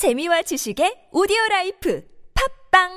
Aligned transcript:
재미와 0.00 0.40
지식의 0.40 1.08
오디오 1.12 1.36
life 1.50 2.02
팟빵 2.70 2.88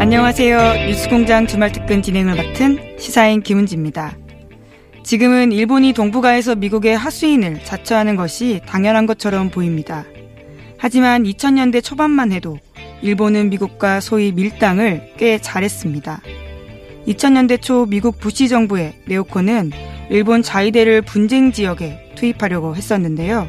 안녕하세요. 0.00 0.86
뉴스공장 0.88 1.46
주말 1.46 1.70
특근 1.70 2.02
진행을 2.02 2.34
맡은 2.34 2.98
시사인 2.98 3.40
김은지입니다. 3.40 4.18
지금은 5.04 5.52
일본이 5.52 5.92
동북아에서 5.92 6.56
미국의 6.56 6.96
하수인을 6.96 7.62
자처하는 7.62 8.16
것이 8.16 8.60
당연한 8.66 9.06
것처럼 9.06 9.50
보입니다. 9.50 10.04
하지만 10.76 11.22
2000년대 11.22 11.84
초반만 11.84 12.32
해도 12.32 12.58
일본은 13.04 13.50
미국과 13.50 14.00
소위 14.00 14.32
밀당을 14.32 15.12
꽤 15.18 15.36
잘했습니다. 15.36 16.22
2000년대 17.06 17.60
초 17.60 17.84
미국 17.84 18.18
부시 18.18 18.48
정부의 18.48 18.94
네오콘은 19.04 19.72
일본 20.08 20.42
자위대를 20.42 21.02
분쟁 21.02 21.52
지역에 21.52 22.12
투입하려고 22.14 22.74
했었는데요. 22.74 23.46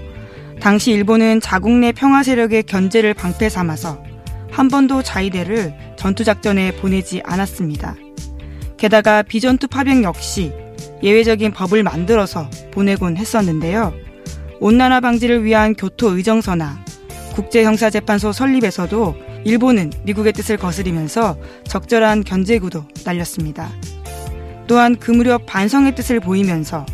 당시 0.59 0.91
일본은 0.91 1.39
자국 1.39 1.71
내 1.71 1.93
평화 1.93 2.21
세력의 2.21 2.63
견제를 2.63 3.13
방패 3.13 3.47
삼아서 3.47 4.03
한 4.51 4.67
번도 4.67 5.03
자위대를 5.03 5.73
전투작전에 5.95 6.75
보내지 6.75 7.21
않았습니다. 7.23 7.95
게다가 8.75 9.21
비전투 9.21 9.69
파병 9.69 10.03
역시 10.03 10.51
예외적인 11.01 11.53
법을 11.53 11.81
만들어서 11.81 12.49
보내곤 12.71 13.15
했었는데요. 13.15 13.93
온난화 14.59 14.99
방지를 14.99 15.45
위한 15.45 15.75
교토 15.75 16.17
의정서나 16.17 16.83
국제형사재판소 17.35 18.33
설립에서도 18.33 19.34
일본은 19.45 19.91
미국의 20.03 20.33
뜻을 20.33 20.57
거스리면서 20.57 21.37
적절한 21.65 22.23
견제구도 22.23 22.83
날렸습니다. 23.05 23.69
또한 24.67 24.95
그 24.95 25.11
무렵 25.11 25.45
반성의 25.45 25.95
뜻을 25.95 26.19
보이면서 26.19 26.85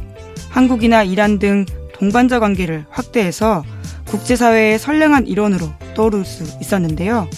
한국이나 0.50 1.04
이란 1.04 1.40
등 1.40 1.66
동반자 1.94 2.40
관계를 2.40 2.86
확대해서 2.90 3.64
국제사회의 4.08 4.78
선량한 4.78 5.28
일원으로 5.28 5.72
떠오를 5.96 6.26
수 6.26 6.44
있었는데요. 6.60 7.30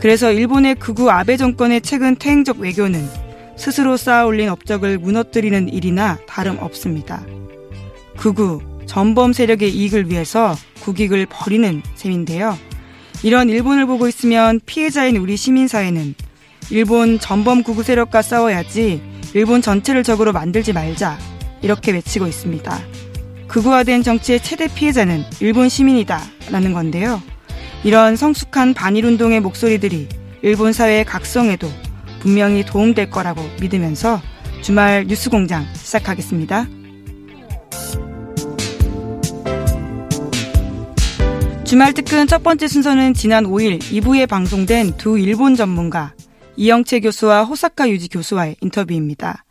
그래서 0.00 0.32
일본의 0.32 0.74
극우 0.74 1.08
아베 1.08 1.36
정권의 1.36 1.80
최근 1.80 2.16
퇴행적 2.16 2.58
외교는 2.58 3.08
스스로 3.56 3.96
쌓아 3.96 4.26
올린 4.26 4.48
업적을 4.48 4.98
무너뜨리는 4.98 5.68
일이나 5.68 6.18
다름없습니다. 6.26 7.24
극우, 8.16 8.60
전범 8.86 9.32
세력의 9.32 9.70
이익을 9.70 10.10
위해서 10.10 10.56
국익을 10.80 11.26
버리는 11.26 11.80
셈인데요. 11.94 12.58
이런 13.22 13.48
일본을 13.48 13.86
보고 13.86 14.08
있으면 14.08 14.60
피해자인 14.66 15.16
우리 15.16 15.36
시민사회는 15.36 16.14
일본 16.70 17.18
전범 17.20 17.62
구구 17.62 17.82
세력과 17.82 18.22
싸워야지 18.22 19.02
일본 19.34 19.62
전체를 19.62 20.02
적으로 20.02 20.32
만들지 20.32 20.72
말자 20.72 21.18
이렇게 21.62 21.92
외치고 21.92 22.26
있습니다. 22.26 22.80
극우화된 23.46 24.02
정치의 24.02 24.42
최대 24.42 24.66
피해자는 24.66 25.24
일본 25.40 25.68
시민이다 25.68 26.20
라는 26.50 26.72
건데요. 26.72 27.22
이런 27.84 28.16
성숙한 28.16 28.74
반일 28.74 29.04
운동의 29.04 29.40
목소리들이 29.40 30.08
일본 30.42 30.72
사회의 30.72 31.04
각성에도 31.04 31.68
분명히 32.20 32.64
도움될 32.64 33.10
거라고 33.10 33.42
믿으면서 33.60 34.20
주말 34.62 35.06
뉴스 35.06 35.30
공장 35.30 35.66
시작하겠습니다. 35.74 36.66
주말 41.72 41.94
특근 41.94 42.26
첫 42.26 42.42
번째 42.42 42.68
순서는 42.68 43.14
지난 43.14 43.44
5일 43.44 43.78
2부에 43.78 44.28
방송된 44.28 44.98
두 44.98 45.18
일본 45.18 45.54
전문가 45.56 46.12
이영채 46.58 47.00
교수와 47.00 47.44
호사카 47.44 47.88
유지 47.88 48.08
교수와의 48.08 48.56
인터뷰입니다. 48.60 49.46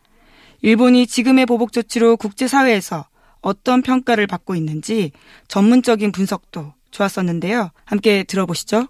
일본이 0.62 1.08
지금의 1.08 1.48
보복 1.48 1.72
조치로 1.72 2.18
국제사회에서 2.18 3.08
어떤 3.42 3.81
평가를 3.81 4.28
받고 4.28 4.54
있는지 4.54 5.14
전문적인 5.48 6.12
분석도 6.12 6.76
좋았었는데요. 6.92 7.72
함께 7.86 8.24
들어보시죠. 8.24 8.86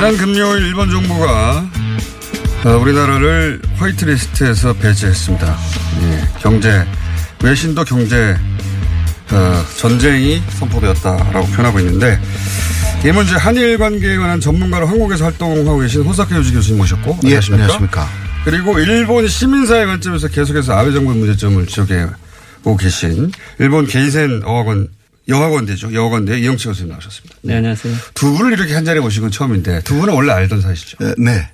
지난 0.00 0.16
금요일 0.16 0.62
일본 0.62 0.90
정부가 0.90 1.62
어, 2.64 2.70
우리나라를 2.78 3.60
화이트리스트에서 3.76 4.72
배제했습니다. 4.72 5.58
예, 6.00 6.28
경제 6.40 6.86
외신도 7.42 7.84
경제 7.84 8.34
어, 9.30 9.64
전쟁이 9.76 10.42
선포되었다라고 10.52 11.46
표현하고 11.48 11.80
있는데 11.80 12.18
이 13.04 13.12
문제 13.12 13.34
한일 13.36 13.76
관계에 13.76 14.16
관한 14.16 14.40
전문가로 14.40 14.86
한국에서 14.86 15.26
활동하고 15.26 15.80
계신 15.80 16.00
호사카 16.00 16.34
유지 16.34 16.54
교수님 16.54 16.78
모셨고 16.78 17.18
예, 17.24 17.36
안녕하십니까? 17.36 17.62
안녕하십니까? 17.62 18.08
그리고 18.46 18.78
일본 18.78 19.28
시민사회 19.28 19.84
관점에서 19.84 20.28
계속해서 20.28 20.78
아베 20.78 20.92
정부의 20.92 21.18
문제점을 21.18 21.66
지적해 21.66 22.06
오고 22.64 22.78
계신 22.78 23.30
일본 23.58 23.86
게이센 23.86 24.44
어학원 24.46 24.88
여학원대죠. 25.30 25.94
여학원대 25.94 26.38
이영채 26.40 26.68
교수님 26.68 26.90
나오셨습니다. 26.90 27.36
네, 27.42 27.56
안녕하세요. 27.56 27.94
두 28.14 28.32
분을 28.34 28.52
이렇게 28.52 28.74
한 28.74 28.84
자리에 28.84 29.00
모신 29.00 29.22
건 29.22 29.30
처음인데 29.30 29.82
두 29.82 29.94
분은 29.94 30.12
원래 30.12 30.32
알던 30.32 30.60
사이시죠? 30.60 30.98
네. 31.18 31.48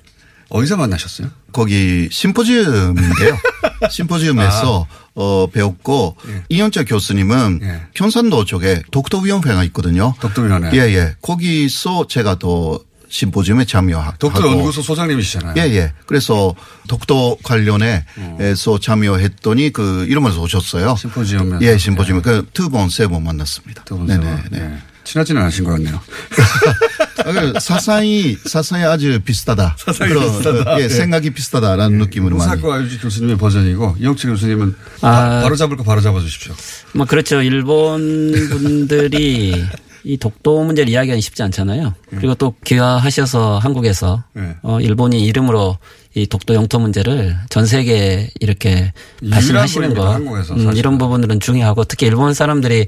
어디서 0.49 0.77
만나셨어요? 0.77 1.29
거기 1.51 2.07
심포지움인데요. 2.11 3.37
심포지움에서 3.91 4.87
아. 4.89 5.07
어, 5.13 5.47
배웠고 5.51 6.15
예. 6.29 6.43
이현철 6.49 6.85
교수님은 6.85 7.59
예. 7.63 7.81
경산도 7.93 8.45
쪽에 8.45 8.81
독도위원회가 8.91 9.63
있거든요. 9.65 10.13
독도위원회. 10.21 10.71
예, 10.73 10.79
예. 10.95 11.15
거기서 11.21 12.07
제가 12.07 12.35
또 12.35 12.79
심포지움에 13.09 13.65
참여하고 13.65 14.17
독도 14.19 14.45
연구소 14.45 14.81
소장님이시잖아요. 14.81 15.53
예, 15.57 15.61
예. 15.75 15.93
그래서 16.05 16.53
독도 16.87 17.37
관련해서 17.43 18.71
어. 18.73 18.79
참여했더니 18.79 19.71
그 19.71 20.05
이름을 20.09 20.37
오셨어요. 20.37 20.95
심포지움. 20.97 21.59
예, 21.61 21.77
심포지움. 21.77 22.21
네. 22.21 22.31
그두 22.41 22.69
번, 22.69 22.89
세 22.89 23.07
번 23.07 23.23
만났습니다. 23.23 23.83
두 23.85 23.97
번, 23.97 24.07
네, 24.07 24.17
네, 24.17 24.43
네. 24.51 24.77
친하지는 25.05 25.41
않으신 25.41 25.63
것 25.63 25.71
같네요. 25.71 26.01
아, 27.25 27.59
사상이 27.59 28.37
사상이 28.45 28.83
아주 28.83 29.19
비슷하다. 29.23 29.75
사상이 29.79 30.13
그런, 30.13 30.25
비슷하다. 30.31 30.79
예, 30.81 30.87
네. 30.87 30.89
생각이 30.89 31.29
비슷하다라는 31.31 31.97
네. 31.97 32.03
느낌으로 32.05 32.37
많이. 32.37 32.49
사과 32.61 32.81
유지 32.81 32.99
교수님의 32.99 33.37
버전이고 33.37 33.95
이영채 33.99 34.27
교수님은 34.27 34.75
아, 35.01 35.41
바로 35.43 35.55
잡을 35.55 35.77
거 35.77 35.83
바로 35.83 36.01
잡아 36.01 36.19
주십시오. 36.19 36.53
뭐 36.93 37.05
그렇죠. 37.05 37.41
일본 37.41 38.31
분들이 38.49 39.65
이 40.07 40.15
독도 40.15 40.63
문제를 40.63 40.89
이야기하기 40.89 41.21
쉽지 41.21 41.43
않잖아요. 41.43 41.93
그리고 42.09 42.33
또 42.33 42.55
귀화하셔서 42.63 43.59
한국에서 43.59 44.23
네. 44.33 44.55
어, 44.63 44.79
일본이 44.79 45.19
이름으로 45.25 45.77
이 46.17 46.25
독도 46.25 46.55
영토 46.55 46.79
문제를 46.79 47.37
전 47.49 47.67
세계에 47.67 48.29
이렇게 48.39 48.91
발신하시는 49.29 49.93
거 49.93 50.15
음, 50.15 50.75
이런 50.75 50.97
부분들은 50.97 51.39
중요하고 51.39 51.83
특히 51.83 52.07
일본 52.07 52.33
사람들이 52.33 52.87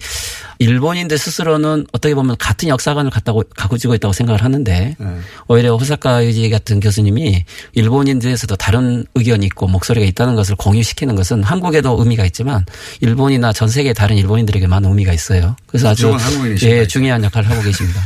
일본인들 0.57 1.15
스스로는 1.15 1.85
어떻게 1.91 2.15
보면 2.15 2.37
같은 2.37 2.69
역사관을 2.69 3.11
갖다고 3.11 3.43
가지고 3.55 3.93
있다고 3.93 4.13
생각을 4.13 4.43
하는데 4.43 4.95
네. 4.97 5.17
오히려 5.47 5.75
호사카 5.75 6.25
유지 6.25 6.49
같은 6.49 6.79
교수님이 6.79 7.45
일본인들에서도 7.73 8.55
다른 8.55 9.05
의견이 9.13 9.45
있고 9.45 9.67
목소리가 9.67 10.07
있다는 10.07 10.33
것을 10.33 10.55
공유시키는 10.55 11.15
것은 11.15 11.43
한국에도 11.43 11.97
의미가 11.99 12.25
있지만 12.25 12.65
일본이나 12.99 13.53
전 13.53 13.67
세계 13.67 13.93
다른 13.93 14.17
일본인들에게 14.17 14.65
많은 14.65 14.89
의미가 14.89 15.13
있어요. 15.13 15.55
그래서 15.67 15.89
아주 15.89 16.17
예, 16.63 16.87
중요한 16.87 17.23
역할을 17.23 17.47
하고 17.47 17.61
계십니다. 17.61 18.01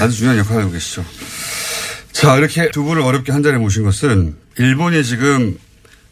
아주 0.00 0.16
중요한 0.16 0.38
역할을 0.38 0.62
하고 0.62 0.72
계시죠. 0.72 1.04
자, 2.18 2.36
이렇게 2.36 2.68
두 2.72 2.82
분을 2.82 3.00
어렵게 3.00 3.30
한 3.30 3.44
자리에 3.44 3.60
모신 3.60 3.84
것은 3.84 4.34
일본이 4.58 5.04
지금 5.04 5.56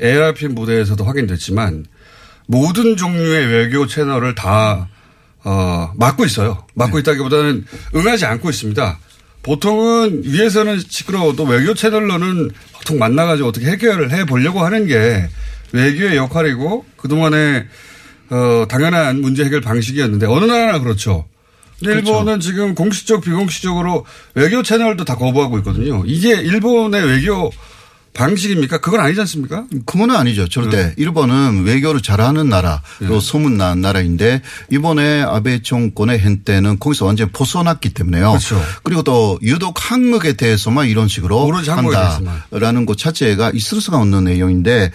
ARP 0.00 0.46
무대에서도 0.46 1.02
확인됐지만 1.04 1.84
모든 2.46 2.96
종류의 2.96 3.46
외교 3.48 3.88
채널을 3.88 4.36
다, 4.36 4.88
어, 5.42 5.92
막고 5.96 6.24
있어요. 6.24 6.64
막고 6.74 6.92
네. 6.92 7.00
있다기보다는 7.00 7.66
응하지 7.96 8.24
않고 8.24 8.50
있습니다. 8.50 9.00
보통은 9.42 10.22
위에서는 10.24 10.78
시끄러워도 10.78 11.42
외교 11.42 11.74
채널로는 11.74 12.52
보통 12.72 13.00
만나가지고 13.00 13.48
어떻게 13.48 13.66
해결을 13.66 14.12
해 14.12 14.26
보려고 14.26 14.60
하는 14.60 14.86
게 14.86 15.28
외교의 15.72 16.14
역할이고 16.18 16.86
그동안에 16.98 17.66
어, 18.30 18.66
당연한 18.68 19.20
문제 19.20 19.44
해결 19.44 19.60
방식이었는데 19.60 20.26
어느 20.26 20.44
나라나 20.44 20.78
그렇죠. 20.78 21.26
그렇죠. 21.80 21.98
일본은 21.98 22.40
지금 22.40 22.74
공식적 22.74 23.22
비공식적으로 23.22 24.06
외교 24.34 24.62
채널도 24.62 25.04
다 25.04 25.16
거부하고 25.16 25.58
있거든요. 25.58 26.02
이게 26.06 26.30
일본의 26.30 27.04
외교 27.04 27.50
방식입니까? 28.16 28.78
그건 28.78 29.00
아니지 29.00 29.20
않습니까? 29.20 29.66
그건 29.84 30.10
아니죠. 30.10 30.48
절대. 30.48 30.76
네. 30.76 30.94
일본은 30.96 31.64
외교를 31.64 32.00
잘하는 32.00 32.48
나라로 32.48 32.80
네. 33.00 33.20
소문난 33.20 33.82
나라인데 33.82 34.40
이번에 34.70 35.20
아베 35.22 35.60
정권의 35.60 36.20
현 36.20 36.38
때는 36.38 36.78
거기서 36.78 37.04
완전히 37.04 37.30
벗어났기 37.30 37.90
때문에요. 37.90 38.30
그렇죠. 38.30 38.60
그리고 38.82 39.02
또 39.02 39.38
유독 39.42 39.74
한국에 39.78 40.32
대해서만 40.32 40.88
이런 40.88 41.08
식으로 41.08 41.52
한다라는 41.52 42.86
것 42.86 42.96
자체가 42.96 43.50
있을 43.52 43.82
수가 43.82 43.98
없는 43.98 44.24
내용인데 44.24 44.90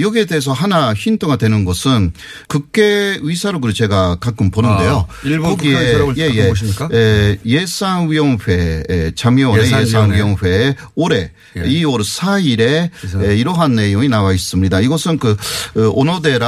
여기에 0.00 0.24
대해서 0.26 0.52
하나 0.52 0.92
힌트가 0.92 1.36
되는 1.36 1.64
것은 1.64 2.12
국회 2.48 3.18
의사록을 3.20 3.74
제가 3.74 4.16
가끔 4.16 4.50
보는데요. 4.50 5.06
아, 5.08 5.14
일본 5.24 5.50
거기에 5.50 6.00
예, 6.18 6.52
예, 6.92 7.38
예산위원회 7.46 9.12
참여원의 9.14 9.72
예산위원회 9.72 10.74
올해 10.96 11.30
예. 11.56 11.62
2월 11.62 12.00
4일 12.00 12.55
에 12.60 12.90
예, 13.22 13.36
이러한 13.36 13.74
내용이 13.74 14.08
나와 14.08 14.32
있습니다. 14.32 14.80
이것은 14.80 15.18
그 15.18 15.36
어, 15.76 15.80
오노데라라는 15.94 16.44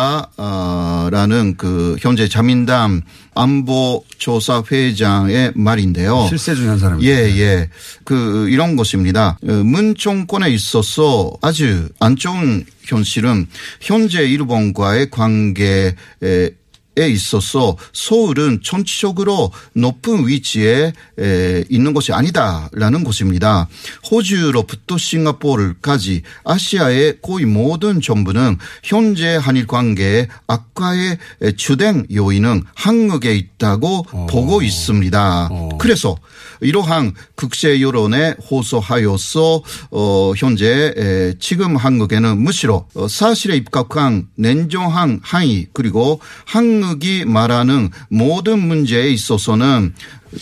그 1.56 1.96
현재 2.00 2.28
자민당 2.28 3.02
안보조사 3.34 4.64
회장의 4.70 5.52
말인데요. 5.54 6.26
실세 6.28 6.54
중에 6.54 6.68
한 6.68 6.78
사람. 6.78 7.02
예, 7.02 7.08
예. 7.08 7.70
그 8.04 8.48
이런 8.50 8.76
것입니다. 8.76 9.38
어, 9.42 9.52
문 9.52 9.94
정권에 9.96 10.50
있어서 10.50 11.32
아주 11.40 11.88
안 12.00 12.16
좋은 12.16 12.64
현실은 12.82 13.46
현재 13.80 14.24
일본과의 14.24 15.10
관계에 15.10 15.94
에 16.22 16.50
있어서 17.06 17.76
서울은 17.92 18.60
전체적으로 18.62 19.52
높은 19.74 20.26
위치에 20.26 20.92
있는 21.68 21.94
것이 21.94 22.12
아니다라는 22.12 23.04
것입니다. 23.04 23.68
호주로부터 24.10 24.98
싱가포르까지 24.98 26.22
아시아의 26.44 27.18
거의 27.22 27.44
모든 27.46 28.00
정부는 28.00 28.58
현재 28.82 29.36
한일 29.36 29.66
관계의 29.66 30.28
악화의 30.46 31.18
주된 31.56 32.06
요인은 32.12 32.64
한국에 32.74 33.34
있다고 33.34 34.06
어. 34.10 34.26
보고 34.28 34.62
있습니다. 34.62 35.48
어. 35.50 35.77
그래서 35.78 36.16
이러한 36.60 37.14
국제 37.34 37.80
여론에 37.80 38.34
호소하여서 38.50 39.62
어 39.90 40.32
현재 40.36 41.34
지금 41.38 41.76
한국에는 41.76 42.42
무시로 42.42 42.86
어, 42.94 43.08
사실에 43.08 43.56
입각한 43.56 44.28
냉정한 44.36 45.20
항의 45.22 45.68
그리고 45.72 46.20
한국이 46.44 47.24
말하는 47.24 47.90
모든 48.08 48.58
문제에 48.60 49.08
있어서는 49.10 49.94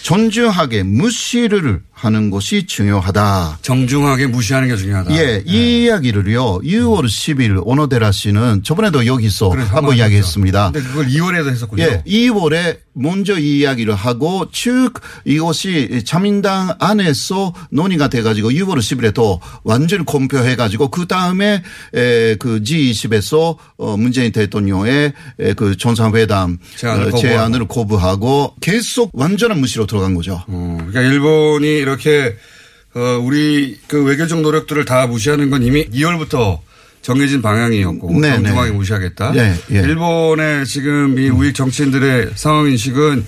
존중하게 0.02 0.82
무시를 0.82 1.82
하는 1.92 2.28
것이 2.28 2.66
중요하다. 2.66 3.60
정중하게 3.62 4.26
무시하는 4.26 4.68
게 4.68 4.76
중요하다. 4.76 5.16
예, 5.16 5.38
네. 5.38 5.42
이 5.46 5.84
이야기를요. 5.84 6.60
2월 6.62 7.06
10일 7.06 7.62
오노데라 7.64 8.12
씨는 8.12 8.62
저번에도 8.64 9.06
여기서 9.06 9.50
한번 9.50 9.96
이야기했습니다. 9.96 10.72
근데 10.72 10.86
그걸 10.86 11.06
2월에도 11.06 11.50
했었군요. 11.50 11.82
예, 11.82 12.02
2월에 12.06 12.80
먼저 12.92 13.38
이 13.38 13.58
이야기를 13.60 13.94
하고 13.94 14.50
쭉 14.50 14.92
이것이 15.24 16.02
자민당 16.04 16.74
안에서 16.78 17.54
논의가 17.70 18.08
돼가지고 18.08 18.50
6월 18.50 18.78
10일에 18.78 19.14
또 19.14 19.40
완전히 19.64 20.04
공표해가지고 20.04 20.88
그 20.88 21.06
다음에 21.06 21.62
그 21.92 22.60
G20에서 22.62 23.56
어, 23.76 23.96
문재인 23.96 24.32
대통령의 24.32 25.12
그 25.56 25.76
정상회담 25.76 26.58
제안을, 26.76 27.14
어, 27.14 27.16
제안을 27.16 27.68
거부하고 27.68 28.54
계속 28.60 29.10
완전한 29.12 29.60
무시 29.60 29.75
로 29.78 29.86
들어간 29.86 30.14
거죠. 30.14 30.42
어, 30.46 30.76
그러니까 30.78 31.02
일본이 31.02 31.78
이렇게 31.78 32.36
어, 32.94 33.20
우리 33.22 33.78
그 33.88 34.02
외교적 34.04 34.40
노력들을 34.40 34.84
다 34.84 35.06
무시하는 35.06 35.50
건 35.50 35.62
이미 35.62 35.86
2월부터 35.90 36.60
정해진 37.02 37.42
방향이었고 37.42 38.20
네, 38.20 38.30
정중하게 38.30 38.70
네. 38.70 38.76
무시하겠다. 38.76 39.32
네, 39.32 39.54
예. 39.70 39.76
일본의 39.76 40.66
지금 40.66 41.18
이 41.18 41.28
우익 41.28 41.54
정치인들의 41.54 42.32
상황 42.34 42.66
인식은 42.66 43.24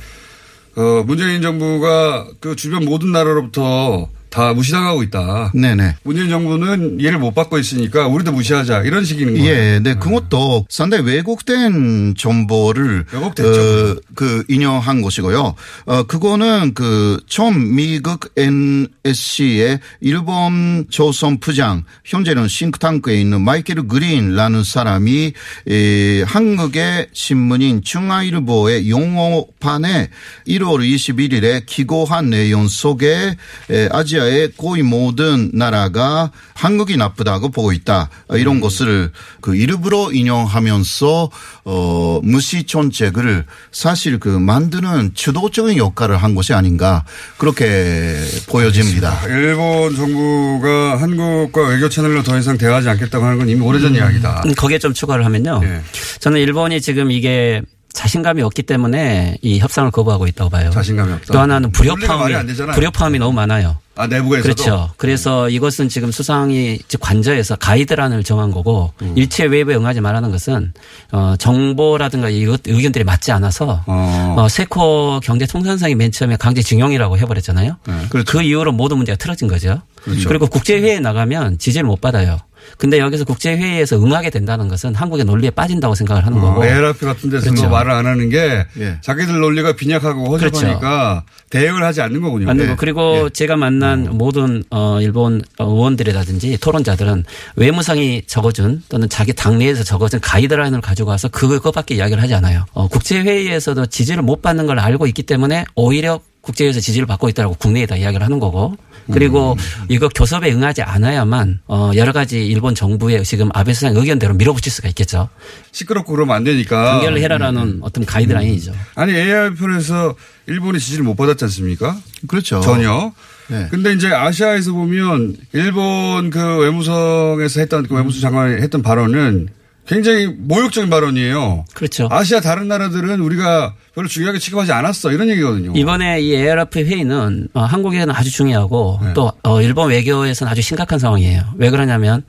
어, 0.76 1.02
문재인 1.06 1.42
정부가 1.42 2.28
그 2.40 2.56
주변 2.56 2.84
모든 2.84 3.12
나라로부터 3.12 4.08
다 4.30 4.52
무시당하고 4.52 5.02
있다. 5.04 5.52
네네. 5.54 5.96
문재인 6.02 6.28
정부는 6.28 7.00
이해를 7.00 7.19
못 7.19 7.34
받고 7.34 7.58
있으니까 7.58 8.06
우리도 8.08 8.32
무시하자 8.32 8.82
이런 8.82 9.04
식인 9.04 9.34
거예요. 9.34 9.46
예, 9.46 9.80
네. 9.82 9.94
그것도 9.94 10.66
상당히 10.69 11.04
왜곡된 11.04 12.14
정보를 12.16 13.06
왜곡됐죠. 13.12 13.50
어, 13.50 13.96
그 14.14 14.44
인용한 14.48 15.00
것이고요. 15.02 15.54
어, 15.86 16.02
그거는 16.04 16.75
그 16.75 17.20
처음 17.26 17.75
미국 17.75 18.32
NSC의 18.36 19.80
일본 20.00 20.86
조선 20.90 21.40
부장 21.40 21.84
현재는 22.04 22.48
싱크탕크에 22.48 23.20
있는 23.20 23.40
마이켈 23.40 23.88
그린라는 23.88 24.62
사람이 24.62 25.32
에, 25.69 26.22
한국의 26.22 27.08
신문인 27.12 27.82
중앙일보의 27.82 28.90
용어판에 28.90 30.10
1월 30.46 30.81
21일에 30.81 31.64
기고한 31.66 32.31
내용 32.31 32.69
속에 32.69 33.36
에, 33.70 33.88
아직 33.90 34.18
아시아의 34.19 34.53
거의 34.56 34.82
모든 34.82 35.50
나라가 35.55 36.31
한국이 36.55 36.97
나쁘다고 36.97 37.50
보고 37.50 37.73
있다. 37.73 38.11
이런 38.35 38.56
음. 38.56 38.61
것을 38.61 39.11
그 39.41 39.55
일부러 39.55 40.11
인용하면서 40.12 41.31
어 41.65 42.20
무시 42.23 42.65
정책을 42.65 43.44
사실 43.73 44.19
그 44.19 44.29
만드는 44.29 45.12
주도적인 45.15 45.79
역할을 45.79 46.17
한 46.17 46.35
것이 46.35 46.53
아닌가 46.53 47.05
그렇게 47.38 48.17
보여집니다. 48.49 49.26
일본 49.26 49.94
정부가 49.94 51.00
한국과 51.00 51.69
외교 51.69 51.88
채널로 51.88 52.23
더 52.23 52.38
이상 52.38 52.59
대화하지 52.59 52.88
않겠다고 52.91 53.25
하는 53.25 53.38
건 53.38 53.49
이미 53.49 53.61
오래전 53.61 53.93
음. 53.93 53.97
이야기다. 53.97 54.44
거기에 54.56 54.79
좀 54.79 54.93
추가를 54.93 55.25
하면요. 55.25 55.61
네. 55.62 55.81
저는 56.20 56.41
일본이 56.41 56.81
지금 56.81 57.11
이게 57.11 57.62
자신감이 57.98 58.42
없기 58.42 58.62
때문에 58.62 59.38
이 59.42 59.58
협상을 59.58 59.90
거부하고 59.90 60.28
있다고 60.28 60.50
봐요. 60.50 60.70
자신감이 60.70 61.14
없다. 61.14 61.32
또 61.32 61.40
하나는 61.40 61.72
불협화음이 61.72 62.32
불협화음이 62.72 63.18
너무 63.18 63.32
많아요. 63.32 63.76
아, 63.96 64.06
내부에서도? 64.06 64.42
그렇죠. 64.42 64.90
그래서 64.96 65.46
음. 65.46 65.50
이것은 65.50 65.88
지금 65.88 66.12
수상이 66.12 66.78
관저에서 67.00 67.56
가이드란을 67.56 68.22
정한 68.22 68.52
거고 68.52 68.92
음. 69.02 69.14
일체 69.16 69.46
외부에 69.46 69.74
응하지 69.74 70.00
말라는 70.00 70.30
것은 70.30 70.72
어, 71.10 71.34
정보라든가 71.40 72.28
이것 72.28 72.60
의견들이 72.66 73.02
맞지 73.02 73.32
않아서 73.32 73.82
어. 73.88 74.36
어, 74.38 74.48
세코 74.48 75.18
경제통상상이 75.24 75.96
맨 75.96 76.12
처음에 76.12 76.36
강제징용이라고 76.36 77.18
해버렸잖아요. 77.18 77.78
네. 77.84 77.94
그렇죠. 78.10 78.30
그 78.30 78.42
이후로 78.44 78.70
모든 78.70 78.98
문제가 78.98 79.16
틀어진 79.16 79.48
거죠. 79.48 79.82
그렇죠. 80.04 80.28
그리고 80.28 80.46
국제회의에 80.46 81.00
나가면 81.00 81.58
지지를 81.58 81.84
못 81.84 82.00
받아요. 82.00 82.38
근데 82.76 82.99
여기서 82.99 83.25
국제회의에서 83.25 83.97
응하게 83.97 84.31
된다는 84.31 84.69
것은 84.69 84.94
한국의 84.94 85.25
논리에 85.25 85.50
빠진다고 85.50 85.94
생각을 85.94 86.26
하는 86.26 86.38
어, 86.38 86.41
거고. 86.41 86.65
ARF 86.65 87.06
같은 87.06 87.31
데서 87.31 87.50
그렇죠. 87.50 87.69
말을 87.69 87.91
안 87.91 88.06
하는 88.06 88.29
게 88.29 88.67
예. 88.79 88.99
자기들 89.00 89.41
논리가 89.41 89.75
빈약하고 89.75 90.26
허접하니까 90.26 90.81
그렇죠. 90.81 91.38
대응을 91.50 91.82
하지 91.82 92.03
않는 92.03 92.20
거군요. 92.20 92.47
맞는 92.47 92.65
거. 92.65 92.70
네. 92.73 92.76
그리고 92.79 93.25
예. 93.25 93.31
제가 93.31 93.56
만난 93.56 94.06
음. 94.06 94.19
모든 94.19 94.62
어 94.70 95.00
일본 95.00 95.43
의원들이라든지 95.59 96.59
토론자들은 96.59 97.25
외무상이 97.56 98.23
적어준 98.26 98.82
또는 98.88 99.09
자기 99.09 99.32
당내에서 99.32 99.85
적어준 99.85 100.20
가이드라인을 100.20 100.81
가지고 100.81 101.11
와서 101.11 101.29
그것밖에 101.29 101.94
이야기를 101.94 102.22
하지 102.22 102.34
않아요. 102.34 102.65
어 102.72 102.89
국제회의에서도 102.89 103.87
지지를 103.87 104.22
못 104.22 104.43
받는 104.43 104.67
걸 104.67 104.79
알고 104.79 105.06
있기 105.06 105.22
때문에 105.22 105.65
오히려 105.75 106.20
국제에서 106.48 106.81
지지를 106.81 107.06
받고 107.06 107.28
있다고 107.28 107.55
국내에다 107.55 107.96
이야기를 107.96 108.24
하는 108.24 108.38
거고 108.38 108.76
그리고 109.12 109.52
음. 109.52 109.84
이거 109.88 110.08
교섭에 110.08 110.50
응하지 110.52 110.82
않아야만 110.82 111.60
어 111.67 111.90
여러 111.94 112.12
가지 112.12 112.46
일본 112.46 112.74
정부의 112.74 113.24
지금 113.24 113.50
아베 113.52 113.74
수상 113.74 113.94
의견대로 113.94 114.34
밀어붙일 114.34 114.72
수가 114.72 114.88
있겠죠. 114.88 115.28
시끄럽고 115.72 116.12
그러면 116.12 116.36
안 116.36 116.44
되니까. 116.44 116.93
단결을 116.93 117.20
해라라는 117.20 117.62
음. 117.62 117.78
어떤 117.82 118.05
가이드라인이죠. 118.06 118.72
음. 118.72 118.76
아니 118.94 119.12
AR 119.12 119.55
편에서 119.55 120.14
일본이 120.46 120.78
지지를 120.78 121.05
못 121.05 121.14
받았지 121.17 121.44
않습니까? 121.44 121.96
그렇죠. 122.26 122.60
전혀. 122.60 123.12
네. 123.48 123.69
근데 123.70 123.93
이제 123.93 124.12
아시아에서 124.12 124.72
보면 124.72 125.36
일본 125.52 126.31
그 126.31 126.58
외무성에서 126.58 127.60
했던 127.60 127.86
그 127.86 127.94
외무성 127.94 128.20
장관이 128.20 128.62
했던 128.62 128.82
발언은 128.82 129.48
굉장히 129.88 130.26
모욕적인 130.26 130.90
발언이에요. 130.90 131.64
그렇죠. 131.72 132.08
아시아 132.10 132.40
다른 132.40 132.68
나라들은 132.68 133.20
우리가 133.20 133.74
별로 133.94 134.06
중요하게 134.06 134.38
취급하지 134.38 134.70
않았어 134.70 135.10
이런 135.12 135.30
얘기거든요. 135.30 135.72
이번에 135.74 136.20
이 136.20 136.36
ARF 136.36 136.78
회의는 136.80 137.48
어, 137.54 137.62
한국에는 137.62 138.14
아주 138.14 138.30
중요하고 138.30 139.00
네. 139.02 139.14
또 139.14 139.32
어, 139.42 139.62
일본 139.62 139.88
외교에서는 139.90 140.50
아주 140.50 140.60
심각한 140.60 140.98
상황이에요. 140.98 141.42
왜 141.56 141.70
그러냐면 141.70 142.22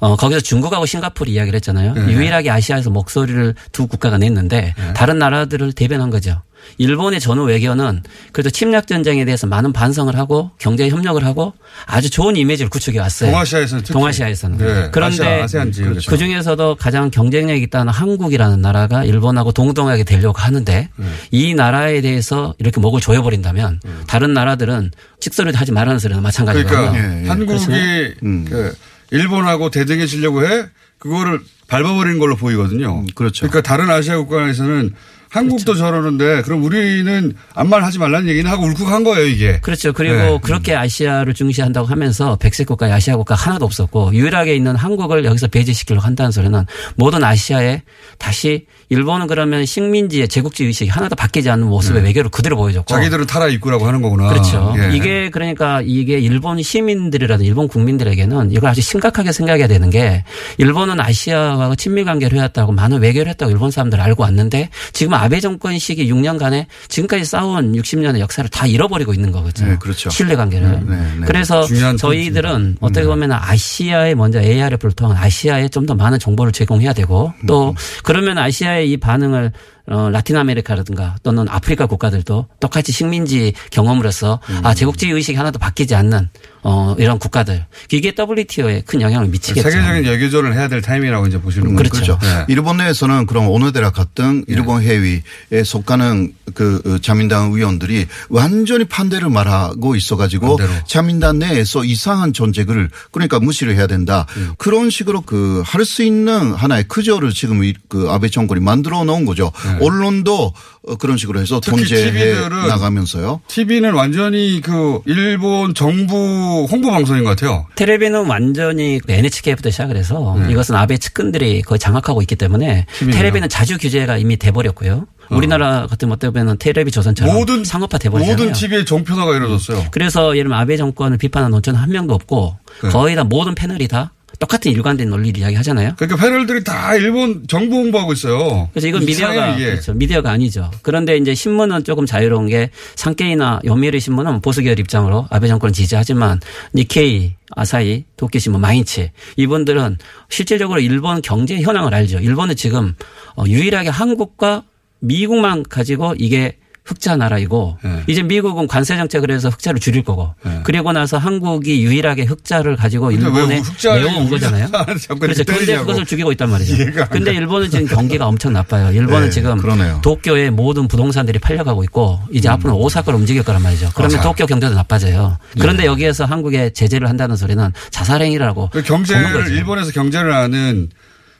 어, 0.00 0.16
거기서 0.16 0.40
중국하고 0.40 0.84
싱가포르 0.84 1.30
이야기를 1.30 1.56
했잖아요. 1.56 1.94
네. 1.94 2.12
유일하게 2.12 2.50
아시아에서 2.50 2.90
목소리를 2.90 3.54
두 3.72 3.86
국가가 3.86 4.18
냈는데 4.18 4.74
네. 4.76 4.92
다른 4.92 5.18
나라들을 5.18 5.72
대변한 5.72 6.10
거죠. 6.10 6.42
일본의 6.78 7.20
전후 7.20 7.44
외교는 7.44 8.02
그래도 8.32 8.50
침략 8.50 8.86
전쟁에 8.86 9.24
대해서 9.24 9.46
많은 9.46 9.72
반성을 9.72 10.14
하고 10.16 10.50
경제 10.58 10.88
협력을 10.88 11.24
하고 11.24 11.54
아주 11.86 12.10
좋은 12.10 12.36
이미지를 12.36 12.70
구축해 12.70 12.98
왔어요. 12.98 13.30
동아시아에서는 13.30 13.84
동아시아에서는. 13.84 14.58
네. 14.58 14.88
그런데 14.92 15.42
아시아. 15.42 15.64
그 16.08 16.16
중에서도 16.16 16.76
가장 16.76 17.10
경쟁력이 17.10 17.62
있다는 17.62 17.92
한국이라는 17.92 18.60
나라가 18.60 19.04
일본하고 19.04 19.52
동등하게 19.52 20.04
되려고 20.04 20.38
하는데 20.38 20.88
네. 20.94 21.06
이 21.30 21.54
나라에 21.54 22.00
대해서 22.00 22.54
이렇게 22.58 22.80
목을 22.80 23.00
조여버린다면 23.00 23.80
네. 23.82 23.90
다른 24.06 24.34
나라들은 24.34 24.90
직설을 25.20 25.54
하지 25.54 25.72
말라는 25.72 25.98
소리는 25.98 26.22
마찬가지고. 26.22 26.68
그러니까 26.68 26.96
예, 26.96 27.24
예. 27.24 27.28
한국이 27.28 28.14
음. 28.22 28.46
그 28.48 28.74
일본하고 29.10 29.70
대등해지려고 29.70 30.46
해 30.46 30.66
그거를 30.98 31.40
밟아버리는 31.68 32.18
걸로 32.18 32.36
보이거든요. 32.36 33.00
음, 33.00 33.06
그렇죠. 33.14 33.46
그러니까 33.46 33.62
다른 33.62 33.90
아시아 33.90 34.16
국가에서는 34.18 34.94
한국도 35.30 35.72
그렇죠. 35.72 35.78
저러는데 35.78 36.42
그럼 36.42 36.62
우리는 36.64 37.32
아무 37.54 37.70
말 37.70 37.84
하지 37.84 37.98
말라는 37.98 38.28
얘기는 38.28 38.50
하고 38.50 38.64
울컥한 38.64 39.04
거예요 39.04 39.26
이게. 39.26 39.60
그렇죠. 39.60 39.92
그리고 39.92 40.14
네. 40.14 40.38
그렇게 40.42 40.74
아시아를 40.74 41.34
중시한다고 41.34 41.86
하면서 41.86 42.36
백색 42.36 42.66
국가, 42.66 42.86
아시아 42.86 43.16
국가 43.16 43.34
하나도 43.34 43.64
없었고 43.64 44.14
유일하게 44.14 44.54
있는 44.56 44.76
한국을 44.76 45.24
여기서 45.24 45.48
배제시키려고 45.48 46.06
한다는 46.06 46.30
소리는 46.30 46.64
모든 46.96 47.22
아시아에 47.24 47.82
다시 48.18 48.66
일본은 48.90 49.26
그러면 49.26 49.66
식민지의 49.66 50.28
제국지 50.28 50.64
의식이 50.64 50.88
하나도 50.90 51.16
바뀌지 51.16 51.50
않는 51.50 51.66
모습의 51.66 52.02
네. 52.02 52.08
외교를 52.08 52.30
그대로 52.30 52.56
보여줬고 52.56 52.86
자기들은 52.94 53.26
타라 53.26 53.48
입구라고 53.48 53.86
하는 53.86 54.00
거구나. 54.00 54.28
그렇죠. 54.28 54.74
예. 54.78 54.96
이게 54.96 55.28
그러니까 55.30 55.82
이게 55.84 56.18
일본 56.18 56.62
시민들이라든 56.62 57.44
일본 57.44 57.68
국민들에게는 57.68 58.52
이걸 58.52 58.70
아주 58.70 58.80
심각하게 58.80 59.32
생각해야 59.32 59.66
되는 59.66 59.90
게 59.90 60.24
일본은 60.58 61.00
아시아와 61.00 61.74
친밀 61.76 62.04
관계를 62.04 62.38
해왔다고 62.38 62.72
많은 62.72 63.00
외교를 63.00 63.28
했다고 63.30 63.50
일본 63.50 63.70
사람들 63.70 64.00
알고 64.00 64.22
왔는데 64.22 64.70
지금 64.92 65.14
아베 65.14 65.40
정권 65.40 65.78
시기 65.78 66.10
6년간에 66.12 66.66
지금까지 66.88 67.24
싸운 67.24 67.72
60년의 67.72 68.20
역사를 68.20 68.48
다 68.50 68.66
잃어버리고 68.66 69.12
있는 69.12 69.32
거거든요. 69.32 69.72
네, 69.72 69.76
그렇죠. 69.80 70.10
신뢰 70.10 70.36
관계를. 70.36 70.70
네, 70.70 70.80
네, 70.86 70.96
네. 71.20 71.26
그래서 71.26 71.66
저희들은 71.98 72.76
어떻게 72.80 73.04
보면 73.06 73.32
아시아에 73.32 74.14
먼저 74.14 74.40
ARF를 74.40 74.92
통한 74.92 75.16
아시아에 75.16 75.68
좀 75.68 75.88
더 75.88 75.94
많은 75.94 76.18
정보를 76.18 76.52
제공해야 76.52 76.92
되고 76.92 77.32
또 77.46 77.70
음. 77.70 77.74
그러면 78.04 78.36
아시아 78.36 78.77
의 78.80 78.92
이 78.92 78.96
반응을 78.96 79.52
어, 79.90 80.10
라틴 80.10 80.36
아메리카라든가 80.36 81.16
또는 81.22 81.46
아프리카 81.48 81.86
국가들도 81.86 82.46
똑같이 82.60 82.92
식민지 82.92 83.52
경험으로서 83.70 84.40
음. 84.50 84.60
아 84.64 84.74
제국주의 84.74 85.12
의식이 85.12 85.36
하나도 85.36 85.58
바뀌지 85.58 85.94
않는 85.94 86.28
어, 86.62 86.94
이런 86.98 87.18
국가들 87.18 87.64
이게 87.92 88.12
WTO에 88.18 88.82
큰 88.82 89.00
영향을 89.00 89.28
미치겠죠. 89.28 89.70
세계적인 89.70 90.04
여교전을 90.04 90.54
해야 90.54 90.68
될 90.68 90.82
타임이라고 90.82 91.26
이제 91.28 91.40
보시는 91.40 91.74
거죠. 91.74 91.90
그렇죠. 91.90 92.18
네. 92.20 92.44
일본 92.48 92.76
내에서는 92.78 93.26
그럼 93.26 93.48
오노데라 93.48 93.90
같은 93.90 94.44
일본 94.48 94.80
네. 94.82 94.88
회의에 94.88 95.64
속하는 95.64 96.34
그 96.54 96.82
어, 96.84 96.98
자민당 96.98 97.52
의원들이 97.52 98.06
완전히 98.28 98.84
반대를 98.84 99.30
말하고 99.30 99.94
있어가지고 99.96 100.56
반대로. 100.56 100.84
자민당 100.86 101.38
내에서 101.38 101.84
이상한 101.84 102.32
전쟁을 102.32 102.90
그러니까 103.12 103.38
무시를 103.40 103.76
해야 103.76 103.86
된다. 103.86 104.26
음. 104.36 104.52
그런 104.58 104.90
식으로 104.90 105.22
그 105.22 105.62
할 105.64 105.84
수 105.84 106.02
있는 106.02 106.52
하나의 106.54 106.84
크저를 106.88 107.30
지금 107.32 107.60
그 107.88 108.08
아베 108.10 108.28
정권이 108.28 108.60
만들어 108.60 109.04
놓은 109.04 109.24
거죠. 109.24 109.52
네. 109.64 109.77
언론도 109.80 110.52
어, 110.88 110.96
그런 110.96 111.16
식으로 111.16 111.40
해서 111.40 111.60
통제해 111.60 112.34
나가면서요. 112.68 113.40
TV는 113.48 113.92
완전히 113.94 114.60
그 114.60 115.00
일본 115.06 115.74
정부 115.74 116.66
홍보 116.70 116.90
방송인 116.90 117.24
것 117.24 117.30
같아요. 117.30 117.66
테레비는 117.74 118.26
완전히 118.26 119.00
NHK부터 119.06 119.70
시작을 119.70 119.96
해서 119.96 120.36
네. 120.40 120.52
이것은 120.52 120.74
아베 120.74 120.96
측근들이 120.98 121.62
거의 121.62 121.78
장악하고 121.78 122.22
있기 122.22 122.36
때문에 122.36 122.86
TV는요? 122.98 123.16
테레비는 123.16 123.48
자주 123.48 123.78
규제가 123.78 124.16
이미 124.18 124.36
돼버렸고요. 124.36 125.06
어. 125.30 125.36
우리나라 125.36 125.86
같은 125.86 126.10
어떻게 126.10 126.30
보면 126.30 126.58
테레비 126.58 126.90
조선처럼 126.90 127.34
모든 127.34 127.64
상업화 127.64 127.98
돼버리잖아요. 127.98 128.36
모든 128.36 128.52
TV의 128.52 128.84
정표화가 128.86 129.36
이루어졌어요. 129.36 129.86
그래서 129.90 130.30
예를 130.36 130.44
들면 130.44 130.58
아베 130.58 130.76
정권을 130.76 131.18
비판하는 131.18 131.50
논조는 131.52 131.78
한 131.78 131.90
명도 131.90 132.14
없고 132.14 132.56
네. 132.82 132.88
거의 132.90 133.14
다 133.14 133.24
모든 133.24 133.54
패널이 133.54 133.88
다 133.88 134.12
똑같은 134.38 134.70
일관된 134.70 135.10
논리를 135.10 135.40
이야기하잖아요. 135.40 135.94
그러니까 135.96 136.20
패널들이 136.20 136.62
다 136.62 136.94
일본 136.94 137.46
정부 137.48 137.76
홍보하고 137.76 138.12
있어요. 138.12 138.68
그래서 138.72 138.86
이건 138.86 139.04
미디어가 139.04 139.56
그렇죠. 139.56 139.94
미디어가 139.94 140.30
아니죠. 140.30 140.70
그런데 140.82 141.16
이제 141.16 141.34
신문은 141.34 141.84
조금 141.84 142.06
자유로운 142.06 142.46
게 142.46 142.70
상케이나 142.94 143.60
요미우리 143.64 143.98
신문은 143.98 144.40
보수 144.40 144.62
계열 144.62 144.78
입장으로 144.78 145.26
아베 145.30 145.48
정권을 145.48 145.72
지지하지만 145.72 146.40
니케이, 146.74 147.34
아사히, 147.50 148.04
도쿄신문, 148.16 148.60
마인치 148.60 149.10
이분들은 149.36 149.98
실질적으로 150.28 150.80
일본 150.80 151.20
경제 151.20 151.60
현황을 151.60 151.94
알죠. 151.94 152.18
일본은 152.20 152.54
지금 152.54 152.94
어, 153.36 153.44
유일하게 153.46 153.88
한국과 153.88 154.62
미국만 155.00 155.64
가지고 155.64 156.14
이게 156.16 156.58
흑자 156.88 157.16
나라이고 157.16 157.78
네. 157.82 158.02
이제 158.06 158.22
미국은 158.22 158.66
관세 158.66 158.96
정책을 158.96 159.30
해서 159.30 159.50
흑자를 159.50 159.78
줄일 159.78 160.02
거고 160.02 160.34
네. 160.42 160.60
그리고 160.64 160.92
나서 160.92 161.18
한국이 161.18 161.82
유일하게 161.84 162.24
흑자를 162.24 162.76
가지고 162.76 163.12
일본에 163.12 163.62
내어온 163.84 164.30
거잖아요. 164.30 164.68
그렇죠. 165.18 165.44
그런데 165.44 165.76
그것을 165.76 166.06
죽이고 166.06 166.32
있단 166.32 166.50
말이죠. 166.50 166.76
근데 167.10 167.34
일본은 167.34 167.70
지금 167.70 167.86
경기가 167.86 168.26
엄청 168.26 168.54
나빠요. 168.54 168.90
일본은 168.90 169.26
네. 169.26 169.30
지금 169.30 169.58
그러네요. 169.58 170.00
도쿄의 170.02 170.50
모든 170.50 170.88
부동산들이 170.88 171.38
팔려가고 171.38 171.84
있고 171.84 172.20
이제 172.32 172.48
음. 172.48 172.54
앞으로 172.54 172.78
오사카로 172.78 173.18
움직일 173.18 173.42
거란 173.42 173.62
말이죠. 173.62 173.90
그러면 173.94 174.18
아, 174.18 174.22
도쿄 174.22 174.46
경제도 174.46 174.74
나빠져요. 174.74 175.36
그런데 175.60 175.82
네. 175.82 175.86
여기에서 175.86 176.24
한국에 176.24 176.70
제재를 176.70 177.06
한다는 177.06 177.36
소리는 177.36 177.70
자살행위라고 177.90 178.70
그 178.72 178.82
경제를 178.82 179.50
일본에서 179.52 179.92
경제를 179.92 180.34
하는 180.34 180.88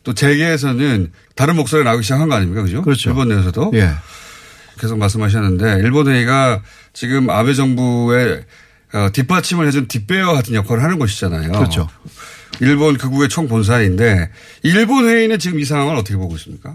또 0.04 0.12
재계에서는 0.12 1.10
다른 1.34 1.56
목소리가 1.56 1.90
나오기 1.90 2.02
시작한 2.02 2.28
거 2.28 2.34
아닙니까? 2.34 2.62
그죠? 2.62 2.82
그렇죠. 2.82 3.10
일본 3.10 3.28
내에서도. 3.28 3.72
예. 3.74 3.90
계속 4.78 4.98
말씀하셨는데 4.98 5.80
일본 5.82 6.08
회의가 6.08 6.62
지금 6.92 7.30
아베 7.30 7.54
정부의 7.54 8.44
어, 8.94 9.08
뒷받침을 9.12 9.66
해준 9.66 9.86
뒷배어 9.86 10.32
같은 10.32 10.54
역할을 10.54 10.82
하는 10.82 10.98
곳이잖아요. 10.98 11.52
그렇죠. 11.52 11.88
일본 12.60 12.96
극우의 12.96 13.28
총본사인데 13.28 14.30
일본 14.62 15.08
회의는 15.08 15.38
지금 15.38 15.60
이 15.60 15.64
상황을 15.64 15.96
어떻게 15.96 16.16
보고 16.16 16.34
있습니까? 16.36 16.74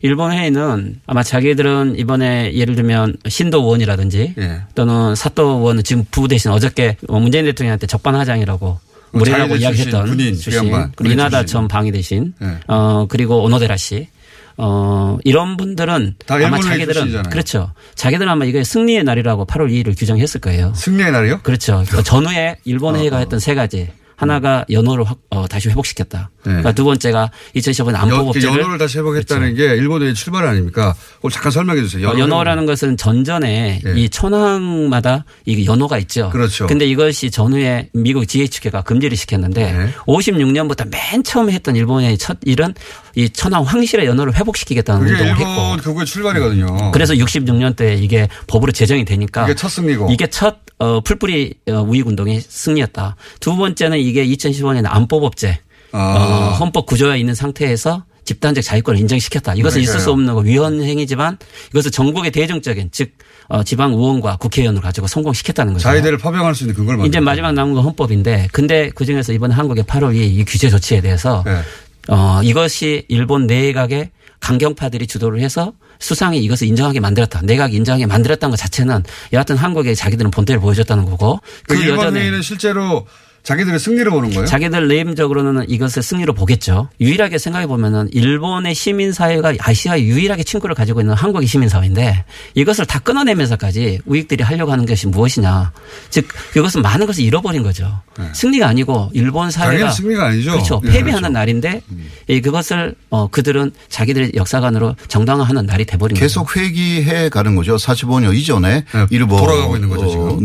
일본 0.00 0.32
회의는 0.32 1.00
아마 1.06 1.22
자기들은 1.22 1.96
이번에 1.98 2.54
예를 2.54 2.74
들면 2.74 3.18
신도 3.28 3.62
의원이라든지 3.62 4.34
예. 4.38 4.62
또는 4.74 5.14
사또 5.14 5.58
의원은 5.58 5.84
지금 5.84 6.04
부부 6.10 6.28
대신 6.28 6.50
어저께 6.50 6.96
문재인 7.08 7.44
대통령한테 7.44 7.86
적반하장이라고 7.86 8.80
무례라고 9.12 9.56
이야기했던 9.56 10.06
군인, 10.06 10.34
출신 10.34 10.72
그리고 10.96 11.12
이나다 11.12 11.44
전 11.44 11.68
방위 11.68 11.92
대신 11.92 12.32
예. 12.42 12.58
어 12.66 13.06
그리고 13.08 13.44
오노데라 13.44 13.76
씨 13.76 14.08
어, 14.56 15.18
이런 15.24 15.56
분들은 15.56 16.16
아마 16.26 16.60
자기들은 16.60 16.92
출신이잖아요. 16.92 17.30
그렇죠. 17.30 17.72
자기들은 17.94 18.30
아마 18.30 18.44
이게 18.44 18.64
승리의 18.64 19.04
날이라고 19.04 19.46
8월 19.46 19.70
2일을 19.70 19.98
규정했을 19.98 20.40
거예요. 20.40 20.72
승리의 20.74 21.12
날이요? 21.12 21.40
그렇죠. 21.42 21.84
그러니까 21.86 22.02
전후에 22.02 22.56
일본 22.64 22.96
회의가 22.96 23.16
어, 23.16 23.18
어. 23.18 23.20
했던 23.20 23.40
세 23.40 23.54
가지. 23.54 23.90
하나가 24.22 24.64
연호를 24.70 25.04
확, 25.04 25.18
어, 25.30 25.48
다시 25.48 25.68
회복시켰다. 25.68 26.30
네. 26.36 26.42
그러니까 26.44 26.70
두 26.70 26.84
번째가 26.84 27.28
2015년 27.56 27.96
안보법제를 27.96 28.50
연호를 28.60 28.78
다시 28.78 28.98
회복했다는 28.98 29.54
그렇죠. 29.56 29.74
게 29.74 29.76
일본의 29.76 30.14
출발 30.14 30.46
아닙니까? 30.46 30.94
그걸 31.16 31.32
잠깐 31.32 31.50
설명해 31.50 31.82
주세요. 31.82 32.06
연호. 32.06 32.20
연호 32.20 32.44
라는 32.44 32.64
것은 32.64 32.96
전전에 32.96 33.80
네. 33.82 33.92
이 33.96 34.08
천황마다 34.08 35.24
이 35.44 35.66
연호가 35.66 35.98
있죠. 35.98 36.30
그렇죠. 36.30 36.68
근데 36.68 36.86
이것이 36.86 37.32
전후에 37.32 37.88
미국 37.94 38.26
GHQ가 38.26 38.82
금지를 38.82 39.16
시켰는데 39.16 39.72
네. 39.72 39.92
56년부터 40.06 40.88
맨 40.88 41.24
처음에 41.24 41.52
했던 41.52 41.74
일본의 41.74 42.16
첫 42.18 42.38
일은 42.44 42.74
이 43.16 43.28
천황 43.28 43.64
황실의 43.64 44.06
연호를 44.06 44.36
회복시키겠다는 44.36 45.04
운동을 45.04 45.36
했고. 45.36 45.76
그게 45.82 46.04
출발이거든요. 46.04 46.92
그래서 46.92 47.14
66년 47.14 47.74
때 47.74 47.94
이게 47.94 48.28
법으로 48.46 48.70
제정이 48.70 49.04
되니까 49.04 49.44
이게 49.44 49.54
첫 49.56 49.68
승리고 49.68 50.10
이게 50.12 50.28
첫 50.28 50.58
어, 50.82 51.00
풀뿌리 51.00 51.54
어, 51.68 51.74
우익 51.86 52.08
운동의 52.08 52.40
승리였다. 52.40 53.14
두 53.38 53.56
번째는 53.56 53.98
이게 54.00 54.26
2015년 54.26 54.82
안보법제 54.84 55.60
아. 55.92 55.98
어, 55.98 56.56
헌법 56.58 56.86
구조에 56.86 57.20
있는 57.20 57.36
상태에서 57.36 58.04
집단적 58.24 58.64
자유권을 58.64 58.98
인정시켰다. 59.00 59.54
이것은 59.54 59.74
그러니까요. 59.80 59.82
있을 59.82 60.00
수 60.00 60.10
없는 60.10 60.44
위헌 60.44 60.82
행위지만 60.82 61.38
이것을 61.70 61.92
전국의 61.92 62.32
대중적인 62.32 62.88
즉 62.90 63.12
어, 63.46 63.62
지방 63.62 63.92
의원과 63.92 64.36
국회의원을 64.38 64.80
가지고 64.80 65.06
성공시켰다는 65.06 65.74
거죠. 65.74 65.84
자유대를 65.84 66.18
파병할 66.18 66.54
수 66.54 66.64
있는 66.64 66.74
근거를 66.74 66.98
만들 66.98 67.08
이제 67.08 67.20
마지막 67.20 67.52
남은 67.52 67.74
건 67.74 67.84
헌법인데 67.84 68.48
근데 68.50 68.90
그 68.92 69.04
중에서 69.04 69.32
이번 69.32 69.52
한국의 69.52 69.84
8월 69.84 70.14
2일 70.14 70.32
이 70.32 70.44
규제 70.44 70.68
조치에 70.68 71.00
대해서 71.00 71.44
네. 71.46 71.60
어, 72.08 72.40
이것이 72.42 73.04
일본 73.08 73.46
내각의 73.46 74.10
강경파들이 74.42 75.06
주도를 75.06 75.40
해서 75.40 75.72
수상이 76.00 76.38
이것을 76.42 76.66
인정하게 76.66 77.00
만들었다. 77.00 77.40
내각이 77.42 77.76
인정하게 77.76 78.06
만들었다는 78.06 78.50
것 78.50 78.56
자체는 78.56 79.04
여하튼 79.32 79.56
한국에 79.56 79.94
자기들은 79.94 80.30
본때를 80.30 80.60
보여줬다는 80.60 81.04
거고. 81.06 81.40
그, 81.68 81.76
그 81.76 81.82
일본 81.82 82.16
회의는 82.16 82.42
실제로 82.42 83.06
자기들의 83.42 83.78
승리를 83.80 84.08
보는 84.10 84.30
거예요? 84.30 84.46
자기들 84.46 84.86
내임적으로는 84.86 85.68
이것을 85.68 86.02
승리로 86.02 86.32
보겠죠. 86.32 86.88
유일하게 87.00 87.38
생각해 87.38 87.66
보면은 87.66 88.08
일본의 88.12 88.74
시민사회가 88.74 89.54
아시아 89.58 89.98
유일하게 89.98 90.44
친구를 90.44 90.76
가지고 90.76 91.00
있는 91.00 91.14
한국의 91.14 91.48
시민사회인데 91.48 92.24
이것을 92.54 92.86
다 92.86 93.00
끊어내면서까지 93.00 94.00
우익들이 94.06 94.44
하려고 94.44 94.70
하는 94.70 94.86
것이 94.86 95.08
무엇이냐. 95.08 95.72
즉 96.10 96.28
이것은 96.56 96.82
많은 96.82 97.06
것을 97.06 97.24
잃어버린 97.24 97.64
거죠. 97.64 98.00
네. 98.16 98.28
승리가 98.32 98.68
아니고 98.68 99.10
일본 99.12 99.50
사회가 99.50 99.90
승리가 99.90 100.26
아니죠. 100.26 100.52
그렇죠. 100.52 100.80
네, 100.84 100.92
패배하는 100.92 101.30
그렇죠. 101.30 101.32
날인데 101.32 101.82
음. 101.90 102.08
그것을 102.42 102.94
어 103.10 103.26
그들은 103.26 103.72
자기들의 103.88 104.32
역사관으로 104.36 104.94
정당화하는 105.08 105.66
날이 105.66 105.84
돼버린 105.84 106.14
거죠. 106.14 106.24
계속 106.24 106.56
회귀해 106.56 107.28
가는 107.28 107.56
거죠. 107.56 107.76
45년 107.76 108.34
이전에 108.36 108.84
네, 108.92 109.06
일본 109.10 109.38
돌아가고 109.40 109.74
있는 109.76 109.88
거죠 109.88 110.08
지금. 110.08 110.44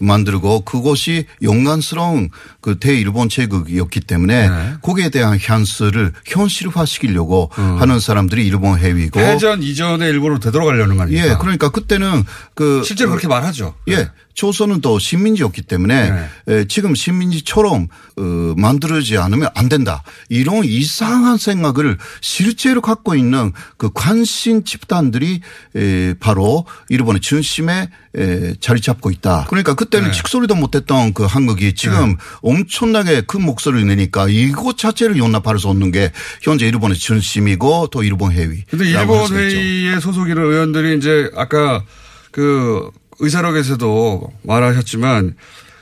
늘 0.00 0.06
만들고 0.06 0.60
그것이 0.60 1.26
용감스러운 1.42 2.30
그 2.64 2.78
대일본 2.78 3.28
제국이었기 3.28 4.00
때문에 4.00 4.48
네. 4.48 4.72
거기에 4.80 5.10
대한 5.10 5.36
현실을 5.38 6.14
현실화시키려고 6.24 7.50
음. 7.58 7.78
하는 7.78 8.00
사람들이 8.00 8.46
일본 8.46 8.78
해위고 8.78 9.20
해전 9.20 9.62
이전에 9.62 10.08
일본으로 10.08 10.40
되돌아가려는 10.40 10.96
거 10.96 11.02
아닙니까? 11.02 11.28
예, 11.28 11.36
그러니까 11.38 11.68
그때는 11.68 12.24
그 12.54 12.82
실제로 12.82 13.10
그렇게 13.10 13.28
말하죠. 13.28 13.74
예, 13.88 13.96
네. 13.96 14.08
조선은 14.32 14.80
또 14.80 14.98
식민지였기 14.98 15.62
때문에 15.62 16.10
네. 16.10 16.28
에, 16.48 16.64
지금 16.66 16.94
식민지처럼 16.94 17.88
어, 18.16 18.22
만들어지지 18.56 19.18
않으면 19.18 19.48
안 19.54 19.68
된다. 19.68 20.02
이런 20.28 20.64
이상한 20.64 21.36
생각을 21.36 21.98
실제로 22.20 22.80
갖고 22.80 23.14
있는 23.14 23.52
그 23.76 23.90
관심 23.92 24.64
집단들이 24.64 25.40
에, 25.76 26.14
바로 26.14 26.66
일본의 26.88 27.20
중심에 27.20 27.90
에, 28.16 28.54
자리 28.60 28.80
잡고 28.80 29.10
있다. 29.10 29.46
그러니까 29.48 29.74
그때는 29.74 30.10
네. 30.10 30.16
칙소리도 30.16 30.56
못했던 30.56 31.14
그 31.14 31.24
한국이 31.24 31.74
지금 31.74 32.10
네. 32.10 32.16
엄청나게 32.54 33.22
큰 33.22 33.42
목소리를 33.42 33.86
내니까 33.86 34.28
이것 34.28 34.78
자체를 34.78 35.16
용납할 35.16 35.58
수 35.58 35.68
없는 35.68 35.90
게 35.90 36.12
현재 36.42 36.66
일본의 36.66 36.96
중심이고 36.96 37.88
또 37.88 38.02
일본 38.02 38.32
회의. 38.32 38.64
근데 38.70 38.86
일본 38.86 39.32
회의에 39.32 40.00
소속인 40.00 40.38
의원들이 40.38 40.96
이제 40.96 41.30
아까 41.36 41.82
그 42.30 42.90
의사록에서도 43.20 44.32
말하셨지만 44.42 45.36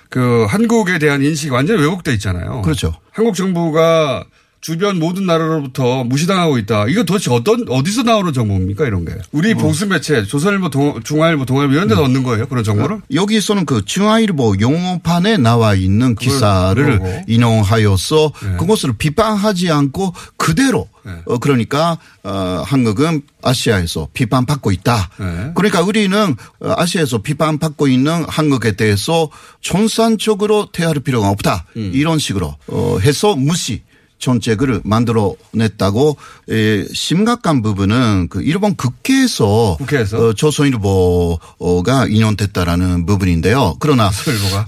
그 0.09 0.45
한국에 0.49 0.99
대한 0.99 1.23
인식이 1.23 1.51
완전히 1.51 1.81
왜곡돼 1.81 2.13
있잖아요. 2.15 2.63
그렇죠. 2.63 2.95
한국 3.13 3.35
정부가 3.35 4.25
주변 4.63 5.01
모든 5.01 5.27
나라로부터 5.27 6.05
무시당하고 6.05 6.57
있다. 6.57 6.87
이거 6.87 7.03
도대체 7.03 7.33
어떤 7.33 7.67
어디서 7.69 8.05
나오는 8.05 8.33
정보입니까 8.33 8.87
이런 8.87 9.05
게? 9.05 9.13
우리 9.33 9.55
뭐. 9.55 9.65
보수 9.65 9.89
매체 9.89 10.25
조선일보, 10.25 10.71
동, 10.71 11.03
중앙일보, 11.03 11.45
동아일보 11.45 11.75
이런 11.75 11.89
데서 11.89 12.03
음. 12.03 12.07
얻는 12.07 12.23
거예요 12.23 12.47
그런 12.47 12.63
정보를? 12.63 13.01
여기서는 13.13 13.67
그 13.67 13.85
중앙일보 13.85 14.55
용어판에 14.61 15.39
나와 15.39 15.75
있는 15.75 16.15
기사를 16.15 17.25
인용하여서 17.27 18.33
네. 18.41 18.57
그것을 18.57 18.93
비판하지 18.97 19.69
않고 19.73 20.15
그대로 20.37 20.89
네. 21.05 21.13
어 21.27 21.39
그러니까 21.39 21.99
어 22.23 22.63
한국은 22.65 23.23
아시아에서 23.43 24.11
비판받고 24.13 24.71
있다. 24.71 25.11
네. 25.19 25.53
그러니까 25.57 25.83
우리는 25.83 26.37
어, 26.61 26.75
아시아에서 26.77 27.19
비판받고 27.19 27.89
있는 27.89 28.25
한국에 28.29 28.77
대해서 28.77 29.29
전산적으로 29.61 30.69
대할 30.71 31.01
필요가 31.01 31.31
없다. 31.31 31.65
음. 31.77 31.91
이런 31.93 32.21
식으로 32.21 32.55
어 32.69 32.99
해서 33.01 33.35
무시 33.35 33.83
정책을 34.23 34.81
만들어냈다고 34.85 36.17
에, 36.49 36.85
심각한 36.95 37.61
부분은 37.61 38.29
그 38.31 38.41
일본 38.43 38.77
국회에서, 38.77 39.77
국회에서? 39.79 40.29
어, 40.29 40.33
조선일보가 40.33 42.07
인용됐다라는 42.09 43.05
부분인데요. 43.05 43.77
그러나 43.81 44.11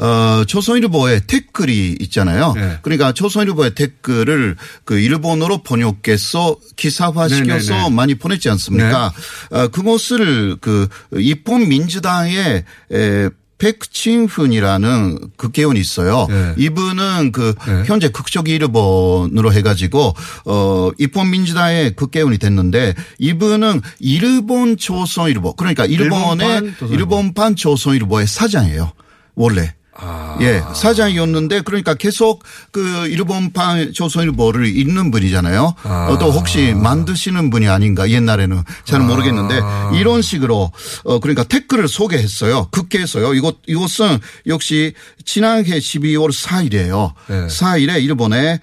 어, 0.01 0.45
조선일보의 0.45 1.23
댓글이 1.27 1.97
있잖아요. 2.01 2.53
네. 2.55 2.79
그러니까 2.83 3.13
조선일보의 3.13 3.75
댓글을 3.77 4.57
그 4.85 4.99
일본어로 4.99 5.63
번역해서 5.63 6.57
기사화시켜서 6.77 7.75
네네네. 7.75 7.91
많이 7.95 8.15
보냈지 8.17 8.51
않습니까? 8.51 9.13
네. 9.51 9.59
어, 9.59 9.69
그것을 9.69 10.57
그 10.61 10.89
입헌 11.13 11.69
민주당의 11.69 12.65
에, 12.93 13.31
백칭훈이라는 13.59 15.19
국회의원이 15.37 15.81
있어요. 15.81 16.27
네. 16.29 16.55
이분은 16.59 17.33
그 17.33 17.55
네. 17.67 17.85
현재 17.87 18.09
극적 18.09 18.49
일본으로 18.49 19.53
해가지고 19.53 20.15
어 20.45 20.91
입헌 20.99 21.31
민주당의 21.31 21.95
국회의원이 21.95 22.39
됐는데 22.39 22.95
이분은 23.19 23.81
일본 24.01 24.77
조선일보 24.77 25.55
그러니까 25.55 25.87
일본의. 25.87 26.73
일본판 26.91 27.57
조선일보의 27.57 28.27
사장이에요. 28.27 28.93
원래. 29.35 29.75
아. 29.97 30.37
예, 30.41 30.63
사장이었는데 30.75 31.61
그러니까 31.63 31.95
계속 31.95 32.43
그 32.71 33.07
일본판 33.07 33.93
조선일보를 33.93 34.67
읽는 34.67 35.11
분이잖아요. 35.11 35.75
아. 35.85 36.09
어, 36.11 36.19
또 36.19 36.31
혹시 36.31 36.75
만드시는 36.75 37.51
분이 37.51 37.69
아닌가 37.69 38.11
옛날에는 38.11 38.63
모르겠는데 39.07 39.61
아. 39.63 39.93
이런 39.95 40.23
식으로 40.23 40.73
어 41.05 41.21
그러니까 41.21 41.45
댓글을 41.45 41.89
소개했어요. 41.89 42.69
국회에서요. 42.71 43.35
이것 43.35 43.57
이것은 43.67 44.19
역시 44.47 44.95
지난해 45.25 45.79
12월 45.79 46.33
4일이에요. 46.33 47.13
네. 47.29 47.47
4일에 47.47 48.03
일본의 48.03 48.61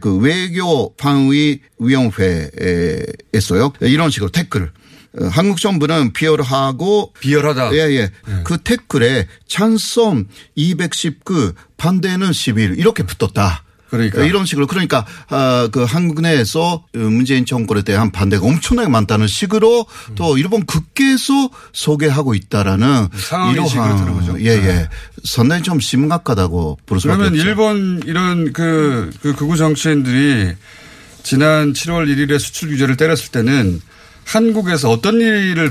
그 0.00 0.16
외교 0.18 0.94
방위 0.96 1.60
위원회에서요. 1.78 3.72
이런 3.80 4.10
식으로 4.10 4.30
댓글을 4.30 4.66
어, 4.66 4.70
한국 5.30 5.60
정부는 5.60 6.12
비열하고 6.12 7.12
비열하다. 7.20 7.72
예, 7.74 7.78
예. 7.78 8.10
네. 8.26 8.40
그 8.44 8.58
댓글에 8.58 9.26
찬성 9.48 10.26
219 10.54 11.52
반대는 11.76 12.32
11 12.32 12.78
이렇게 12.78 13.02
붙었다. 13.02 13.62
그러니까 13.90 14.24
이런 14.24 14.44
식으로 14.46 14.66
그러니까 14.66 15.06
아그 15.28 15.84
한국 15.84 16.20
내에서 16.20 16.84
문재인 16.92 17.46
정권에 17.46 17.82
대한 17.82 18.10
반대가 18.10 18.44
엄청나게 18.44 18.88
많다는 18.88 19.26
식으로 19.28 19.86
음. 20.10 20.14
또 20.16 20.36
일본 20.38 20.66
국회에서 20.66 21.50
소개하고 21.72 22.34
있다라는 22.34 23.08
이러한 23.52 24.40
예예 24.40 24.56
예. 24.56 24.88
상당히 25.24 25.62
좀 25.62 25.78
심각하다고 25.78 26.78
볼 26.84 27.00
수밖에 27.00 27.18
그러면 27.18 27.40
일본 27.40 28.02
이런 28.06 28.52
그, 28.52 29.10
그 29.22 29.34
극우 29.34 29.56
정치인들이 29.56 30.54
지난 31.22 31.72
7월 31.72 32.06
1일에 32.06 32.38
수출 32.38 32.70
규제를 32.70 32.96
때렸을 32.96 33.30
때는 33.30 33.80
한국에서 34.26 34.90
어떤 34.90 35.20
일을 35.20 35.70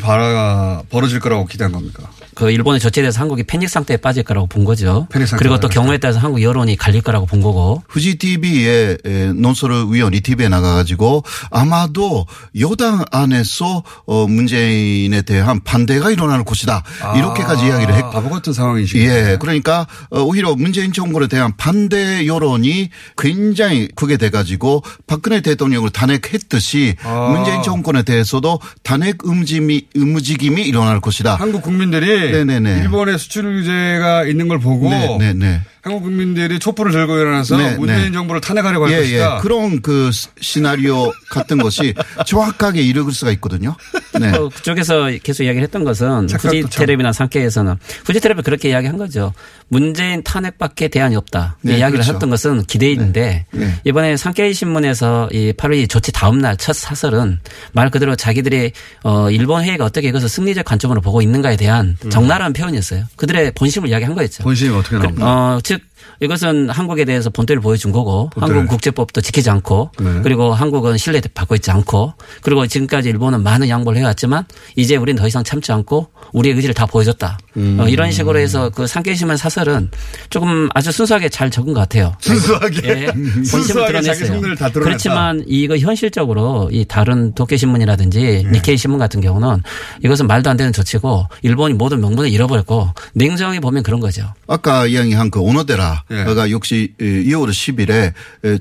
벌어질 0.90 1.20
거라고 1.20 1.46
기대한 1.46 1.74
겁니까? 1.74 2.10
그 2.36 2.52
일본의 2.52 2.80
조치에 2.82 3.02
대해서 3.02 3.22
한국이 3.22 3.44
패닉 3.44 3.70
상태에 3.70 3.98
빠질 3.98 4.24
거라고 4.24 4.48
본 4.48 4.66
거죠. 4.66 5.08
그리고 5.38 5.60
또 5.60 5.70
경우에 5.70 5.98
따라서 5.98 6.20
한국 6.20 6.42
여론이 6.42 6.76
갈릴 6.76 7.02
거라고 7.02 7.26
본 7.26 7.42
거고. 7.42 7.82
후지 7.88 8.18
TV에 8.18 8.98
논설을 9.36 9.86
위원이 9.90 10.20
TV에 10.22 10.50
나가가지고 10.50 11.24
아마도 11.50 12.26
여당 12.60 13.04
안에서 13.12 13.84
어 14.06 14.28
문재인에 14.28 15.22
대한 15.22 15.62
반대가 15.64 16.12
일어날 16.12 16.44
것이다. 16.44 16.84
아, 17.02 17.18
이렇게까지 17.18 17.66
이야기를 17.68 17.96
했고. 17.96 18.12
바보 18.12 18.30
같은 18.30 18.52
상황이시죠. 18.54 19.00
예. 19.00 19.38
그러니까 19.40 19.88
어, 20.10 20.22
오히려 20.22 20.56
문재인 20.56 20.92
정권에 20.92 21.28
대한 21.28 21.56
반대 21.56 22.28
여론이 22.28 22.90
굉장히 23.18 23.88
크게 23.96 24.18
돼가지고 24.18 24.84
박근혜 25.08 25.42
대통령을 25.42 25.90
탄핵했듯이 25.90 26.96
아. 27.04 27.30
문재인 27.34 27.64
정권에 27.64 28.04
대해서도 28.04 28.60
탄핵 28.84 29.26
움직임이, 29.26 29.88
움직임이 29.96 30.64
일어날 30.64 31.00
것이다. 31.00 31.36
한국 31.36 31.62
국민들이. 31.62 32.25
일본의 32.82 33.18
수출 33.18 33.44
규제가 33.44 34.26
있는 34.26 34.48
걸 34.48 34.60
보고 34.60 34.90
네네네. 34.90 35.62
한국 35.86 36.02
국민들이 36.02 36.58
촛불을 36.60 36.92
들고 36.92 37.16
일어나서 37.18 37.58
네, 37.58 37.78
문재인 37.78 38.06
네. 38.06 38.12
정부를 38.12 38.42
탄핵하려고 38.42 38.86
할 38.88 38.94
예, 38.94 38.98
것이다. 38.98 39.36
예. 39.38 39.42
그런 39.42 39.82
그 39.82 40.10
시나리오 40.42 41.12
같은 41.30 41.60
것이 41.60 41.94
정확하게 42.26 42.82
이르을 42.82 43.12
수가 43.12 43.32
있거든요. 43.34 43.76
네. 44.20 44.36
어, 44.36 44.50
그쪽에서 44.50 45.12
계속 45.24 45.44
이야기를 45.44 45.64
했던 45.64 45.84
것은 45.84 46.28
후지 46.28 46.64
테레비나 46.72 47.14
상케에서는 47.14 47.76
후지 48.04 48.20
테레비 48.20 48.42
그렇게 48.42 48.70
이야기한 48.70 48.98
거죠. 48.98 49.32
문재인 49.68 50.24
탄핵밖에 50.24 50.88
대안이 50.88 51.16
없다. 51.16 51.58
네, 51.62 51.78
이야기를 51.78 52.00
그렇죠. 52.00 52.14
했던 52.14 52.30
것은 52.32 52.64
기대인데 52.64 53.46
네. 53.52 53.66
네. 53.66 53.80
이번에 53.84 54.18
상케이 54.18 54.54
신문에서 54.56 55.30
이 55.32 55.54
8월 55.54 55.88
조치 55.88 56.12
다음 56.12 56.40
날 56.40 56.56
첫 56.66 56.74
사설은 56.74 57.40
말 57.74 57.92
그대로 57.92 58.16
자기들이 58.16 58.72
어 59.04 59.30
일본 59.30 59.64
회의가 59.64 59.86
어떻게 59.86 60.08
이것을 60.08 60.28
승리적 60.30 60.66
관점으로 60.66 61.00
보고 61.00 61.22
있는가에 61.22 61.58
대한 61.58 61.96
음. 62.04 62.10
적나라한 62.10 62.54
표현이었어요. 62.54 63.04
그들의 63.18 63.52
본심을 63.52 63.90
이야기한 63.90 64.16
거였죠. 64.16 64.42
본심이 64.42 64.76
어떻게 64.76 64.98
나옵니까? 64.98 65.26
어, 65.28 65.60
즉 65.62 65.75
이것은 66.22 66.70
한국에 66.70 67.06
대해서 67.06 67.30
본때를 67.30 67.62
보여준 67.62 67.92
거고 67.92 68.30
한국 68.36 68.68
국제법도 68.68 69.22
지키지 69.22 69.50
않고 69.50 69.92
네. 70.00 70.22
그리고 70.24 70.54
한국은 70.54 70.98
신뢰 70.98 71.22
받고 71.22 71.56
있지 71.56 71.72
않고 71.72 72.14
그리고 72.42 72.66
지금까지 72.68 73.10
일본은 73.10 73.44
많은 73.44 73.70
양보를 73.70 74.00
해왔지만 74.00 74.46
이제 74.76 74.96
우리는 74.96 75.20
더 75.20 75.28
이상 75.28 75.44
참지 75.44 75.72
않고 75.72 76.10
우리의 76.34 76.56
의지를 76.56 76.74
다 76.74 76.86
보여줬다. 76.86 77.38
음. 77.58 77.78
어, 77.80 77.88
이런 77.88 78.12
식으로 78.12 78.40
해서 78.40 78.70
그 78.70 78.88
상계심한 78.88 79.38
사설은 79.38 79.90
조금 80.30 80.70
아주 80.74 80.92
순수하게 80.92 81.30
잘 81.30 81.50
적은 81.50 81.74
것 81.74 81.80
같아요. 81.82 82.16
순수하게. 82.20 82.88
예. 82.88 83.06
본심을 83.52 83.88
드러냈어요. 83.88 84.42
그렇지만 84.74 85.44
이거 85.48 85.78
현실적으로 85.78 86.70
이 86.72 86.86
다른 86.86 87.34
도쿄 87.34 87.58
신문이라든지 87.58 88.20
네. 88.20 88.52
니케이 88.52 88.78
신문 88.78 89.00
같은 89.00 89.22
경우는 89.22 89.62
이것은 90.04 90.28
말도 90.28 90.50
안 90.50 90.58
되는 90.58 90.74
조치고 90.74 91.28
일본이 91.42 91.74
모든 91.74 92.02
명분을 92.02 92.30
잃어버렸고 92.30 92.90
냉정히 93.14 93.60
보면 93.60 93.84
그런 93.84 94.00
거죠. 94.00 94.34
아까 94.48 94.86
이야기한 94.86 95.32
그 95.32 95.40
오노데라 95.40 96.04
가 96.08 96.48
예. 96.48 96.52
역시 96.52 96.94
2월 97.00 97.50
10일에 97.50 98.14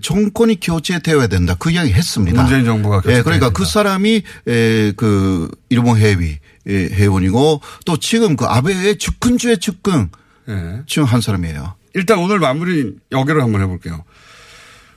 정권이 0.03 0.61
교체되어야 0.61 1.27
된다. 1.27 1.55
그 1.59 1.71
이야기 1.71 1.93
했습니다. 1.93 2.41
문재인 2.41 2.65
정부가 2.65 3.03
예, 3.09 3.23
그러니까 3.23 3.51
그 3.51 3.65
사람이 3.65 4.23
그 4.97 5.51
일본 5.69 5.99
해위 5.99 6.39
회원이고 6.67 7.61
또 7.85 7.97
지금 7.99 8.37
그 8.37 8.47
아베의 8.47 8.97
측근 8.99 9.37
중의 9.37 9.59
측근 9.59 10.09
네. 10.47 10.83
중한 10.87 11.21
사람이에요. 11.21 11.75
일단 11.95 12.19
오늘 12.19 12.39
마무리 12.39 12.95
여기로 13.13 13.43
한번 13.43 13.61
해볼게요. 13.63 14.05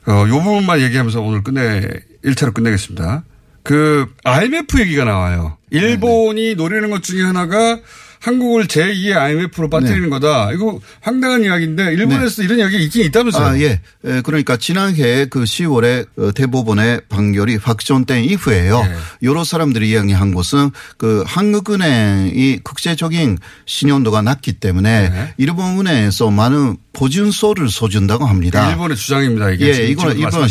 어, 0.08 0.26
요 0.28 0.42
부분만 0.42 0.80
얘기하면서 0.82 1.22
오늘 1.22 1.44
끝내 1.44 1.82
1차로 2.24 2.54
끝내겠습니다. 2.54 3.24
그 3.64 4.08
IMF 4.24 4.80
얘기가 4.80 5.04
나와요. 5.04 5.58
일본이. 5.70 6.56
노리는 6.56 6.90
것 6.90 7.04
중에 7.04 7.24
하나가 7.24 7.78
한국을 8.20 8.68
제2의 8.68 9.16
IMF로 9.16 9.70
빠뜨리는 9.70 10.04
네. 10.04 10.10
거다. 10.10 10.52
이거 10.52 10.80
황당한 11.02 11.44
이야기인데 11.44 11.94
일본에서 11.94 12.42
네. 12.42 12.46
이런 12.46 12.60
이야기 12.60 12.84
있긴 12.84 13.06
있다면서요. 13.06 13.46
아, 13.46 13.60
예. 13.60 13.82
그러니까 14.24 14.58
지난해 14.58 15.26
그 15.26 15.44
10월에 15.44 16.08
어, 16.18 16.32
대법원의 16.34 17.02
판결이 17.10 17.58
확정된 17.58 18.24
이후에요. 18.24 18.84
네. 18.84 18.96
여러 19.24 19.44
사람들이 19.44 19.90
이야기한 19.90 20.34
것은 20.34 20.72
그 20.98 21.24
한국은행이 21.26 22.60
국제적인 22.64 23.38
신용도가 23.66 24.22
낮기 24.22 24.54
때문에 24.54 25.10
네. 25.10 25.34
일본은행에서 25.38 26.32
많은 26.32 26.78
보증서를 26.98 27.70
써준다고 27.70 28.26
합니다. 28.26 28.72
일본의 28.72 28.98
주장입니다. 28.98 29.52
이게 29.52 29.68
예, 29.68 29.88
이거는 29.88 30.18
일본 30.18 30.48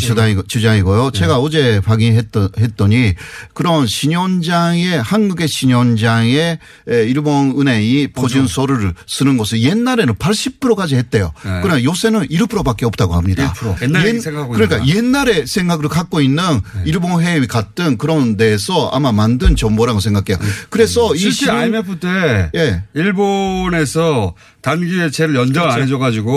주장이고요. 0.47 1.11
네. 1.11 1.19
제가 1.19 1.39
어제 1.39 1.81
확인했더니 1.83 3.15
그런 3.53 3.85
신용장의 3.85 5.01
한국의 5.01 5.49
신용장에 5.49 6.57
일본 6.87 7.53
은행이 7.59 8.13
보증서를 8.13 8.93
쓰는 9.05 9.35
것을 9.35 9.61
옛날에는 9.61 10.13
80%까지 10.15 10.95
했대요. 10.95 11.33
네. 11.43 11.59
그러나 11.61 11.83
요새는 11.83 12.27
1%밖에 12.29 12.85
없다고 12.85 13.15
합니다. 13.15 13.53
1%. 13.53 13.81
옛날 13.81 14.07
옛, 14.07 14.19
생각하고 14.21 14.53
그러니까 14.53 14.77
있는 14.77 14.95
옛날에 14.95 15.45
생각을 15.45 15.89
갖고 15.89 16.21
있는 16.21 16.61
네. 16.75 16.83
일본 16.85 17.21
해외 17.21 17.45
같은 17.45 17.97
그런 17.97 18.37
데서 18.37 18.89
아마 18.93 19.11
만든 19.11 19.57
정보라고 19.57 19.99
생각해요. 19.99 20.37
네. 20.41 20.47
그래서 20.69 21.13
이 21.13 21.19
실제 21.19 21.51
IMF 21.51 21.99
때 21.99 22.51
예. 22.55 22.83
일본에서 22.93 24.33
단기 24.61 24.99
회체를 24.99 25.35
연장 25.35 25.63
그렇죠. 25.63 25.75
안 25.75 25.83
해줘가지고 25.83 26.36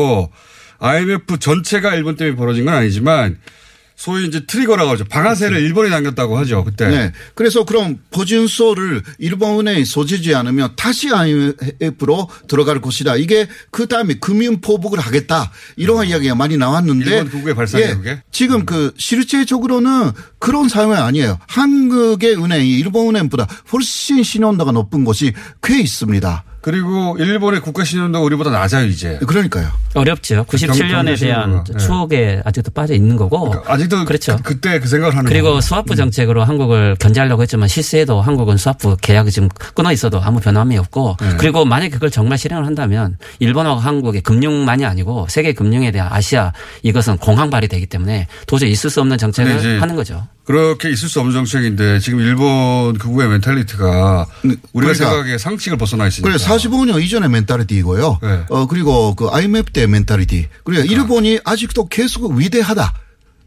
IMF 0.78 1.38
전체가 1.38 1.94
일본 1.94 2.16
때문에 2.16 2.36
벌어진 2.36 2.64
건 2.64 2.74
아니지만 2.74 3.38
소위 4.00 4.26
이제 4.26 4.46
트리거라고 4.46 4.92
하죠. 4.92 5.04
방아쇠를 5.04 5.56
그렇죠. 5.56 5.66
일본에 5.66 5.90
당겼다고 5.90 6.38
하죠. 6.38 6.64
그때. 6.64 6.88
네. 6.88 7.12
그래서 7.34 7.64
그럼 7.66 7.98
보증서를 8.10 9.02
일본에 9.18 9.84
소지지 9.84 10.34
않으면 10.34 10.72
다시 10.74 11.10
IMF로 11.12 12.30
들어갈 12.48 12.80
것이다. 12.80 13.16
이게 13.16 13.46
그 13.70 13.88
다음에 13.88 14.14
금융 14.14 14.62
포복을 14.62 14.98
하겠다. 14.98 15.52
이러한 15.76 16.06
음. 16.06 16.10
이야기가 16.12 16.34
많이 16.34 16.56
나왔는데. 16.56 17.10
일본 17.10 17.28
국외 17.30 17.52
발상이 17.52 17.84
예, 17.84 17.88
그게? 17.94 18.22
지금 18.32 18.60
음. 18.60 18.64
그 18.64 18.94
실제적으로는 18.96 20.12
그런 20.38 20.70
상황이 20.70 20.98
아니에요. 20.98 21.38
한국의 21.46 22.42
은행이 22.42 22.70
일본 22.78 23.08
은행보다 23.14 23.46
훨씬 23.70 24.22
신용도가 24.22 24.72
높은 24.72 25.04
곳이 25.04 25.34
꽤 25.62 25.78
있습니다. 25.78 26.44
그리고 26.60 27.16
일본의 27.18 27.60
국가 27.60 27.84
신용도가 27.84 28.24
우리보다 28.24 28.50
낮아요 28.50 28.86
이제. 28.86 29.18
그러니까요. 29.26 29.68
어렵죠. 29.94 30.44
97년에 30.44 31.18
대한 31.18 31.64
네. 31.64 31.78
추억에 31.78 32.42
아직도 32.44 32.70
빠져 32.72 32.94
있는 32.94 33.16
거고. 33.16 33.50
그러니까 33.50 33.72
아직도 33.72 34.04
그렇죠. 34.04 34.38
그, 34.42 34.60
때그 34.60 34.86
생각을 34.86 35.16
하는. 35.16 35.28
그리고 35.28 35.46
거구나. 35.48 35.60
수합부 35.62 35.94
음. 35.94 35.96
정책으로 35.96 36.42
음. 36.42 36.48
한국을 36.48 36.96
견제하려고 36.98 37.42
했지만 37.42 37.68
실세에도 37.68 38.20
한국은 38.20 38.56
수합부 38.56 38.96
계약이 39.00 39.30
지금 39.30 39.48
끊어 39.74 39.90
있어도 39.92 40.20
아무 40.20 40.38
변함이 40.40 40.76
없고. 40.76 41.16
네. 41.20 41.36
그리고 41.38 41.64
만약 41.64 41.88
그걸 41.90 42.10
정말 42.10 42.36
실행을 42.36 42.66
한다면 42.66 43.16
일본하고 43.38 43.80
한국의 43.80 44.20
금융만이 44.20 44.84
아니고 44.84 45.26
세계 45.30 45.52
금융에 45.52 45.90
대한 45.90 46.12
아시아 46.12 46.52
이것은 46.82 47.16
공항 47.16 47.48
발이 47.50 47.68
되기 47.68 47.86
때문에 47.86 48.26
도저히 48.46 48.70
있을 48.70 48.90
수 48.90 49.00
없는 49.00 49.16
정책을 49.18 49.80
하는 49.80 49.96
거죠. 49.96 50.26
그렇게 50.50 50.90
있을 50.90 51.08
수 51.08 51.20
없는 51.20 51.32
정책인데 51.32 52.00
지금 52.00 52.18
일본 52.18 52.98
극우의 52.98 53.28
mentality가 53.28 54.26
우리가 54.42 54.60
그러니까 54.72 54.94
생각하기에 54.94 55.38
상식을 55.38 55.78
벗어나 55.78 56.08
있으니까. 56.08 56.28
그래 56.28 56.44
45년 56.44 57.00
이전의 57.00 57.28
mentality이고요. 57.28 58.18
네. 58.20 58.44
어 58.48 58.66
그리고 58.66 59.14
그 59.14 59.28
IMF 59.30 59.70
때 59.70 59.86
mentality. 59.86 60.48
그리고 60.64 60.82
그러니까. 60.82 60.92
일본이 60.92 61.38
아직도 61.44 61.86
계속 61.86 62.32
위대하다. 62.32 62.94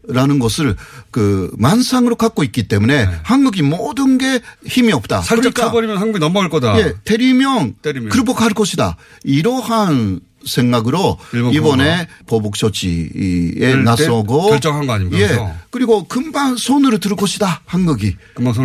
라는 0.06 0.38
것을 0.38 0.76
그 1.10 1.50
망상으로 1.56 2.16
갖고 2.16 2.44
있기 2.44 2.68
때문에 2.68 3.06
네. 3.06 3.12
한국이 3.22 3.62
모든 3.62 4.18
게 4.18 4.40
힘이 4.66 4.92
없다. 4.92 5.22
살짝 5.22 5.54
그러니까 5.54 5.62
쳐버리면 5.62 5.96
한국이 5.96 6.18
넘어갈 6.18 6.50
거다. 6.50 6.78
예, 6.78 6.92
때리면, 7.04 7.76
때리면. 7.80 8.10
그렇할 8.10 8.52
것이다. 8.52 8.98
이러한 9.22 10.20
생각으로 10.46 11.18
이번에 11.52 12.06
보복 12.26 12.54
조치에 12.56 13.76
나서고 13.84 14.50
결정한 14.50 14.86
거 14.86 14.92
아닙니까? 14.94 15.20
예. 15.20 15.54
그리고 15.70 16.04
금방 16.04 16.56
손을 16.56 16.98
들을 16.98 17.16
것이다 17.16 17.62
한국이. 17.66 18.16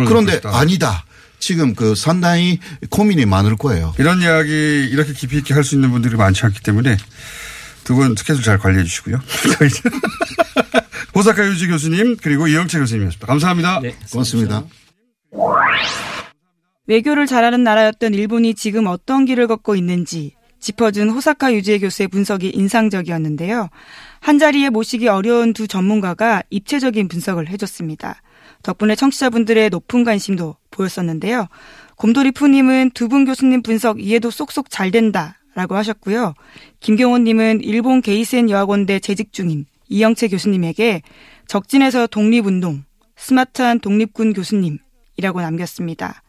그런데 0.06 0.40
아니다. 0.44 1.04
지금 1.38 1.74
그 1.74 1.94
상당히 1.94 2.58
고민이 2.90 3.24
많을 3.24 3.56
거예요. 3.56 3.94
이런 3.98 4.20
이야기 4.20 4.50
이렇게 4.90 5.12
깊이 5.14 5.38
있게 5.38 5.54
할 5.54 5.64
수 5.64 5.74
있는 5.74 5.90
분들이 5.90 6.16
많지 6.16 6.44
않기 6.44 6.60
때문에 6.60 6.96
두 7.84 7.94
분 7.94 8.14
스케줄 8.16 8.42
잘 8.44 8.58
관리해 8.58 8.84
주시고요. 8.84 9.20
호사카 11.14 11.44
유지 11.48 11.66
교수님 11.66 12.16
그리고 12.22 12.46
이영채 12.46 12.78
교수님이었습니다. 12.78 13.26
감사합니다. 13.26 13.80
네, 13.80 13.96
고맙습니다. 14.12 14.64
외교를 16.86 17.26
잘하는 17.26 17.62
나라였던 17.64 18.14
일본이 18.14 18.54
지금 18.54 18.86
어떤 18.86 19.24
길을 19.24 19.46
걷고 19.46 19.76
있는지 19.76 20.34
짚어준 20.60 21.10
호사카 21.10 21.52
유지혜 21.54 21.78
교수의 21.78 22.08
분석이 22.08 22.50
인상적이었는데요. 22.50 23.68
한 24.20 24.38
자리에 24.38 24.70
모시기 24.70 25.08
어려운 25.08 25.52
두 25.52 25.66
전문가가 25.66 26.42
입체적인 26.50 27.08
분석을 27.08 27.48
해줬습니다. 27.48 28.22
덕분에 28.62 28.94
청취자분들의 28.94 29.70
높은 29.70 30.04
관심도 30.04 30.56
보였었는데요. 30.70 31.48
곰돌이 31.96 32.30
푸님은 32.32 32.90
두 32.94 33.08
분 33.08 33.24
교수님 33.24 33.62
분석 33.62 34.00
이해도 34.00 34.30
쏙쏙 34.30 34.70
잘 34.70 34.90
된다 34.90 35.36
라고 35.54 35.74
하셨고요. 35.74 36.34
김경호님은 36.80 37.62
일본 37.62 38.02
게이센 38.02 38.50
여학원대 38.50 39.00
재직 39.00 39.32
중인 39.32 39.66
이영채 39.88 40.28
교수님에게 40.28 41.02
적진에서 41.48 42.06
독립운동, 42.06 42.84
스마트한 43.16 43.80
독립군 43.80 44.32
교수님이라고 44.34 45.40
남겼습니다. 45.40 46.22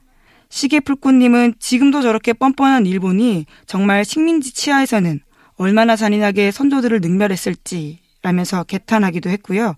시계풀꽃님은 0.51 1.55
지금도 1.59 2.01
저렇게 2.01 2.33
뻔뻔한 2.33 2.85
일본이 2.85 3.45
정말 3.65 4.05
식민지 4.05 4.53
치하에서는 4.53 5.21
얼마나 5.55 5.95
잔인하게 5.95 6.51
선조들을 6.51 6.99
능멸했을지 7.01 7.99
라면서 8.21 8.63
개탄하기도 8.63 9.29
했고요. 9.29 9.75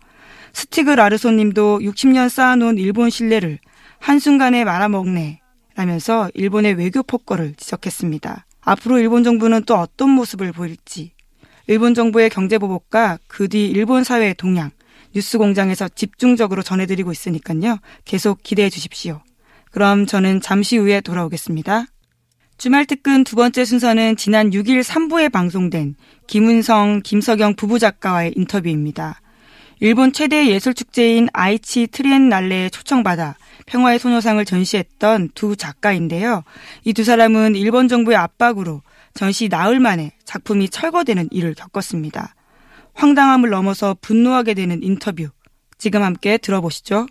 스티그 0.51 0.89
라르소님도 0.91 1.79
60년 1.79 2.27
쌓아놓은 2.27 2.77
일본 2.77 3.09
신뢰를 3.09 3.59
한순간에 3.99 4.63
말아먹네 4.65 5.39
라면서 5.75 6.29
일본의 6.33 6.73
외교 6.73 7.03
폭거를 7.03 7.53
지적했습니다. 7.55 8.45
앞으로 8.61 8.99
일본 8.99 9.23
정부는 9.23 9.63
또 9.65 9.75
어떤 9.75 10.09
모습을 10.09 10.51
보일지 10.51 11.11
일본 11.67 11.93
정부의 11.93 12.29
경제 12.29 12.57
보복과 12.57 13.19
그 13.27 13.47
뒤 13.47 13.67
일본 13.67 14.03
사회의 14.03 14.33
동향 14.33 14.71
뉴스 15.13 15.37
공장에서 15.37 15.87
집중적으로 15.89 16.63
전해드리고 16.63 17.11
있으니까요. 17.11 17.77
계속 18.05 18.41
기대해 18.41 18.69
주십시오. 18.69 19.21
그럼 19.73 20.05
저는 20.05 20.39
잠시 20.39 20.77
후에 20.77 21.01
돌아오겠습니다. 21.01 21.85
주말 22.59 22.85
특근 22.85 23.23
두 23.23 23.35
번째 23.35 23.65
순서는 23.65 24.15
지난 24.15 24.51
6일 24.51 24.83
3부에 24.83 25.31
방송된 25.31 25.95
김은성, 26.27 27.01
김석영 27.03 27.55
부부 27.55 27.79
작가와의 27.79 28.33
인터뷰입니다. 28.35 29.19
일본 29.79 30.13
최대 30.13 30.47
예술축제인 30.47 31.27
아이치 31.33 31.87
트리엔날레에 31.87 32.69
초청받아 32.69 33.35
평화의 33.65 33.97
소녀상을 33.99 34.45
전시했던 34.45 35.29
두 35.33 35.55
작가인데요. 35.55 36.43
이 36.85 36.93
두 36.93 37.03
사람은 37.03 37.55
일본 37.55 37.87
정부의 37.87 38.15
압박으로 38.15 38.83
전시 39.15 39.49
나흘 39.49 39.79
만에 39.79 40.11
작품이 40.23 40.69
철거되는 40.69 41.29
일을 41.31 41.55
겪었습니다. 41.55 42.35
황당함을 42.93 43.49
넘어서 43.49 43.97
분노하게 43.99 44.53
되는 44.53 44.83
인터뷰. 44.83 45.29
지금 45.79 46.03
함께 46.03 46.37
들어보시죠. 46.37 47.07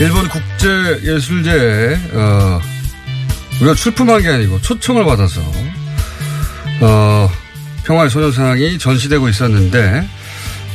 일본 0.00 0.28
국제예술제에 0.28 1.98
어, 2.12 2.60
우리가 3.60 3.74
출품한 3.74 4.22
게 4.22 4.28
아니고 4.28 4.60
초청을 4.62 5.04
받아서 5.04 5.40
어, 6.80 7.28
평화의 7.84 8.08
소녀상이 8.08 8.78
전시되고 8.78 9.28
있었는데 9.28 10.08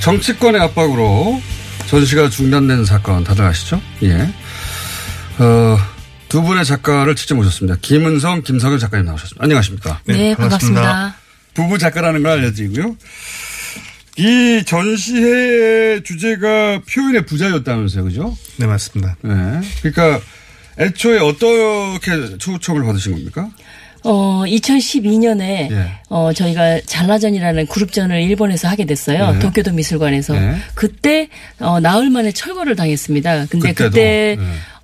정치권의 0.01 0.59
압박으로 0.59 1.41
전시가 1.87 2.29
중단된 2.29 2.83
사건 2.83 3.23
다들 3.23 3.45
아시죠? 3.45 3.81
예. 4.03 4.33
어, 5.39 5.77
두 6.27 6.41
분의 6.41 6.65
작가를 6.65 7.15
직접 7.15 7.35
모셨습니다. 7.35 7.77
김은성, 7.81 8.41
김석현 8.41 8.77
작가님 8.79 9.05
나오셨습니다. 9.05 9.41
안녕하십니까? 9.43 10.01
네, 10.03 10.17
네 10.17 10.35
반갑습니다. 10.35 10.81
반갑습니다. 10.81 11.23
부부 11.53 11.77
작가라는 11.77 12.23
걸 12.23 12.31
알려드리고요. 12.33 12.97
이 14.17 14.63
전시회의 14.65 16.03
주제가 16.03 16.81
표현의 16.91 17.25
부자였다면서요, 17.25 18.03
그죠? 18.03 18.37
네, 18.57 18.67
맞습니다. 18.67 19.15
네. 19.21 19.31
그러니까 19.81 20.19
애초에 20.79 21.19
어떻게 21.19 22.37
초청을 22.37 22.83
받으신 22.83 23.13
겁니까? 23.13 23.49
어, 24.05 24.43
2012년에 24.45 25.41
예. 25.71 25.91
어, 26.09 26.33
저희가 26.33 26.81
잘라전이라는 26.85 27.67
그룹전을 27.67 28.21
일본에서 28.21 28.67
하게 28.67 28.85
됐어요. 28.85 29.33
예. 29.35 29.39
도쿄도 29.39 29.71
미술관에서. 29.71 30.35
예. 30.35 30.55
그때 30.75 31.29
어, 31.59 31.79
나흘 31.79 32.09
만에 32.09 32.31
철거를 32.31 32.75
당했습니다. 32.75 33.45
근데 33.49 33.69
그때도. 33.69 33.89
그때 33.91 34.37
예. 34.37 34.43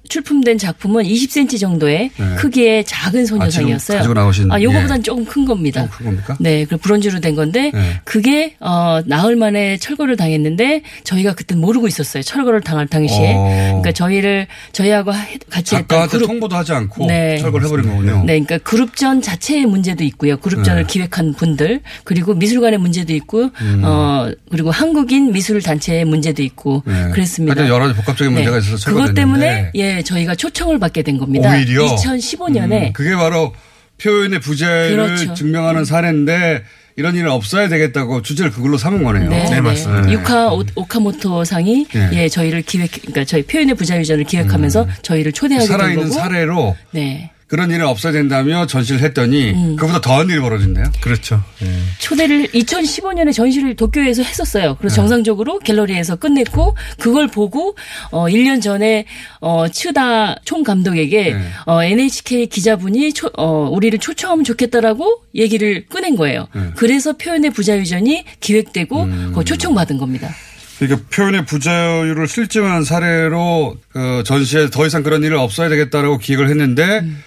출품된 0.09 0.57
작품은 0.57 1.03
20cm 1.03 1.59
정도의 1.59 2.09
네. 2.17 2.35
크기의 2.35 2.83
작은 2.83 3.25
소녀상이었어요. 3.27 3.97
아, 3.97 3.99
가지고 3.99 4.13
나오신. 4.15 4.51
아, 4.51 4.61
요거보다는 4.61 4.97
예. 4.97 5.03
조금 5.03 5.23
큰 5.23 5.45
겁니다. 5.45 5.87
큰 5.91 6.05
겁니까? 6.07 6.35
네, 6.39 6.65
그 6.65 6.77
브론즈로 6.77 7.19
된 7.19 7.35
건데 7.35 7.71
네. 7.73 8.01
그게 8.03 8.55
어 8.59 9.01
나흘 9.05 9.35
만에 9.35 9.77
철거를 9.77 10.17
당했는데 10.17 10.81
저희가 11.03 11.35
그때 11.35 11.55
모르고 11.55 11.87
있었어요. 11.87 12.23
철거를 12.23 12.61
당할 12.61 12.87
당시에. 12.87 13.33
어. 13.35 13.49
그러니까 13.67 13.91
저희를 13.91 14.47
저희하고 14.71 15.11
같이 15.49 15.75
했던 15.75 16.07
그룹 16.07 16.27
통보도 16.27 16.55
하지 16.55 16.73
않고 16.73 17.05
네. 17.05 17.37
철거를 17.37 17.67
해버린 17.67 17.87
거군요. 17.89 18.23
네, 18.25 18.39
그러니까 18.39 18.57
그룹전 18.59 19.21
자체의 19.21 19.67
문제도 19.67 20.03
있고요. 20.03 20.37
그룹전을 20.37 20.83
네. 20.83 20.87
기획한 20.87 21.33
분들 21.33 21.81
그리고 22.03 22.33
미술관의 22.33 22.79
문제도 22.79 23.13
있고 23.13 23.51
음. 23.61 23.81
어 23.85 24.31
그리고 24.49 24.71
한국인 24.71 25.31
미술 25.31 25.61
단체의 25.61 26.05
문제도 26.05 26.41
있고 26.41 26.81
네. 26.85 27.11
그랬습니다. 27.11 27.67
여러 27.67 27.85
가지 27.87 27.95
복합적인 27.95 28.33
문제가 28.33 28.59
네. 28.59 28.61
있어서 28.65 28.77
철거됐는데. 28.77 29.11
그것 29.11 29.13
때문에 29.13 29.71
예 29.75 29.98
저희가 30.03 30.35
초청을 30.35 30.79
받게 30.79 31.03
된 31.03 31.17
겁니다. 31.17 31.53
오히려 31.53 31.85
2015년에 31.95 32.87
음, 32.87 32.93
그게 32.93 33.15
바로 33.15 33.53
표현의 34.01 34.39
부재를 34.39 34.95
그렇죠. 34.95 35.33
증명하는 35.33 35.85
사례인데 35.85 36.63
이런 36.95 37.15
일은 37.15 37.31
없어야 37.31 37.69
되겠다고 37.69 38.21
주제를 38.21 38.51
그걸로 38.51 38.77
삼은 38.77 39.03
거네요. 39.03 39.29
네, 39.29 39.49
네 39.49 39.61
맞습니다. 39.61 40.01
네. 40.01 40.13
유카 40.13 40.51
오카모토 40.75 41.45
상이 41.45 41.85
네. 41.93 42.09
예 42.13 42.29
저희를 42.29 42.61
기획 42.61 42.91
그러니까 42.91 43.23
저희 43.23 43.43
표현의 43.43 43.75
부자유전을 43.75 44.25
기획하면서 44.25 44.83
음. 44.83 44.89
저희를 45.01 45.31
초대하게 45.31 45.65
된 45.65 45.77
거고 45.77 45.81
살아있는 45.81 46.11
사례로 46.11 46.75
네. 46.91 47.31
그런 47.49 47.71
일은 47.71 47.87
없어야 47.87 48.13
된다며 48.13 48.67
전시를 48.67 49.01
했더니 49.01 49.51
음. 49.51 49.75
그보다 49.75 49.99
더한 49.99 50.29
일이 50.29 50.39
벌어진대요. 50.39 50.85
그렇죠. 51.01 51.43
네. 51.59 51.67
초대를 51.97 52.47
2015년에 52.49 53.33
전시를 53.33 53.75
도쿄에서 53.75 54.21
했었어요. 54.21 54.75
그래서 54.77 54.93
네. 54.93 54.95
정상적으로 54.97 55.57
갤러리에서 55.57 56.15
끝냈고 56.17 56.75
그걸 56.99 57.27
보고 57.27 57.75
어 58.11 58.25
1년 58.27 58.61
전에 58.61 59.05
어 59.41 59.67
츠다 59.67 60.41
총 60.45 60.61
감독에게 60.61 61.33
네. 61.33 61.49
어 61.65 61.83
NHK 61.83 62.47
기자분이 62.47 63.13
초, 63.13 63.31
어 63.35 63.67
우리를 63.71 63.97
초청하면 63.97 64.43
좋겠다라고 64.43 65.23
얘기를 65.33 65.87
꺼낸 65.87 66.15
거예요. 66.15 66.47
네. 66.53 66.69
그래서 66.75 67.13
표현의 67.13 67.49
부자유전이 67.49 68.25
기획되고 68.41 69.03
음. 69.03 69.33
초청받은 69.43 69.97
겁니다. 69.97 70.29
그러니까 70.77 71.07
표현의 71.09 71.45
부자유를 71.45 72.27
실증한 72.27 72.83
사례로 72.83 73.75
그 73.91 74.23
전시에 74.23 74.69
더 74.69 74.85
이상 74.85 75.01
그런 75.01 75.23
일은 75.23 75.39
없어야 75.39 75.67
되겠다라고 75.67 76.19
기획을 76.19 76.47
했는데 76.47 76.99
음. 76.99 77.23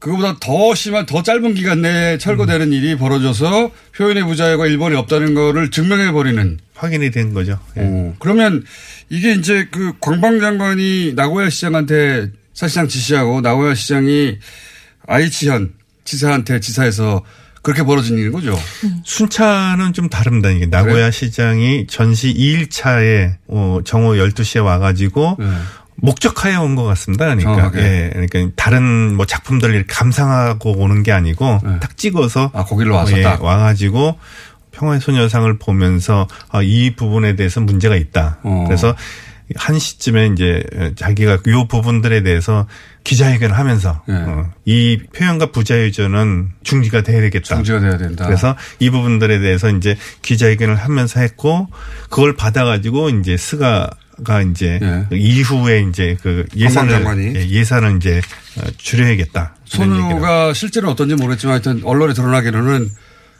그거보다 0.00 0.36
더 0.40 0.74
심한 0.74 1.06
더 1.06 1.22
짧은 1.22 1.54
기간 1.54 1.82
내에 1.82 2.18
철거되는 2.18 2.68
음. 2.68 2.72
일이 2.72 2.96
벌어져서 2.96 3.70
표현의 3.94 4.24
부자유가 4.24 4.66
일본에 4.66 4.96
없다는 4.96 5.34
거를 5.34 5.70
증명해 5.70 6.12
버리는 6.12 6.58
확인이 6.74 7.10
된 7.10 7.34
거죠. 7.34 7.58
예. 7.76 7.82
오, 7.82 8.14
그러면 8.18 8.64
이게 9.10 9.32
이제 9.32 9.68
그 9.70 9.92
관방 10.00 10.40
장관이 10.40 11.12
나고야 11.14 11.50
시장한테 11.50 12.30
사실상 12.54 12.88
지시하고 12.88 13.42
나고야 13.42 13.74
시장이 13.74 14.38
아이치현 15.06 15.74
지사한테 16.04 16.60
지사해서 16.60 17.22
그렇게 17.62 17.82
벌어진 17.82 18.16
일인 18.16 18.32
거죠. 18.32 18.58
음. 18.84 19.02
순차는 19.04 19.92
좀 19.92 20.08
다릅니다. 20.08 20.50
이게 20.50 20.64
나고야 20.64 20.94
그래? 20.94 21.10
시장이 21.10 21.86
전시 21.88 22.32
2일차에 22.32 23.34
어, 23.48 23.80
정오 23.84 24.14
12시에 24.14 24.64
와가지고 24.64 25.36
네. 25.38 25.46
목적하에 26.02 26.56
온 26.56 26.76
것 26.76 26.84
같습니다. 26.84 27.24
그러니까 27.26 27.54
정확하게. 27.56 27.80
예, 27.82 28.10
그러니까 28.28 28.52
다른 28.56 29.14
뭐 29.16 29.26
작품들을 29.26 29.74
이렇게 29.74 29.92
감상하고 29.92 30.72
오는 30.78 31.02
게 31.02 31.12
아니고 31.12 31.60
네. 31.62 31.78
딱 31.80 31.96
찍어서 31.96 32.50
아 32.54 32.64
거기로 32.64 32.94
와서 32.94 33.18
예, 33.18 33.22
딱 33.22 33.42
와가지고 33.42 34.18
평화의 34.72 35.00
소녀상을 35.00 35.58
보면서 35.58 36.26
아, 36.50 36.62
이 36.62 36.94
부분에 36.96 37.36
대해서 37.36 37.60
문제가 37.60 37.96
있다. 37.96 38.38
어. 38.42 38.64
그래서 38.66 38.94
한 39.56 39.80
시쯤에 39.80 40.28
이제 40.28 40.62
자기가 40.94 41.38
요 41.48 41.66
부분들에 41.66 42.22
대해서 42.22 42.68
기자회견을 43.02 43.58
하면서 43.58 44.00
네. 44.06 44.14
어, 44.14 44.48
이 44.64 45.00
표현과 45.16 45.50
부자유전은 45.50 46.50
중지가 46.62 47.02
돼야 47.02 47.20
되겠다. 47.20 47.56
중지가 47.56 47.80
돼야 47.80 47.98
된다. 47.98 48.26
그래서 48.26 48.54
이 48.78 48.90
부분들에 48.90 49.40
대해서 49.40 49.68
이제 49.70 49.96
기자회견을 50.22 50.76
하면서 50.76 51.18
했고 51.18 51.66
그걸 52.10 52.36
받아가지고 52.36 53.08
이제 53.10 53.36
스가 53.36 53.90
가 54.24 54.42
이제 54.42 54.78
예. 54.82 55.06
그 55.08 55.16
이후에 55.16 55.86
이제 55.88 56.16
그 56.22 56.46
예산을 56.56 57.34
예, 57.36 57.48
예산을 57.48 57.96
이제 57.96 58.20
어, 58.58 58.66
줄여야겠다. 58.76 59.54
손우가 59.64 60.52
실제로 60.52 60.90
어떤지 60.90 61.14
모르겠지만 61.14 61.54
하여튼 61.54 61.80
언론에 61.84 62.12
드러나기로는 62.12 62.90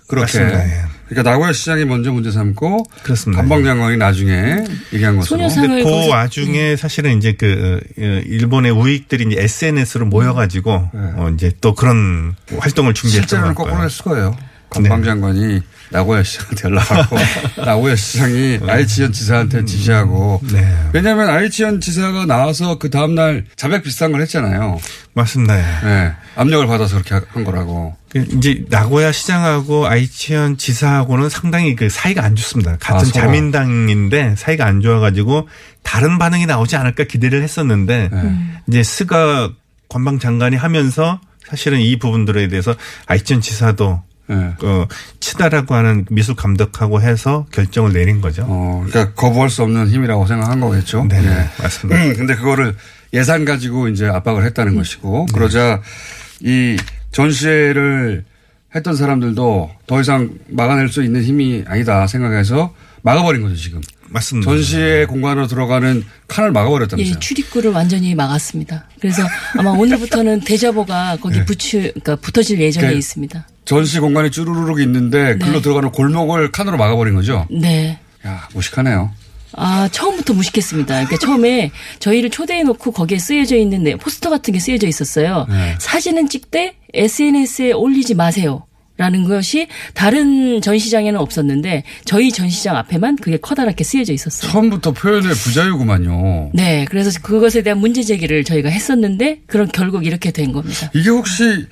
그렇게. 0.07 0.39
맞습니다. 0.41 0.65
예. 0.65 0.85
그러니까 1.09 1.31
나고야 1.31 1.53
시장이 1.53 1.85
먼저 1.85 2.13
문제 2.13 2.31
삼고 2.31 2.85
그렇습니다. 3.03 3.43
관방 3.43 3.65
장관이 3.65 3.97
나중에 3.97 4.65
얘기한 4.93 5.17
것으로. 5.17 5.49
근데 5.49 5.83
그 5.83 6.09
와중에 6.09 6.77
사실은 6.77 7.19
이제 7.19 7.33
그 7.33 7.81
어, 7.99 8.03
일본의 8.03 8.71
우익들이 8.71 9.25
이제 9.29 9.43
SNS로 9.43 10.07
모여가지고 10.07 10.91
네. 10.95 11.01
어 11.17 11.31
이제 11.31 11.53
또 11.61 11.75
그런 11.75 12.37
활동을 12.59 12.95
준비했던 12.95 13.27
실제로는 13.29 13.55
거꾸로 13.55 13.83
했을 13.83 14.05
거예요. 14.05 14.37
관방장관이 14.71 15.55
네. 15.55 15.61
나고야 15.91 16.23
시장한테 16.23 16.69
연락하고 16.69 17.17
나고야 17.67 17.97
시장이 17.97 18.59
네. 18.61 18.61
아이치현 18.67 19.13
지사한테 19.13 19.65
지시하고 19.65 20.41
네. 20.53 20.77
왜냐하면 20.93 21.29
아이치현 21.29 21.81
지사가 21.81 22.27
나와서 22.27 22.79
그 22.79 22.89
다음날 22.91 23.45
자백 23.57 23.83
비슷한 23.83 24.13
걸 24.13 24.23
했잖아요. 24.23 24.79
맞습니다. 25.13 25.57
네. 25.57 26.13
압력을 26.37 26.67
받아서 26.69 27.03
그렇게 27.03 27.27
한 27.31 27.45
거라고. 27.45 27.97
그 28.09 28.25
이제 28.37 28.65
나고야 28.69 29.13
시장하고 29.13 29.87
아이치현 29.87 30.57
지사하고는 30.57 31.29
상당히 31.29 31.75
그 31.75 31.89
사이가 31.89 32.25
안 32.25 32.37
좋습니다. 32.37 32.77
같은 32.79 33.09
아, 33.09 33.13
자민당인데 33.13 34.37
사이가 34.37 34.65
안 34.65 34.81
좋아가지고 34.81 35.49
다른 35.83 36.19
반응이 36.19 36.47
나오지 36.47 36.77
않을까 36.77 37.05
기대를 37.05 37.43
했었는데 37.43 38.09
네. 38.13 38.37
이제 38.69 38.83
스가 38.83 39.51
관방 39.89 40.21
장관이 40.21 40.57
하면서 40.57 41.21
사실은 41.49 41.81
이 41.81 41.99
부분들에 41.99 42.47
대해서 42.47 42.75
아이치현 43.07 43.41
지사도 43.41 44.03
네. 44.31 44.55
어, 44.63 44.87
치다라고 45.19 45.75
하는 45.75 46.07
미술 46.09 46.37
감독하고 46.37 47.03
해서 47.03 47.47
결정을 47.51 47.93
내린 47.93 48.21
거죠. 48.21 48.45
어, 48.47 48.85
그러니까 48.87 49.13
거부할 49.15 49.51
수 49.51 49.63
없는 49.65 49.89
힘이라고 49.89 50.27
생각한 50.27 50.61
거겠죠. 50.61 51.05
네, 51.09 51.21
네. 51.21 51.49
맞습니다. 51.61 52.01
음, 52.01 52.15
근데 52.15 52.37
그거를 52.37 52.77
예산 53.13 53.45
가지고 53.45 53.89
이제 53.89 54.07
압박을 54.07 54.45
했다는 54.45 54.75
음. 54.75 54.79
것이고 54.79 55.27
네. 55.29 55.35
그러자 55.35 55.83
이 56.41 56.77
전시회를 57.11 58.25
했던 58.75 58.95
사람들도 58.95 59.71
더 59.89 60.01
이상 60.01 60.31
막아낼 60.47 60.89
수 60.89 61.03
있는 61.03 61.23
힘이 61.25 61.65
아니다 61.67 62.07
생각해서 62.07 62.73
막아버린 63.03 63.43
거죠 63.43 63.57
지금. 63.57 63.81
맞습니다. 64.09 64.51
전시회 64.51 65.07
공간으로 65.07 65.47
들어가는 65.47 66.05
칸을 66.27 66.51
막아버렸다면서요? 66.53 67.15
예, 67.15 67.19
출입구를 67.21 67.71
완전히 67.71 68.15
막았습니다. 68.15 68.89
그래서 69.01 69.23
아마 69.57 69.71
오늘부터는 69.71 70.41
대자보가 70.45 71.19
거기 71.21 71.39
네. 71.39 71.45
붙이, 71.45 71.79
그러니까 71.79 72.17
붙어질 72.17 72.61
예정에 72.61 72.89
그 72.89 72.95
있습니다. 72.95 73.47
전시 73.65 74.01
공간이 74.01 74.31
쭈루루룩 74.33 74.81
있는데 74.81 75.37
글로 75.39 75.53
네. 75.55 75.63
들어가는 75.63 75.93
골목을 75.93 76.51
칸으로 76.51 76.77
막아버린 76.77 77.15
거죠? 77.15 77.47
네. 77.51 78.01
야, 78.27 78.49
무식하네요. 78.53 79.13
아, 79.53 79.89
처음부터 79.93 80.33
무식했습니다. 80.35 80.95
그러니까 81.07 81.17
처음에 81.19 81.71
저희를 82.01 82.31
초대해 82.31 82.63
놓고 82.63 82.93
거기에 82.93 83.19
쓰여져 83.19 83.57
있는 83.57 83.85
네, 83.85 83.97
포스터 83.97 84.31
같은 84.31 84.53
게 84.53 84.61
쓰여져 84.61 84.87
있었어요. 84.89 85.47
네. 85.49 85.77
사진은 85.79 86.29
찍되 86.29 86.77
SNS에 86.95 87.73
올리지 87.73 88.15
마세요. 88.15 88.67
라는 89.01 89.25
것이 89.25 89.67
다른 89.95 90.61
전시장에는 90.61 91.19
없었는데 91.19 91.85
저희 92.05 92.31
전시장 92.31 92.77
앞에만 92.77 93.17
그게 93.17 93.39
커다랗게 93.39 93.83
쓰여져 93.83 94.13
있었어요. 94.13 94.53
처음부터 94.53 94.93
표현의 94.93 95.33
부자유구만요. 95.33 96.51
네. 96.53 96.85
그래서 96.91 97.19
그것에 97.23 97.63
대한 97.63 97.79
문제 97.79 98.03
제기를 98.03 98.45
저희가 98.45 98.69
했었는데 98.69 99.41
그런 99.47 99.69
결국 99.73 100.05
이렇게 100.05 100.31
된 100.33 100.53
겁니다. 100.53 100.91
이게 100.93 101.09
혹시 101.09 101.65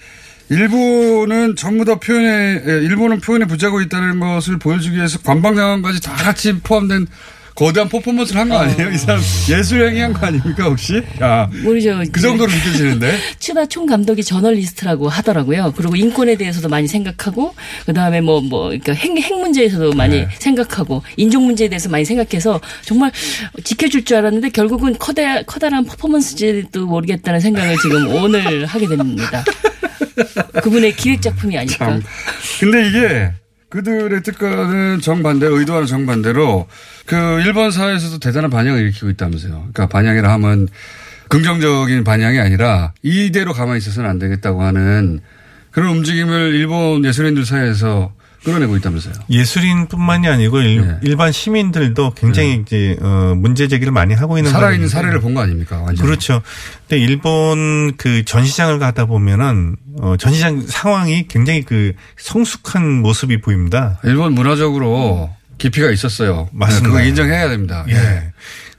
일본은 0.49 1.55
전부 1.55 1.85
다 1.85 1.97
표현에 1.97 2.63
예, 2.67 2.73
일본은 2.87 3.21
표현에 3.21 3.45
부자고 3.45 3.83
있다는 3.83 4.21
것을 4.21 4.59
보여주기 4.59 4.97
위해서 4.97 5.19
관방장관까지 5.19 6.01
다 6.01 6.15
같이 6.15 6.55
포함된 6.61 7.07
거대한 7.59 7.89
퍼포먼스를 7.89 8.41
한 8.41 8.49
거 8.49 8.57
아니에요? 8.59 8.87
어. 8.89 8.91
이 8.93 8.97
사람 8.99 9.21
예술 9.51 9.89
행위 9.89 9.99
한 10.01 10.13
거 10.13 10.27
아닙니까 10.27 10.65
혹시? 10.65 11.03
야, 11.21 11.51
모르죠. 11.65 12.01
그 12.13 12.21
정도로 12.21 12.51
느껴지는데. 12.53 13.19
추나 13.41 13.67
총 13.67 13.85
감독이 13.85 14.23
저널리스트라고 14.23 15.09
하더라고요. 15.09 15.73
그리고 15.77 15.97
인권에 15.97 16.37
대해서도 16.37 16.69
많이 16.69 16.87
생각하고 16.87 17.55
그 17.85 17.93
다음에 17.93 18.21
뭐뭐 18.21 18.41
뭐, 18.43 18.63
그러니까 18.69 18.93
핵, 18.93 19.11
핵 19.19 19.35
문제에서도 19.41 19.93
많이 19.95 20.19
네. 20.21 20.29
생각하고 20.39 21.03
인종 21.17 21.47
문제에 21.47 21.69
대해서 21.69 21.89
많이 21.89 22.05
생각해서 22.05 22.61
정말 22.83 23.11
지켜줄 23.65 24.05
줄 24.05 24.19
알았는데 24.19 24.51
결국은 24.51 24.97
커다 24.97 25.43
커다란 25.43 25.85
퍼포먼스지도 25.85 26.87
모르겠다는 26.87 27.41
생각을 27.41 27.77
지금 27.83 28.07
오늘 28.15 28.67
하게 28.67 28.87
됩니다. 28.87 29.45
그분의 30.63 30.95
기획 30.95 31.23
작품이 31.23 31.59
아닐까. 31.59 31.87
참. 31.87 32.03
근데 32.61 32.89
이게 32.89 33.31
그들의 33.71 34.23
뜻과는 34.23 35.01
정반대, 35.01 35.47
의도와는 35.47 35.87
정반대로 35.87 36.67
그 37.07 37.17
일본 37.43 37.71
사회에서도 37.71 38.19
대단한 38.19 38.51
반향을 38.51 38.81
일으키고 38.81 39.11
있다면서요. 39.11 39.53
그러니까 39.53 39.87
반향이라 39.89 40.33
하면 40.35 40.69
긍정적인 41.29 42.05
반향이 42.05 42.39
아니라 42.39 42.93
이대로 43.03 43.53
가만히 43.53 43.79
있어서는 43.79 44.09
안 44.09 44.19
되겠다고 44.19 44.63
하는 44.63 45.21
그런 45.71 45.97
움직임을 45.97 46.55
일본 46.55 47.05
예술인들 47.05 47.45
사이에서 47.45 48.13
끌어내고 48.45 48.77
있다면서요. 48.77 49.15
예술인뿐만이 49.31 50.29
아니고 50.29 50.61
일, 50.61 50.99
네. 51.03 51.17
반 51.17 51.33
시민들도 51.33 52.15
굉장히 52.15 52.57
네. 52.57 52.63
이제 52.67 52.97
어 53.01 53.35
문제 53.37 53.67
제기를 53.69 53.93
많이 53.93 54.15
하고 54.15 54.39
있는 54.39 54.51
살아있는 54.53 54.89
사례를 54.89 55.21
본 55.21 55.35
거 55.35 55.41
아닙니까? 55.43 55.81
완전. 55.83 56.05
그렇죠. 56.07 56.43
근데 56.89 57.03
일본 57.03 57.97
그 57.97 58.25
전시장을 58.25 58.79
가다 58.79 59.07
보면은 59.07 59.77
어 60.01 60.17
전시장 60.17 60.63
상황이 60.67 61.27
굉장히 61.29 61.63
그 61.63 61.93
성숙한 62.17 63.03
모습이 63.03 63.41
보입니다. 63.41 63.99
일본 64.05 64.33
문화적으로 64.35 65.31
깊이가 65.59 65.91
있었어요. 65.91 66.49
맞습니다. 66.53 66.89
네, 66.89 66.95
그거 66.95 67.09
인정해야 67.09 67.49
됩니다. 67.49 67.85
예. 67.89 67.95
예. 67.95 68.33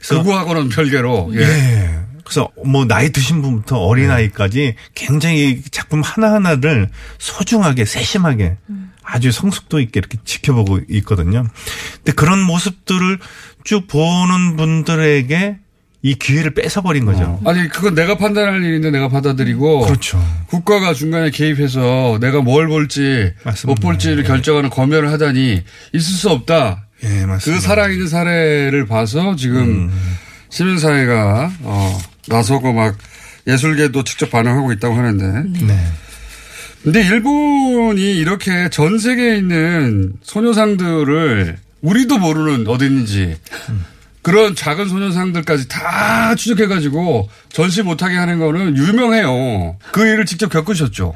그거하고는 0.07 0.69
별개로. 0.69 1.31
예. 1.35 1.41
예. 1.41 1.99
그래서 2.29 2.47
뭐 2.63 2.85
나이 2.85 3.11
드신 3.11 3.41
분부터 3.41 3.77
어린 3.79 4.11
아이까지 4.11 4.75
굉장히 4.93 5.63
작품 5.71 6.01
하나 6.01 6.31
하나를 6.31 6.87
소중하게 7.17 7.85
세심하게 7.85 8.57
음. 8.69 8.91
아주 9.03 9.31
성숙도 9.31 9.79
있게 9.79 9.97
이렇게 9.97 10.19
지켜보고 10.23 10.81
있거든요. 10.89 11.47
근데 11.95 12.11
그런 12.11 12.39
모습들을 12.43 13.17
쭉 13.63 13.87
보는 13.87 14.57
분들에게 14.57 15.57
이 16.03 16.15
기회를 16.15 16.53
뺏어버린 16.53 17.05
거죠. 17.05 17.39
어. 17.43 17.49
아니 17.49 17.67
그건 17.67 17.95
내가 17.95 18.15
판단할 18.15 18.63
일인데 18.63 18.91
내가 18.91 19.09
받아들이고 19.09 19.87
그렇죠. 19.87 20.23
국가가 20.49 20.93
중간에 20.93 21.31
개입해서 21.31 22.19
내가 22.21 22.41
뭘 22.41 22.67
볼지 22.67 23.33
맞습니다. 23.43 23.67
못 23.67 23.81
볼지를 23.81 24.21
네. 24.21 24.23
결정하는 24.23 24.69
검열을 24.69 25.11
하다니 25.11 25.63
있을 25.93 26.13
수 26.13 26.29
없다. 26.29 26.85
예, 27.03 27.25
맞습니다. 27.25 27.39
그 27.39 27.59
살아있는 27.59 28.07
사례를 28.07 28.85
봐서 28.85 29.35
지금 29.35 29.57
음. 29.57 30.17
시민사회가 30.49 31.51
어, 31.61 31.99
나서고 32.29 32.73
막 32.73 32.97
예술계도 33.47 34.03
직접 34.03 34.29
반응하고 34.29 34.71
있다고 34.73 34.95
하는데. 34.95 35.49
네. 35.59 35.65
네. 35.65 35.79
근데 36.83 37.01
일본이 37.01 38.15
이렇게 38.15 38.69
전 38.69 38.99
세계에 38.99 39.37
있는 39.37 40.13
소녀상들을 40.23 41.57
우리도 41.81 42.17
모르는 42.17 42.67
어디 42.67 42.85
있는지 42.85 43.37
음. 43.69 43.85
그런 44.21 44.55
작은 44.55 44.87
소녀상들까지 44.87 45.67
다 45.67 46.35
추적해가지고 46.35 47.29
전시 47.51 47.81
못하게 47.81 48.15
하는 48.15 48.39
거는 48.39 48.77
유명해요. 48.77 49.77
그 49.91 50.05
일을 50.05 50.25
직접 50.25 50.49
겪으셨죠? 50.49 51.13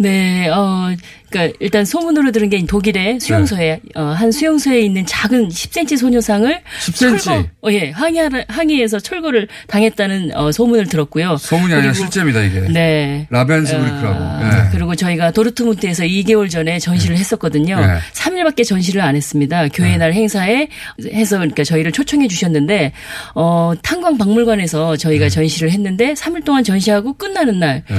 네, 0.00 0.48
어, 0.48 0.94
그니까 1.28 1.52
일단 1.58 1.84
소문으로 1.84 2.30
들은 2.30 2.48
게 2.48 2.64
독일의 2.64 3.18
수용소에, 3.20 3.80
네. 3.82 4.00
어, 4.00 4.04
한 4.04 4.30
수용소에 4.30 4.80
있는 4.80 5.04
작은 5.04 5.48
10cm 5.48 5.98
소녀상을 5.98 6.60
10cm? 6.86 7.18
철거, 7.18 7.48
어, 7.62 7.72
예, 7.72 7.90
항의, 7.90 8.30
항의해서 8.46 9.00
철거를 9.00 9.48
당했다는 9.66 10.36
어, 10.36 10.52
소문을 10.52 10.86
들었고요. 10.86 11.36
소문이 11.36 11.74
아니라 11.74 11.92
실제입니다, 11.92 12.42
이게. 12.42 12.60
네. 12.60 13.26
라벤스브리크라고. 13.30 14.24
어, 14.24 14.40
네. 14.40 14.68
그리고 14.72 14.94
저희가 14.94 15.32
도르트문트에서 15.32 16.04
2개월 16.04 16.48
전에 16.48 16.78
전시를 16.78 17.16
네. 17.16 17.20
했었거든요. 17.20 17.80
네. 17.80 17.98
3일밖에 18.14 18.64
전시를 18.64 19.00
안 19.02 19.16
했습니다. 19.16 19.66
교회 19.68 19.90
네. 19.90 19.96
날 19.96 20.12
행사에 20.12 20.68
해서 21.12 21.38
그러니까 21.38 21.64
저희를 21.64 21.90
초청해 21.90 22.28
주셨는데, 22.28 22.92
어, 23.34 23.72
탄광 23.82 24.16
박물관에서 24.16 24.96
저희가 24.96 25.24
네. 25.24 25.28
전시를 25.28 25.72
했는데 25.72 26.14
3일 26.14 26.44
동안 26.44 26.62
전시하고 26.62 27.14
끝나는 27.14 27.58
날, 27.58 27.82
네. 27.90 27.96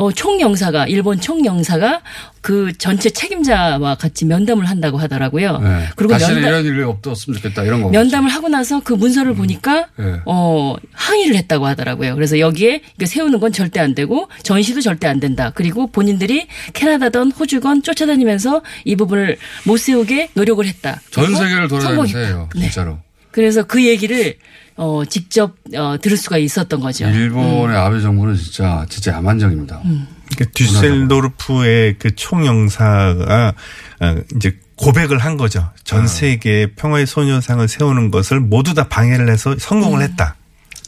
어, 0.00 0.10
총영사가 0.10 0.86
일본 0.86 1.20
총영사가 1.20 2.00
그 2.40 2.72
전체 2.78 3.10
책임자와 3.10 3.96
같이 3.96 4.24
면담을 4.24 4.64
한다고 4.64 4.96
하더라고요. 4.96 5.58
네. 5.58 5.88
그리고 5.94 6.14
다시는 6.14 6.40
면담, 6.40 6.48
이런 6.48 6.64
일이 6.64 6.82
없었으면 6.82 7.36
좋겠다 7.36 7.64
이런 7.64 7.82
거. 7.82 7.90
면담을 7.90 8.30
하고 8.30 8.48
나서 8.48 8.80
그 8.82 8.94
문서를 8.94 9.32
음. 9.32 9.36
보니까 9.36 9.88
네. 9.96 10.20
어 10.24 10.74
항의를 10.92 11.36
했다고 11.36 11.66
하더라고요. 11.66 12.14
그래서 12.14 12.38
여기에 12.38 12.80
세우는 13.04 13.40
건 13.40 13.52
절대 13.52 13.78
안 13.78 13.94
되고 13.94 14.30
전시도 14.42 14.80
절대 14.80 15.06
안 15.06 15.20
된다. 15.20 15.52
그리고 15.54 15.88
본인들이 15.88 16.46
캐나다든 16.72 17.32
호주건 17.32 17.82
쫓아다니면서 17.82 18.62
이 18.86 18.96
부분을 18.96 19.36
못 19.66 19.76
세우게 19.76 20.30
노력을 20.32 20.64
했다. 20.64 20.98
전 21.10 21.36
세계를 21.36 21.68
돌아다니면서 21.68 22.18
해요. 22.18 22.48
네. 22.54 22.62
진짜로. 22.62 22.92
네. 22.92 22.98
그래서 23.32 23.64
그 23.64 23.84
얘기를 23.84 24.36
어, 24.82 25.04
직접 25.04 25.56
어, 25.76 25.98
들을 26.00 26.16
수가 26.16 26.38
있었던 26.38 26.80
거죠. 26.80 27.06
일본의 27.06 27.76
음. 27.76 27.82
아베 27.82 28.00
정부는 28.00 28.34
진짜 28.34 28.86
진짜 28.88 29.12
야만적입니다. 29.12 29.78
음. 29.84 30.08
그러니까 30.32 30.52
듀셀도르프의 30.54 31.96
그 31.98 32.14
총영사가 32.14 33.52
어, 34.00 34.14
이제 34.34 34.58
고백을 34.76 35.18
한 35.18 35.36
거죠. 35.36 35.68
전 35.84 36.04
아. 36.04 36.06
세계 36.06 36.72
평화의 36.76 37.06
소녀상을 37.06 37.68
세우는 37.68 38.10
것을 38.10 38.40
모두 38.40 38.72
다 38.72 38.88
방해를 38.88 39.30
해서 39.30 39.54
성공을 39.58 40.00
음. 40.00 40.02
했다. 40.02 40.36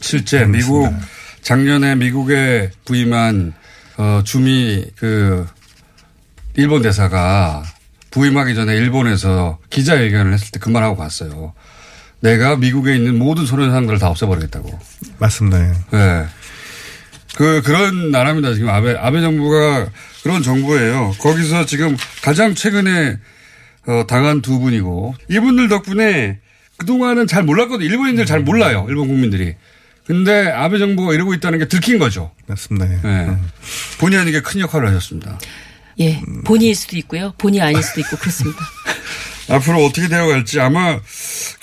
실제 0.01 0.43
미국 0.45 0.91
작년에 1.43 1.93
미국에 1.93 2.71
부임한 2.85 3.53
어, 3.97 4.21
주미 4.25 4.85
그 4.95 5.45
일본 6.55 6.81
대사가 6.81 7.61
부임하기 8.09 8.55
전에 8.55 8.75
일본에서 8.75 9.59
기자회견을 9.69 10.33
했을 10.33 10.49
때 10.51 10.59
그 10.59 10.69
말하고 10.69 10.95
갔어요. 10.95 11.53
내가 12.23 12.55
미국에 12.55 12.95
있는 12.95 13.19
모든 13.19 13.45
소련상들을 13.45 13.99
다 13.99 14.07
없애버리겠다고. 14.07 14.79
맞습니다. 15.19 15.61
예. 15.61 15.73
네. 15.91 16.25
그, 17.35 17.61
그런 17.61 18.11
나라입니다. 18.11 18.53
지금 18.53 18.69
아베, 18.69 18.95
아베 18.97 19.19
정부가 19.19 19.89
그런 20.23 20.41
정부예요. 20.41 21.15
거기서 21.19 21.65
지금 21.65 21.97
가장 22.23 22.55
최근에 22.55 23.17
어, 23.87 24.05
당한 24.07 24.41
두 24.41 24.59
분이고 24.59 25.15
이분들 25.29 25.67
덕분에 25.67 26.39
그동안은 26.77 27.27
잘 27.27 27.43
몰랐거든요. 27.43 27.89
일본인들 27.89 28.25
잘 28.25 28.39
몰라요. 28.39 28.85
일본 28.87 29.09
국민들이. 29.09 29.55
근데 30.05 30.49
아베 30.49 30.77
정부가 30.77 31.13
이러고 31.13 31.33
있다는 31.33 31.59
게 31.59 31.67
들킨 31.67 31.99
거죠. 31.99 32.31
맞습니다. 32.47 32.89
예. 32.89 32.99
네. 33.03 33.37
본의 33.99 34.17
아니게 34.19 34.41
큰 34.41 34.61
역할을 34.61 34.87
하셨습니다. 34.87 35.37
예. 35.99 36.21
본의일 36.45 36.73
수도 36.73 36.95
있고요. 36.97 37.33
본의 37.37 37.61
아닐 37.61 37.83
수도 37.83 37.99
있고 37.99 38.15
그렇습니다. 38.15 38.59
앞으로 39.49 39.83
어떻게 39.85 40.07
되어갈지 40.07 40.61
아마 40.61 40.99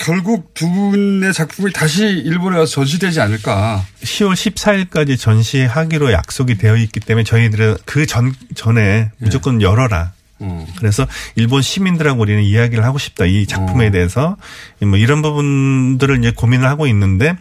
결국 0.00 0.54
두 0.54 0.68
분의 0.68 1.32
작품이 1.34 1.72
다시 1.72 2.04
일본에 2.04 2.56
와서 2.56 2.72
전시되지 2.72 3.20
않을까. 3.20 3.84
10월 4.02 4.32
14일까지 4.32 5.18
전시하기로 5.18 6.12
약속이 6.12 6.56
되어 6.56 6.76
있기 6.76 7.00
때문에 7.00 7.24
저희들은 7.24 7.76
그 7.84 8.06
전, 8.06 8.34
전에 8.54 9.10
무조건 9.18 9.60
예. 9.60 9.66
열어라. 9.66 10.12
음. 10.40 10.66
그래서 10.78 11.06
일본 11.36 11.60
시민들하고 11.60 12.18
우리는 12.22 12.42
이야기를 12.42 12.82
하고 12.82 12.96
싶다. 12.96 13.26
이 13.26 13.46
작품에 13.46 13.88
음. 13.88 13.92
대해서 13.92 14.36
뭐 14.80 14.96
이런 14.96 15.20
부분들을 15.20 16.18
이제 16.18 16.32
고민을 16.34 16.66
하고 16.66 16.86
있는데 16.86 17.36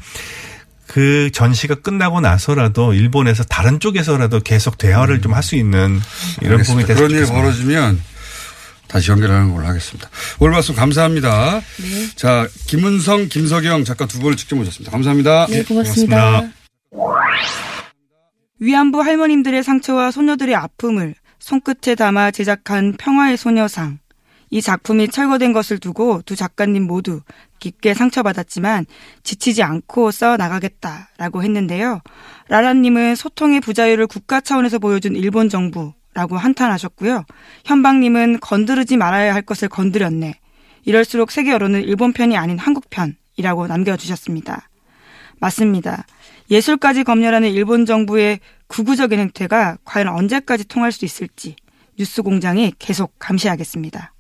그 0.86 1.30
전시가 1.32 1.76
끝나고 1.76 2.20
나서라도 2.20 2.94
일본에서 2.94 3.44
다른 3.44 3.80
쪽에서라도 3.80 4.42
계속 4.42 4.78
대화를 4.78 5.16
음. 5.16 5.22
좀할 5.22 5.44
수 5.44 5.56
있는 5.56 6.00
이런. 6.42 6.62
부분이 6.64 6.86
됐으면 6.86 7.08
그런 7.08 7.12
일이 7.12 7.32
벌어지면 7.32 8.02
다시 8.90 9.12
연결하는 9.12 9.54
걸로 9.54 9.66
하겠습니다. 9.68 10.10
오늘 10.40 10.54
말씀 10.54 10.76
감사합니다. 10.76 11.62
네. 11.62 12.16
자, 12.16 12.48
김은성, 12.68 13.30
김석영 13.30 13.86
작가 13.86 14.06
두 14.08 14.20
분을 14.20 14.36
직접 14.36 14.56
모셨습니다. 14.56 14.92
감사합니다. 14.92 15.46
네, 15.48 15.64
고맙습니다. 15.64 16.52
고맙습니다. 16.92 17.50
위안부 18.60 19.02
할머님들의 19.02 19.64
상처와 19.64 20.12
소녀들의 20.12 20.54
아픔을 20.56 21.16
손끝에 21.38 21.96
담아 21.96 22.32
제작한 22.32 22.96
평화의 22.98 23.38
소녀상. 23.38 24.00
이 24.50 24.62
작품이 24.64 25.10
철거된 25.10 25.54
것을 25.54 25.78
두고 25.78 26.24
두 26.26 26.36
작가님 26.36 26.88
모두 26.88 27.22
깊게 27.60 27.94
상처받았지만 27.94 28.88
지치지 29.24 29.62
않고 29.62 30.10
써 30.10 30.38
나가겠다라고 30.38 31.44
했는데요. 31.44 32.02
라라님은 32.48 33.16
소통의 33.16 33.62
부자유를 33.62 34.08
국가 34.08 34.42
차원에서 34.42 34.80
보여준 34.80 35.16
일본 35.16 35.50
정부, 35.50 35.94
라고 36.14 36.38
한탄하셨고요. 36.38 37.26
현방님은 37.66 38.40
건드리지 38.40 38.98
말아야 38.98 39.34
할 39.34 39.42
것을 39.42 39.70
건드렸네. 39.70 40.40
이럴수록 40.86 41.32
세계 41.32 41.52
여론은 41.52 41.84
일본 41.84 42.14
편이 42.14 42.36
아닌 42.36 42.58
한국 42.58 42.90
편이라고 42.90 43.68
남겨주셨습니다. 43.68 44.70
맞습니다. 45.40 46.06
예술까지 46.52 47.04
검열하는 47.04 47.52
일본 47.52 47.86
정부의 47.86 48.40
구구적인 48.68 49.20
행태가 49.20 49.78
과연 49.84 50.08
언제까지 50.10 50.68
통할 50.68 50.92
수 50.92 51.06
있을지 51.06 51.56
뉴스 51.98 52.22
공장이 52.22 52.74
계속 52.80 53.14
감시하겠습니다. 53.20 54.14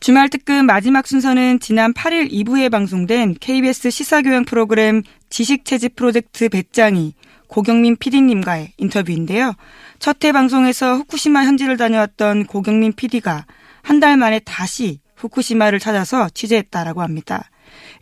주말 0.00 0.28
특급 0.28 0.64
마지막 0.64 1.06
순서는 1.06 1.60
지난 1.60 1.94
8일 1.94 2.30
2부에 2.30 2.70
방송된 2.70 3.36
KBS 3.40 3.90
시사교양 3.90 4.44
프로그램 4.44 5.02
지식채집 5.30 5.96
프로젝트 5.96 6.48
배짱이 6.48 7.14
고경민 7.46 7.96
PD님과의 7.96 8.72
인터뷰인데요. 8.76 9.54
첫회 10.04 10.32
방송에서 10.32 10.96
후쿠시마 10.96 11.46
현지를 11.46 11.78
다녀왔던 11.78 12.44
고경민 12.44 12.92
PD가 12.92 13.46
한 13.80 14.00
달 14.00 14.18
만에 14.18 14.38
다시 14.38 15.00
후쿠시마를 15.16 15.78
찾아서 15.78 16.28
취재했다라고 16.28 17.00
합니다. 17.00 17.48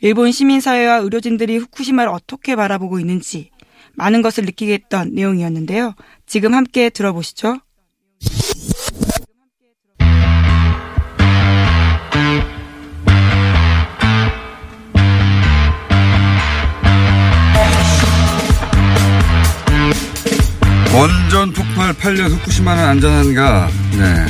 일본 0.01 0.33
시민사회와 0.33 0.97
의료진들이 0.97 1.59
후쿠시마를 1.59 2.11
어떻게 2.11 2.57
바라보고 2.57 2.99
있는지 2.99 3.51
많은 3.95 4.21
것을 4.21 4.47
느끼게 4.47 4.73
했던 4.73 5.15
내용이었는데요. 5.15 5.95
지금 6.27 6.55
함께 6.55 6.91
들어보시죠. 6.91 7.59
원전 20.95 21.51
폭발 21.53 21.95
8년 21.95 22.31
후쿠시마는 22.31 22.85
안전한가? 22.85 23.71
네. 23.93 24.27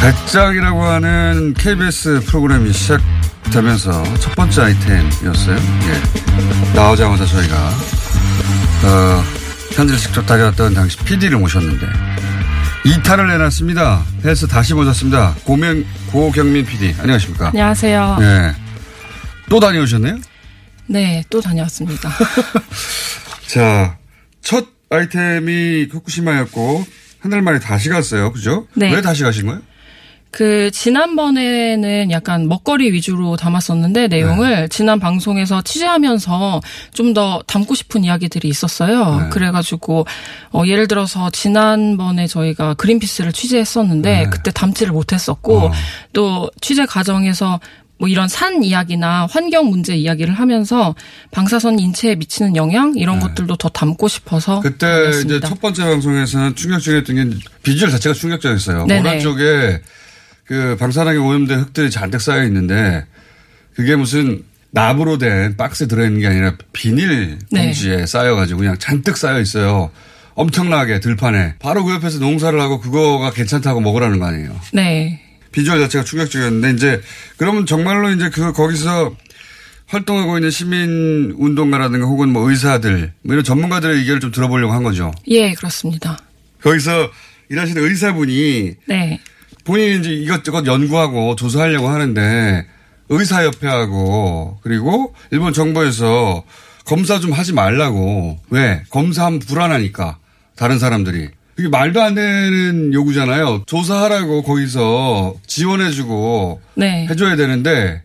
배짱이라고 0.00 0.84
하는 0.84 1.52
KBS 1.54 2.20
프로그램이 2.26 2.72
시작되면서 2.72 4.04
첫 4.20 4.34
번째 4.36 4.62
아이템이었어요. 4.62 5.56
예. 5.56 6.76
나오자마자 6.76 7.26
저희가, 7.26 7.56
어, 8.84 9.24
현지를 9.72 9.98
직접 9.98 10.24
다녀왔던 10.24 10.74
당시 10.74 10.96
PD를 10.98 11.38
모셨는데, 11.38 11.86
이탈을 12.84 13.26
내놨습니다. 13.26 14.04
해서 14.24 14.46
다시 14.46 14.74
모셨습니다. 14.74 15.34
고명, 15.44 15.84
고경민 16.12 16.64
PD. 16.66 16.94
안녕하십니까. 17.00 17.48
안녕하세요. 17.48 18.18
예. 18.20 18.54
또 19.50 19.58
다녀오셨네요? 19.58 20.18
네, 20.86 21.24
또 21.30 21.40
다녀왔습니다. 21.40 22.10
자, 23.48 23.96
첫 24.40 24.75
아이템이 24.90 25.88
후쿠시마였고, 25.90 26.84
한 27.20 27.30
달 27.30 27.42
만에 27.42 27.58
다시 27.58 27.88
갔어요. 27.88 28.30
그죠? 28.32 28.68
네. 28.74 28.94
왜 28.94 29.00
다시 29.02 29.24
가신 29.24 29.46
거예요? 29.46 29.60
그 30.30 30.70
지난번에는 30.70 32.10
약간 32.10 32.46
먹거리 32.46 32.92
위주로 32.92 33.36
담았었는데 33.36 34.08
내용을 34.08 34.50
네. 34.62 34.68
지난 34.68 35.00
방송에서 35.00 35.62
취재하면서 35.62 36.60
좀 36.92 37.14
더 37.14 37.42
담고 37.46 37.74
싶은 37.74 38.04
이야기들이 38.04 38.46
있었어요. 38.48 39.20
네. 39.22 39.28
그래가지고 39.30 40.06
어 40.52 40.62
예를 40.66 40.86
들어서 40.88 41.30
지난번에 41.30 42.26
저희가 42.26 42.74
그린피스를 42.74 43.32
취재했었는데 43.32 44.10
네. 44.24 44.26
그때 44.30 44.50
담지를 44.50 44.92
못했었고 44.92 45.58
어. 45.58 45.72
또 46.12 46.50
취재 46.60 46.84
과정에서 46.84 47.58
뭐 47.98 48.08
이런 48.08 48.28
산 48.28 48.62
이야기나 48.62 49.26
환경 49.30 49.70
문제 49.70 49.96
이야기를 49.96 50.34
하면서 50.34 50.94
방사선 51.30 51.78
인체에 51.78 52.16
미치는 52.16 52.56
영향 52.56 52.94
이런 52.96 53.18
네. 53.18 53.26
것들도 53.26 53.56
더 53.56 53.68
담고 53.68 54.08
싶어서 54.08 54.60
그때 54.60 54.86
담았습니다. 54.86 55.36
이제 55.36 55.48
첫 55.48 55.60
번째 55.60 55.84
방송에서는 55.84 56.54
충격적이었던 56.54 57.16
게 57.16 57.36
비주얼 57.62 57.90
자체가 57.90 58.14
충격적이었어요. 58.14 58.86
모란 58.86 59.20
쪽에 59.20 59.80
그 60.44 60.76
방사능에 60.78 61.16
오염된 61.16 61.60
흙들이 61.60 61.90
잔뜩 61.90 62.20
쌓여 62.20 62.44
있는데 62.44 63.06
그게 63.74 63.96
무슨 63.96 64.42
나무로 64.70 65.16
된 65.16 65.56
박스에 65.56 65.86
들어있는 65.86 66.20
게 66.20 66.26
아니라 66.26 66.54
비닐 66.72 67.38
네. 67.50 67.64
봉지에 67.64 67.96
네. 67.96 68.06
쌓여가지고 68.06 68.58
그냥 68.58 68.76
잔뜩 68.78 69.16
쌓여 69.16 69.40
있어요. 69.40 69.90
엄청나게 70.34 71.00
들판에. 71.00 71.54
바로 71.58 71.82
그 71.82 71.94
옆에서 71.94 72.18
농사를 72.18 72.60
하고 72.60 72.78
그거가 72.78 73.30
괜찮다고 73.30 73.80
먹으라는 73.80 74.18
거 74.18 74.26
아니에요. 74.26 74.54
네. 74.74 75.25
비주얼 75.52 75.80
자체가 75.80 76.04
충격적이었는데 76.04 76.70
이제 76.72 77.00
그러면 77.36 77.66
정말로 77.66 78.10
이제 78.10 78.30
그 78.30 78.52
거기서 78.52 79.16
활동하고 79.86 80.36
있는 80.36 80.50
시민 80.50 81.34
운동가라든가 81.38 82.06
혹은 82.06 82.30
뭐 82.30 82.50
의사들 82.50 83.12
뭐 83.22 83.34
이런 83.34 83.44
전문가들의 83.44 83.98
의견을 83.98 84.20
좀 84.20 84.32
들어보려고 84.32 84.72
한 84.72 84.82
거죠. 84.82 85.12
예, 85.28 85.52
그렇습니다. 85.52 86.18
거기서 86.62 87.10
일하시는 87.48 87.82
의사분이 87.82 88.74
네. 88.86 89.20
본인이 89.64 89.98
이제 89.98 90.10
이것저것 90.10 90.66
연구하고 90.66 91.36
조사하려고 91.36 91.88
하는데 91.88 92.66
의사협회하고 93.08 94.60
그리고 94.62 95.14
일본 95.30 95.52
정부에서 95.52 96.44
검사 96.84 97.18
좀 97.20 97.32
하지 97.32 97.52
말라고 97.52 98.38
왜 98.50 98.82
검사하면 98.90 99.40
불안하니까 99.40 100.18
다른 100.56 100.78
사람들이 100.78 101.28
그게 101.56 101.68
말도 101.68 102.02
안 102.02 102.14
되는 102.14 102.92
요구잖아요. 102.92 103.62
조사하라고 103.66 104.42
거기서 104.42 105.34
지원해주고 105.46 106.60
네. 106.74 107.06
해줘야 107.08 107.34
되는데 107.34 108.02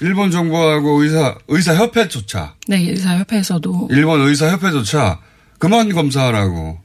일본 0.00 0.30
정부하고 0.30 1.02
의사 1.02 1.36
의사 1.48 1.74
협회조차 1.74 2.54
네 2.68 2.78
의사 2.88 3.18
협회에서도 3.18 3.88
일본 3.90 4.22
의사 4.22 4.50
협회조차 4.50 5.20
그만 5.58 5.92
검사하라고 5.92 6.78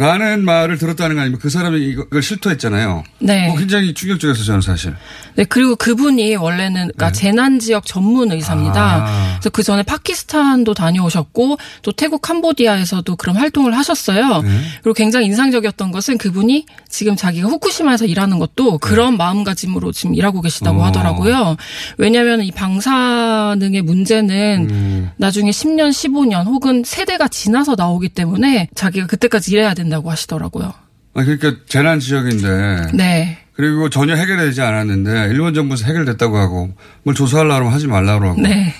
라는 0.00 0.46
말을 0.46 0.78
들었다는 0.78 1.16
거 1.16 1.20
아니면 1.20 1.38
그 1.38 1.50
사람이 1.50 1.78
이걸 1.78 2.22
실토했잖아요. 2.22 3.04
네. 3.18 3.48
뭐 3.48 3.56
굉장히 3.58 3.92
충격적이었어요, 3.92 4.46
저는 4.46 4.60
사실. 4.62 4.94
네, 5.34 5.44
그리고 5.44 5.76
그분이 5.76 6.36
원래는 6.36 6.92
그러니까 6.96 7.08
네. 7.08 7.12
재난 7.12 7.58
지역 7.58 7.84
전문 7.84 8.32
의사입니다. 8.32 9.04
아. 9.06 9.32
그래서 9.34 9.50
그 9.50 9.62
전에 9.62 9.82
파키스탄도 9.82 10.72
다녀오셨고 10.72 11.58
또 11.82 11.92
태국 11.92 12.22
캄보디아에서도 12.22 13.14
그런 13.16 13.36
활동을 13.36 13.76
하셨어요. 13.76 14.40
네. 14.40 14.48
그리고 14.82 14.94
굉장히 14.94 15.26
인상적이었던 15.26 15.92
것은 15.92 16.16
그분이 16.16 16.64
지금 16.88 17.14
자기가 17.14 17.48
후쿠시마에서 17.48 18.06
일하는 18.06 18.38
것도 18.38 18.70
네. 18.72 18.78
그런 18.80 19.18
마음가짐으로 19.18 19.92
지금 19.92 20.14
일하고 20.14 20.40
계시다고 20.40 20.80
어. 20.80 20.86
하더라고요. 20.86 21.58
왜냐하면 21.98 22.40
이 22.42 22.50
방사능의 22.52 23.82
문제는 23.82 24.68
음. 24.70 25.10
나중에 25.18 25.50
10년, 25.50 25.90
15년 25.90 26.46
혹은 26.46 26.84
세대가 26.86 27.28
지나서 27.28 27.74
나오기 27.76 28.08
때문에 28.08 28.68
자기가 28.74 29.06
그때까지 29.06 29.52
일해야 29.52 29.74
된다 29.74 29.89
고 29.98 30.10
하시더라고요. 30.10 30.72
아, 31.14 31.24
그러니까 31.24 31.56
재난 31.66 31.98
지역인데. 31.98 32.92
네. 32.94 33.38
그리고 33.54 33.90
전혀 33.90 34.14
해결되지 34.14 34.62
않았는데 34.62 35.28
일본 35.30 35.52
정부에서 35.52 35.84
해결됐다고 35.86 36.38
하고 36.38 36.72
뭘 37.02 37.14
조사하려고 37.14 37.68
하지 37.68 37.88
말라고 37.88 38.26
하고. 38.26 38.40
네. 38.40 38.74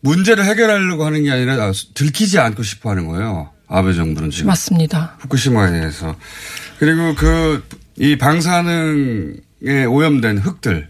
문제를 0.00 0.44
해결하려고 0.44 1.06
하는 1.06 1.22
게 1.22 1.30
아니라 1.30 1.70
들키지 1.94 2.38
않고 2.38 2.62
싶어 2.62 2.90
하는 2.90 3.06
거예요. 3.06 3.50
아베 3.68 3.94
정부는 3.94 4.30
지금. 4.30 4.48
맞습니다. 4.48 5.16
후쿠시마에 5.20 5.70
대해서. 5.70 6.14
그리고 6.78 7.14
그, 7.14 7.64
이 7.96 8.18
방사능에 8.18 9.84
오염된 9.88 10.38
흙들. 10.38 10.88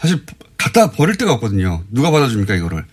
사실 0.00 0.22
갖다 0.56 0.90
버릴 0.92 1.16
데가 1.16 1.32
없거든요. 1.34 1.82
누가 1.90 2.10
받아줍니까, 2.10 2.54
이거를. 2.54 2.84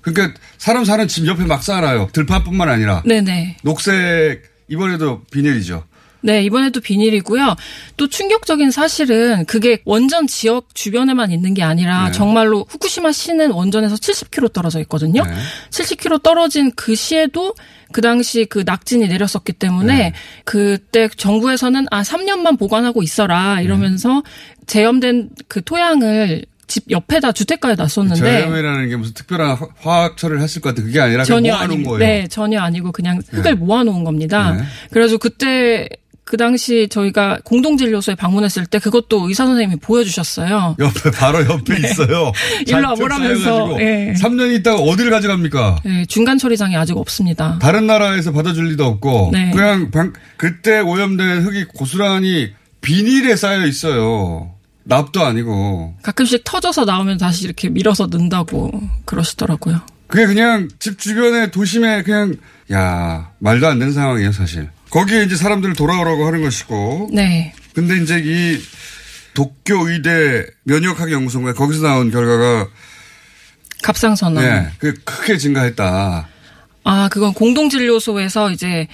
그러니까 0.00 0.38
사람 0.56 0.86
사는 0.86 1.06
집 1.08 1.26
옆에 1.26 1.44
막 1.44 1.62
쌓아놔요. 1.62 2.08
들판뿐만 2.12 2.70
아니라. 2.70 3.02
네네. 3.04 3.58
녹색, 3.62 4.49
이번에도 4.70 5.22
비닐이죠. 5.30 5.84
네, 6.22 6.42
이번에도 6.42 6.80
비닐이고요. 6.80 7.56
또 7.96 8.08
충격적인 8.08 8.70
사실은 8.70 9.44
그게 9.46 9.80
원전 9.84 10.26
지역 10.26 10.74
주변에만 10.74 11.30
있는 11.30 11.54
게 11.54 11.62
아니라 11.62 12.06
네. 12.06 12.12
정말로 12.12 12.66
후쿠시마 12.68 13.12
시는 13.12 13.52
원전에서 13.52 13.96
70km 13.96 14.52
떨어져 14.52 14.80
있거든요. 14.80 15.24
네. 15.24 15.32
70km 15.70 16.22
떨어진 16.22 16.72
그 16.76 16.94
시에도 16.94 17.54
그 17.92 18.00
당시 18.02 18.44
그 18.44 18.62
낙진이 18.64 19.08
내렸었기 19.08 19.54
때문에 19.54 19.96
네. 19.96 20.12
그때 20.44 21.08
정부에서는 21.08 21.86
아 21.90 22.02
3년만 22.02 22.58
보관하고 22.58 23.02
있어라 23.02 23.62
이러면서 23.62 24.22
재염된 24.66 25.30
그 25.48 25.64
토양을 25.64 26.44
집 26.70 26.84
옆에다 26.90 27.32
주택가에 27.32 27.74
놨었는데 27.74 28.14
저염이라는 28.20 28.88
게 28.88 28.96
무슨 28.96 29.12
특별한 29.14 29.58
화학 29.80 30.16
처리를 30.16 30.40
했을 30.40 30.62
것 30.62 30.70
같아 30.70 30.82
그게 30.86 31.00
아니라 31.00 31.24
전혀 31.24 31.52
모아놓은 31.52 31.82
거예요. 31.82 31.98
네, 31.98 32.28
전혀 32.28 32.60
아니고 32.60 32.92
그냥 32.92 33.20
흙을 33.28 33.42
네. 33.42 33.52
모아놓은 33.54 34.04
겁니다. 34.04 34.52
네. 34.52 34.62
그래서 34.92 35.18
그때 35.18 35.88
그 36.22 36.36
당시 36.36 36.86
저희가 36.88 37.40
공동진료소에 37.44 38.14
방문했을 38.14 38.64
때 38.66 38.78
그것도 38.78 39.28
의사 39.28 39.46
선생님이 39.46 39.80
보여주셨어요. 39.80 40.76
옆에 40.78 41.10
바로 41.10 41.44
옆에 41.44 41.74
네. 41.80 41.88
있어요. 41.88 42.30
일로 42.68 42.88
와보라면서. 42.90 43.76
네. 43.78 44.14
3년 44.16 44.54
있다가 44.60 44.78
어디를 44.80 45.10
가져갑니까? 45.10 45.80
네, 45.84 46.04
중간 46.06 46.38
처리장이 46.38 46.76
아직 46.76 46.96
없습니다. 46.96 47.58
다른 47.60 47.88
나라에서 47.88 48.30
받아줄 48.30 48.68
리도 48.68 48.84
없고 48.86 49.30
네. 49.32 49.50
그냥 49.52 49.90
방, 49.90 50.12
그때 50.36 50.78
오염된 50.78 51.42
흙이 51.42 51.64
고스란히 51.64 52.52
비닐에 52.80 53.34
쌓여 53.34 53.66
있어요. 53.66 54.54
납도 54.84 55.24
아니고. 55.24 55.96
가끔씩 56.02 56.42
터져서 56.44 56.84
나오면 56.84 57.18
다시 57.18 57.44
이렇게 57.44 57.68
밀어서 57.68 58.06
넣는다고 58.06 58.70
그러시더라고요. 59.04 59.80
그게 60.06 60.26
그냥 60.26 60.68
집 60.78 60.98
주변에 60.98 61.50
도심에 61.50 62.02
그냥 62.02 62.36
야 62.72 63.30
말도 63.38 63.66
안 63.68 63.78
되는 63.78 63.92
상황이에요 63.92 64.32
사실. 64.32 64.68
거기에 64.90 65.22
이제 65.22 65.36
사람들을 65.36 65.74
돌아오라고 65.74 66.26
하는 66.26 66.42
것이고. 66.42 67.10
네. 67.12 67.54
근데 67.74 67.96
이제 68.02 68.20
이 68.24 68.58
도쿄 69.34 69.88
의대 69.88 70.46
면역학 70.64 71.12
연구소인가 71.12 71.54
거기서 71.54 71.82
나온 71.82 72.10
결과가 72.10 72.68
갑상선암. 73.82 74.42
네, 74.42 74.70
그 74.78 74.94
크게 75.04 75.36
증가했다. 75.36 76.28
아, 76.84 77.08
그건 77.10 77.32
공동진료소에서 77.32 78.50
이제 78.50 78.88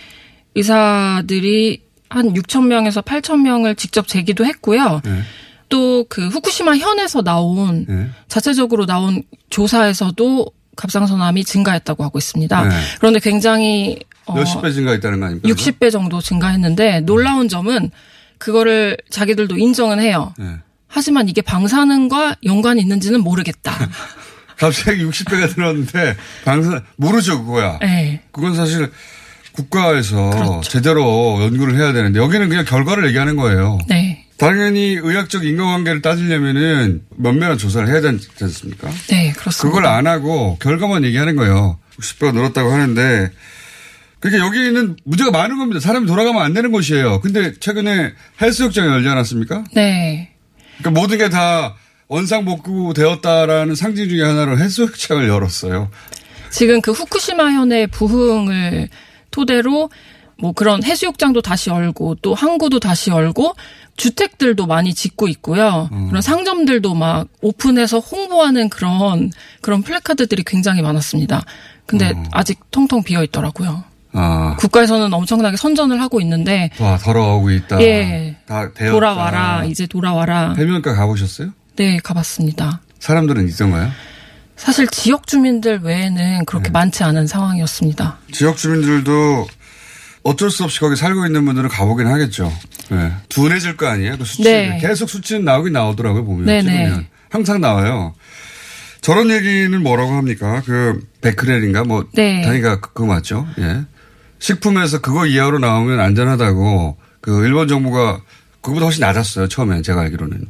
의사들이 0.54 1.82
한 2.08 2.32
6천 2.34 2.66
명에서 2.66 3.00
8천 3.00 3.40
명을 3.40 3.74
직접 3.76 4.06
재기도 4.06 4.44
했고요. 4.44 5.00
네. 5.04 5.22
또 5.68 6.04
그 6.08 6.28
후쿠시마 6.28 6.76
현에서 6.76 7.22
나온 7.22 7.84
네. 7.88 8.08
자체적으로 8.28 8.86
나온 8.86 9.22
조사에서도 9.50 10.46
갑상선암이 10.76 11.44
증가했다고 11.44 12.04
하고 12.04 12.18
있습니다. 12.18 12.64
네. 12.68 12.74
그런데 12.98 13.18
굉장히 13.20 13.98
어, 14.26 14.34
몇십 14.34 14.60
배 14.62 14.72
증가했다는 14.72 15.20
거 15.20 15.26
아닙니까? 15.26 15.48
60배 15.48 15.90
정도 15.90 16.20
증가했는데 16.20 17.00
놀라운 17.00 17.48
점은 17.48 17.90
그거를 18.38 18.96
자기들도 19.10 19.56
인정은 19.56 20.00
해요. 20.00 20.34
네. 20.38 20.56
하지만 20.88 21.28
이게 21.28 21.40
방사능과 21.42 22.36
연관이 22.44 22.80
있는지는 22.82 23.20
모르겠다. 23.22 23.72
갑자기 24.56 25.04
60배가 25.04 25.56
늘었는데 25.56 26.16
방사 26.44 26.82
모르죠 26.96 27.44
그거야. 27.44 27.78
네. 27.80 28.22
그건 28.32 28.54
사실 28.54 28.90
국가에서 29.52 30.30
그렇죠. 30.30 30.60
제대로 30.62 31.38
연구를 31.42 31.76
해야 31.76 31.92
되는데 31.92 32.18
여기는 32.20 32.48
그냥 32.48 32.64
결과를 32.64 33.06
얘기하는 33.08 33.36
거예요. 33.36 33.78
네. 33.88 34.25
당연히 34.38 34.98
의학적 35.00 35.44
인과관계를 35.44 36.02
따지려면은 36.02 37.02
면밀한 37.16 37.56
조사를 37.58 37.88
해야 37.88 38.00
되지 38.00 38.28
않습니까? 38.42 38.90
네, 39.08 39.32
그렇습니다. 39.32 39.68
그걸 39.76 39.86
안 39.86 40.06
하고 40.06 40.58
결과만 40.60 41.04
얘기하는 41.04 41.36
거예요. 41.36 41.78
60배가 42.00 42.34
늘었다고 42.34 42.70
하는데 42.70 43.30
그러니까 44.20 44.46
여기는 44.46 44.96
문제가 45.04 45.30
많은 45.30 45.56
겁니다. 45.58 45.80
사람이 45.80 46.06
돌아가면 46.06 46.42
안 46.42 46.52
되는 46.52 46.70
곳이에요. 46.72 47.20
근데 47.20 47.54
최근에 47.58 48.12
헬스욕장이 48.40 48.88
열지 48.88 49.08
않았습니까? 49.08 49.64
네. 49.74 50.30
그러니까 50.78 51.00
모든 51.00 51.18
게 51.18 51.28
다 51.28 51.74
원상복구 52.08 52.92
되었다라는 52.94 53.74
상징 53.74 54.08
중에 54.08 54.22
하나로 54.22 54.58
해수욕장을 54.58 55.26
열었어요. 55.28 55.90
지금 56.50 56.80
그 56.80 56.92
후쿠시마 56.92 57.50
현의 57.52 57.88
부흥을 57.88 58.88
토대로 59.30 59.90
뭐 60.38 60.52
그런 60.52 60.82
해수욕장도 60.84 61.42
다시 61.42 61.70
열고 61.70 62.16
또 62.22 62.34
항구도 62.34 62.78
다시 62.80 63.10
열고 63.10 63.54
주택들도 63.96 64.66
많이 64.66 64.92
짓고 64.94 65.28
있고요. 65.28 65.88
음. 65.92 66.08
그런 66.08 66.20
상점들도 66.20 66.94
막 66.94 67.28
오픈해서 67.40 67.98
홍보하는 68.00 68.68
그런 68.68 69.30
그런 69.62 69.82
플래카드들이 69.82 70.44
굉장히 70.44 70.82
많았습니다. 70.82 71.44
근데 71.86 72.10
음. 72.10 72.24
아직 72.32 72.60
통통 72.70 73.02
비어 73.02 73.22
있더라고요. 73.24 73.84
아. 74.12 74.56
국가에서는 74.58 75.12
엄청나게 75.12 75.56
선전을 75.56 76.00
하고 76.00 76.20
있는데 76.20 76.70
와 76.80 76.98
더러워오고 76.98 77.50
있다. 77.50 77.80
예. 77.82 78.36
다 78.46 78.72
되었다. 78.72 78.92
돌아와라. 78.92 79.64
이제 79.64 79.86
돌아와라. 79.86 80.54
해변가 80.56 80.94
가보셨어요? 80.94 81.50
네, 81.76 81.98
가봤습니다. 82.02 82.80
사람들은 82.98 83.48
있던가요? 83.48 83.90
사실 84.56 84.86
지역 84.88 85.26
주민들 85.26 85.80
외에는 85.80 86.46
그렇게 86.46 86.68
네. 86.68 86.70
많지 86.70 87.04
않은 87.04 87.26
상황이었습니다. 87.26 88.18
지역 88.32 88.56
주민들도 88.56 89.46
어쩔 90.26 90.50
수 90.50 90.64
없이 90.64 90.80
거기 90.80 90.96
살고 90.96 91.24
있는 91.24 91.44
분들은 91.44 91.68
가보긴 91.68 92.08
하겠죠. 92.08 92.52
네. 92.90 93.12
둔해질 93.28 93.76
거 93.76 93.86
아니에요? 93.86 94.18
그 94.18 94.24
수치 94.24 94.42
네. 94.42 94.78
계속 94.80 95.08
수치는 95.08 95.44
나오긴 95.44 95.72
나오더라고요 95.72 96.24
보면. 96.24 96.62
찍으면 96.62 97.06
항상 97.30 97.60
나와요. 97.60 98.14
저런 99.02 99.30
얘기는 99.30 99.80
뭐라고 99.82 100.12
합니까? 100.12 100.62
그 100.66 101.00
베크렐인가 101.20 101.84
뭐 101.84 102.08
네. 102.14 102.42
단위가 102.42 102.80
그, 102.80 102.92
그거 102.92 103.06
맞죠? 103.06 103.46
예. 103.58 103.82
식품에서 104.40 105.00
그거 105.00 105.26
이하로 105.26 105.60
나오면 105.60 106.00
안전하다고 106.00 106.96
그 107.20 107.46
일본 107.46 107.68
정부가 107.68 108.20
그거보다 108.60 108.86
훨씬 108.86 109.02
낮았어요 109.02 109.46
처음엔 109.46 109.84
제가 109.84 110.00
알기로는. 110.02 110.46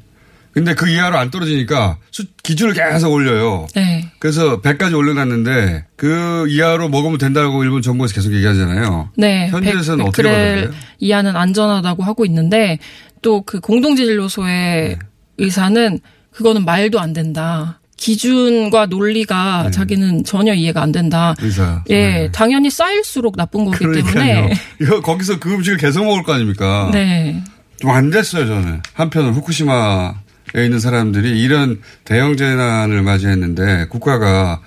근데 0.57 0.73
그 0.75 0.89
이하로 0.89 1.19
안 1.19 1.31
떨어지니까 1.31 1.99
수, 2.11 2.25
기준을 2.43 2.73
계속 2.73 3.13
올려요. 3.13 3.67
네. 3.75 4.11
그래서 4.19 4.63
100까지 4.63 4.97
올려놨는데 4.97 5.85
그 5.97 6.47
이하로 6.49 6.89
먹으면 6.89 7.19
된다고 7.19 7.63
일본 7.63 7.83
정부에서 7.83 8.15
계속 8.15 8.33
얘기하잖아요. 8.33 9.11
네. 9.19 9.49
현지에서는 9.49 9.99
100, 10.05 10.09
어떻게 10.09 10.23
받아들여요? 10.31 10.71
이하는 10.99 11.37
안전하다고 11.37 12.03
하고 12.05 12.25
있는데 12.25 12.79
또 13.21 13.43
그 13.43 13.61
공동진료소의 13.61 14.89
네. 14.89 14.99
의사는 15.37 16.01
그거는 16.31 16.65
말도 16.65 17.01
안 17.01 17.13
된다. 17.13 17.81
기준과 17.99 18.87
논리가 18.87 19.65
네. 19.65 19.71
자기는 19.73 20.25
전혀 20.25 20.55
이해가 20.55 20.81
안 20.81 20.91
된다. 20.91 21.35
의사. 21.41 21.85
예, 21.91 21.95
네. 21.95 22.31
당연히 22.33 22.71
쌓일수록 22.71 23.37
나쁜 23.37 23.67
거기 23.67 23.77
그러니까요. 23.77 24.15
때문에. 24.15 24.55
이거 24.81 25.03
거기서 25.03 25.39
그 25.39 25.53
음식을 25.53 25.77
계속 25.77 26.05
먹을 26.07 26.23
거 26.23 26.33
아닙니까? 26.33 26.89
네. 26.95 27.43
좀 27.79 27.91
안 27.91 28.09
됐어요, 28.09 28.47
저는. 28.47 28.81
한편으로 28.95 29.35
후쿠시마 29.35 30.15
있는 30.65 30.81
사람들이 30.81 31.41
이런 31.41 31.81
대형 32.05 32.37
재난을 32.37 33.03
맞이했는데 33.03 33.87
국가가 33.89 34.61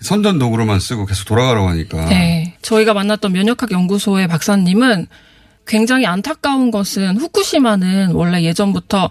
선전 0.00 0.38
도구로만 0.38 0.80
쓰고 0.80 1.06
계속 1.06 1.26
돌아가라고 1.26 1.68
하니까. 1.68 2.06
네. 2.06 2.56
저희가 2.62 2.94
만났던 2.94 3.32
면역학 3.32 3.72
연구소의 3.72 4.28
박사님은 4.28 5.06
굉장히 5.66 6.06
안타까운 6.06 6.70
것은 6.70 7.18
후쿠시마는 7.18 8.12
원래 8.12 8.42
예전부터 8.42 9.10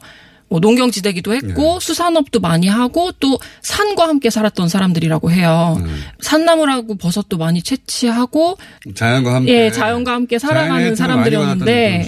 뭐 0.49 0.59
농경지대기도 0.59 1.33
했고 1.33 1.73
네. 1.73 1.77
수산업도 1.79 2.39
많이 2.39 2.67
하고 2.67 3.11
또 3.19 3.37
산과 3.61 4.07
함께 4.07 4.29
살았던 4.29 4.69
사람들이라고 4.69 5.31
해요. 5.31 5.77
음. 5.79 6.03
산나물하고 6.21 6.95
버섯도 6.95 7.37
많이 7.37 7.61
채취하고 7.61 8.57
자연과 8.95 9.35
함께 9.35 9.65
예, 9.65 9.71
자연과 9.71 10.13
함께 10.13 10.39
살아가는 10.39 10.95
사람들이었는데 10.95 12.07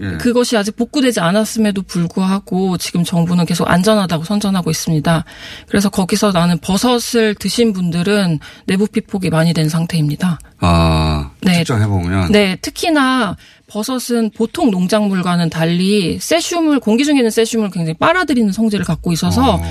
예. 0.00 0.16
그것이 0.18 0.56
아직 0.56 0.76
복구되지 0.76 1.20
않았음에도 1.20 1.82
불구하고 1.82 2.76
지금 2.78 3.04
정부는 3.04 3.46
계속 3.46 3.68
안전하다고 3.70 4.24
선전하고 4.24 4.70
있습니다. 4.70 5.24
그래서 5.68 5.88
거기서 5.88 6.32
나는 6.32 6.58
버섯을 6.58 7.34
드신 7.34 7.72
분들은 7.72 8.38
내부 8.66 8.86
피폭이 8.86 9.30
많이 9.30 9.52
된 9.52 9.68
상태입니다. 9.68 10.38
아, 10.64 11.30
네. 11.40 11.58
측정해 11.58 11.86
보면 11.86 12.30
네, 12.32 12.56
특히나 12.62 13.36
버섯은 13.66 14.30
보통 14.34 14.70
농작물과는 14.70 15.50
달리 15.50 16.18
세슘을 16.20 16.78
공기 16.80 17.04
중에 17.04 17.16
있는 17.16 17.30
세슘을 17.30 17.70
굉장히 17.70 17.94
빨아들이는 17.98 18.52
성질을 18.52 18.84
갖고 18.84 19.12
있어서 19.12 19.56
어. 19.56 19.62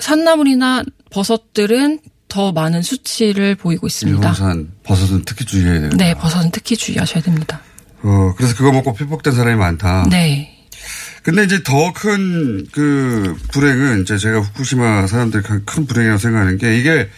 산나물이나 0.00 0.84
버섯들은 1.10 2.00
더 2.28 2.52
많은 2.52 2.82
수치를 2.82 3.54
보이고 3.56 3.86
있습니다. 3.86 4.18
일본산 4.18 4.70
버섯은 4.84 5.22
특히 5.24 5.44
주의해야 5.44 5.80
돼요. 5.80 5.90
네, 5.96 6.14
버섯은 6.14 6.50
특히 6.52 6.76
주의하셔야 6.76 7.22
됩니다. 7.22 7.60
어, 8.02 8.32
그래서 8.36 8.54
그거 8.54 8.70
먹고 8.72 8.94
피폭된 8.94 9.32
사람이 9.34 9.56
많다. 9.56 10.06
네. 10.10 10.56
근데 11.22 11.44
이제 11.44 11.62
더 11.62 11.92
큰 11.92 12.66
그 12.72 13.36
불행은 13.52 14.02
이제 14.02 14.16
제가 14.16 14.40
후쿠시마 14.40 15.06
사람들이 15.06 15.42
큰 15.42 15.86
불행이라고 15.86 16.18
생각하는 16.18 16.56
게 16.58 16.78
이게 16.78 17.08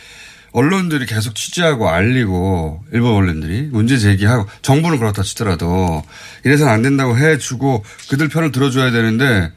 언론들이 0.53 1.07
계속 1.07 1.35
취재하고 1.35 1.89
알리고 1.89 2.85
일본 2.93 3.15
언론들이 3.15 3.69
문제 3.73 3.99
제기하고 3.99 4.47
정부는 4.61 4.99
그렇다 4.99 5.23
치더라도 5.23 6.03
이래서는 6.45 6.73
안 6.73 6.83
된다고 6.83 7.17
해주고 7.17 7.85
그들 8.11 8.29
편을 8.29 8.53
들어줘야 8.53 8.91
되는데 8.91 9.51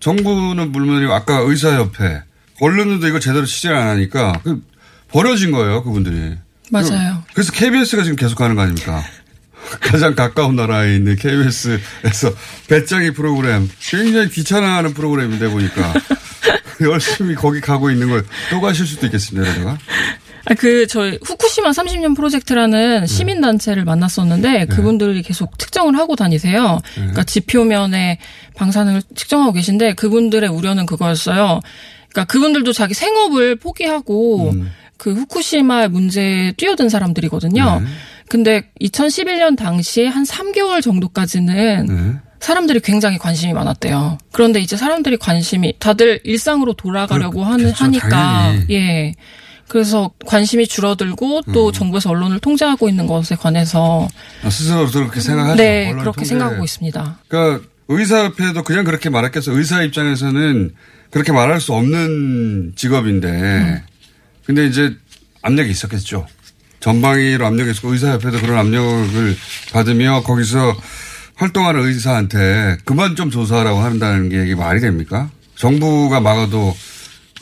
정부는 0.00 0.72
물론 0.72 1.10
아까 1.10 1.38
의사협회 1.38 2.22
언론들도 2.60 3.08
이거 3.08 3.18
제대로 3.18 3.46
취재를 3.46 3.76
안 3.76 3.88
하니까 3.88 4.40
그 4.44 4.62
버려진 5.08 5.52
거예요 5.52 5.82
그분들이. 5.82 6.36
맞아요. 6.70 7.22
그래서 7.34 7.52
KBS가 7.52 8.02
지금 8.02 8.16
계속 8.16 8.40
하는 8.40 8.56
거 8.56 8.62
아닙니까? 8.62 9.02
가장 9.80 10.14
가까운 10.14 10.56
나라에 10.56 10.96
있는 10.96 11.16
KBS에서 11.16 12.32
배짱이 12.68 13.12
프로그램 13.12 13.68
굉장히 13.80 14.28
귀찮아하는 14.28 14.92
프로그램인데 14.92 15.48
보니까 15.48 15.92
열심히 16.80 17.34
거기 17.34 17.60
가고 17.60 17.90
있는 17.90 18.08
걸 18.08 18.24
또 18.50 18.60
가실 18.60 18.86
수도 18.86 19.06
있겠습니다. 19.06 19.52
내가. 19.54 19.78
아, 20.44 20.54
그, 20.54 20.86
저희, 20.86 21.18
후쿠시마 21.24 21.70
30년 21.70 22.16
프로젝트라는 22.16 23.00
네. 23.00 23.06
시민단체를 23.06 23.84
만났었는데, 23.84 24.52
네. 24.52 24.66
그분들이 24.66 25.22
계속 25.22 25.58
측정을 25.58 25.96
하고 25.96 26.16
다니세요. 26.16 26.80
네. 26.82 26.94
그러니까 26.94 27.24
지표면에 27.24 28.18
방사능을 28.56 29.02
측정하고 29.14 29.52
계신데, 29.52 29.94
그분들의 29.94 30.48
우려는 30.48 30.86
그거였어요. 30.86 31.60
그러니까 32.08 32.24
그분들도 32.32 32.72
자기 32.72 32.94
생업을 32.94 33.56
포기하고, 33.56 34.50
음. 34.50 34.70
그 34.96 35.12
후쿠시마 35.12 35.88
문제에 35.88 36.52
뛰어든 36.52 36.88
사람들이거든요. 36.88 37.80
네. 37.80 37.86
근데 38.28 38.62
2011년 38.80 39.56
당시에 39.56 40.06
한 40.06 40.24
3개월 40.24 40.80
정도까지는 40.80 41.86
네. 41.86 42.18
사람들이 42.42 42.80
굉장히 42.80 43.18
관심이 43.18 43.52
많았대요. 43.52 44.18
그런데 44.32 44.60
이제 44.60 44.76
사람들이 44.76 45.16
관심이 45.16 45.74
다들 45.78 46.20
일상으로 46.24 46.74
돌아가려고 46.74 47.44
하는 47.44 47.70
하니까 47.70 48.08
당연히. 48.08 48.66
예. 48.70 49.14
그래서 49.72 50.10
관심이 50.26 50.66
줄어들고 50.66 51.44
또 51.54 51.68
음. 51.68 51.72
정부에서 51.72 52.10
언론을 52.10 52.40
통제하고 52.40 52.90
있는 52.90 53.06
것에 53.06 53.36
관해서 53.36 54.06
아, 54.44 54.50
스스로 54.50 54.86
그렇게 54.86 55.18
생각하죠. 55.18 55.56
네, 55.56 55.92
그렇게 55.92 56.16
통제. 56.16 56.28
생각하고 56.28 56.62
있습니다. 56.62 57.20
그러니까 57.26 57.66
의사협회도 57.88 58.64
그냥 58.64 58.84
그렇게 58.84 59.08
말했겠어. 59.08 59.52
의사 59.52 59.82
입장에서는 59.82 60.74
그렇게 61.10 61.32
말할 61.32 61.58
수 61.58 61.72
없는 61.72 62.74
직업인데, 62.76 63.28
음. 63.28 63.80
근데 64.44 64.66
이제 64.66 64.94
압력이 65.40 65.70
있었겠죠. 65.70 66.26
전방위로 66.80 67.46
압력이 67.46 67.70
있었고 67.70 67.94
의사협회도 67.94 68.42
그런 68.42 68.58
압력을 68.58 69.34
받으며 69.72 70.22
거기서 70.22 70.76
활동하는 71.36 71.80
의사한테 71.86 72.76
그만 72.84 73.16
좀 73.16 73.30
조사하라고 73.30 73.78
한다는 73.78 74.28
게 74.28 74.44
이게 74.44 74.54
말이 74.54 74.80
됩니까? 74.80 75.30
정부가 75.56 76.20
막아도 76.20 76.76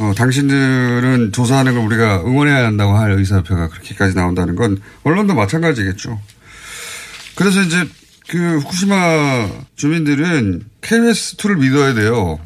어, 0.00 0.14
당신들은 0.16 1.32
조사하는 1.32 1.74
걸 1.74 1.84
우리가 1.84 2.22
응원해야 2.22 2.64
한다고 2.64 2.96
할 2.96 3.12
의사협회가 3.12 3.68
그렇게까지 3.68 4.14
나온다는 4.14 4.56
건 4.56 4.80
언론도 5.04 5.34
마찬가지겠죠. 5.34 6.18
그래서 7.34 7.60
이제 7.60 7.86
그 8.28 8.58
후쿠시마 8.60 9.48
주민들은 9.76 10.64
KBS2를 10.80 11.58
믿어야 11.58 11.92
돼요. 11.92 12.40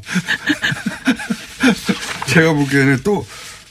제가 2.27 2.55
보기에는 2.55 3.01
또, 3.05 3.25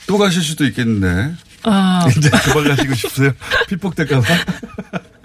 또 0.08 0.18
가실 0.18 0.42
수도 0.42 0.64
있겠는데. 0.66 1.34
아. 1.64 2.08
이제 2.16 2.30
그만 2.30 2.76
가시고 2.76 2.94
싶으세요? 2.94 3.32
피폭될까봐? 3.68 4.26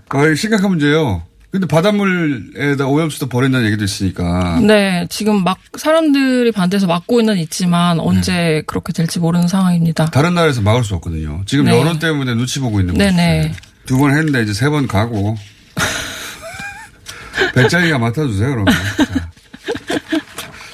거의 0.09 0.37
심각한 0.37 0.71
문제예요. 0.71 1.23
근데 1.51 1.67
바닷물에다 1.67 2.87
오염수도 2.87 3.29
버린다는 3.29 3.67
얘기도 3.69 3.83
있으니까. 3.85 4.61
네, 4.61 5.07
지금 5.09 5.45
막 5.45 5.59
사람들이 5.79 6.53
반대해서 6.53 6.87
막고 6.87 7.21
있는 7.21 7.39
있지만 7.39 7.99
언제 8.01 8.33
네. 8.33 8.63
그렇게 8.67 8.93
될지 8.93 9.19
모르는 9.19 9.49
상황입니다. 9.49 10.07
다른 10.07 10.35
나라에서 10.35 10.61
막을 10.61 10.85
수 10.85 10.95
없거든요. 10.97 11.43
지금 11.47 11.65
네. 11.65 11.79
여론 11.79 11.99
때문에 11.99 12.35
눈치 12.35 12.61
보고 12.61 12.81
있는 12.81 12.95
거죠. 12.95 13.05
네네. 13.11 13.53
두 13.87 13.97
번 13.99 14.11
했는데 14.11 14.43
이제 14.43 14.53
세 14.53 14.69
번 14.69 14.87
가고. 14.87 15.37
백장이가 17.55 17.99
맡아주세요, 17.99 18.49
그러면. 18.51 18.75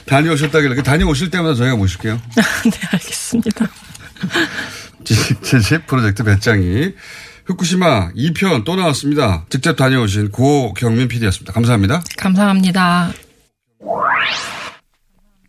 다녀오셨다길래 0.06 0.82
다녀오실 0.82 1.30
때마다 1.30 1.54
저희가 1.54 1.76
모실게요. 1.76 2.14
네, 2.64 2.70
알겠습니다. 2.92 3.66
제 5.04 5.78
프로젝트 5.86 6.24
배짱이 6.24 6.92
후쿠시마 7.46 8.12
2편 8.12 8.64
또 8.64 8.74
나왔습니다. 8.76 9.44
직접 9.50 9.76
다녀오신 9.76 10.30
고경민 10.30 11.08
PD였습니다. 11.08 11.52
감사합니다. 11.52 12.02
감사합니다. 12.16 13.10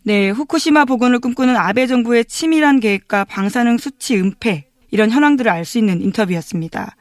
네, 0.02 0.30
후쿠시마 0.30 0.84
복원을 0.84 1.18
꿈꾸는 1.18 1.56
아베 1.56 1.86
정부의 1.86 2.26
치밀한 2.26 2.80
계획과 2.80 3.24
방사능 3.24 3.78
수치 3.78 4.16
은폐 4.16 4.66
이런 4.90 5.10
현황들을 5.10 5.50
알 5.50 5.64
수 5.64 5.78
있는 5.78 6.00
인터뷰였습니다. 6.00 6.94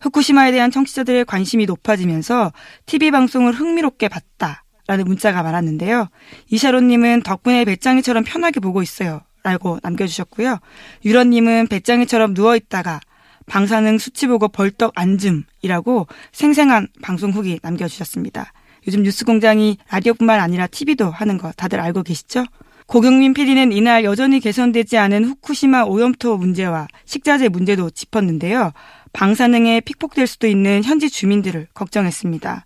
후쿠시마에 0.00 0.50
대한 0.52 0.70
청취자들의 0.70 1.24
관심이 1.24 1.66
높아지면서 1.66 2.52
TV 2.86 3.10
방송을 3.10 3.52
흥미롭게 3.52 4.08
봤다. 4.08 4.64
라는 4.86 5.04
문자가 5.04 5.42
많았는데요. 5.42 6.08
이샤로님은 6.48 7.22
덕분에 7.22 7.66
배짱이처럼 7.66 8.24
편하게 8.24 8.58
보고 8.60 8.80
있어요. 8.82 9.20
라고 9.42 9.78
남겨주셨고요. 9.82 10.58
유런님은 11.04 11.68
배짱이처럼 11.68 12.32
누워있다가 12.32 13.00
방사능 13.48 13.98
수치 13.98 14.26
보고 14.26 14.48
벌떡 14.48 14.92
앉음이라고 14.94 16.06
생생한 16.32 16.88
방송 17.02 17.30
후기 17.30 17.58
남겨주셨습니다. 17.62 18.52
요즘 18.86 19.02
뉴스공장이 19.02 19.78
라디오뿐만 19.90 20.40
아니라 20.40 20.66
TV도 20.66 21.10
하는 21.10 21.38
거 21.38 21.52
다들 21.52 21.80
알고 21.80 22.02
계시죠? 22.02 22.44
고경민 22.86 23.34
PD는 23.34 23.72
이날 23.72 24.04
여전히 24.04 24.40
개선되지 24.40 24.96
않은 24.96 25.24
후쿠시마 25.24 25.82
오염토 25.82 26.38
문제와 26.38 26.88
식자재 27.04 27.50
문제도 27.50 27.90
짚었는데요. 27.90 28.72
방사능에 29.12 29.80
픽폭될 29.82 30.26
수도 30.26 30.46
있는 30.46 30.82
현지 30.82 31.10
주민들을 31.10 31.68
걱정했습니다. 31.74 32.64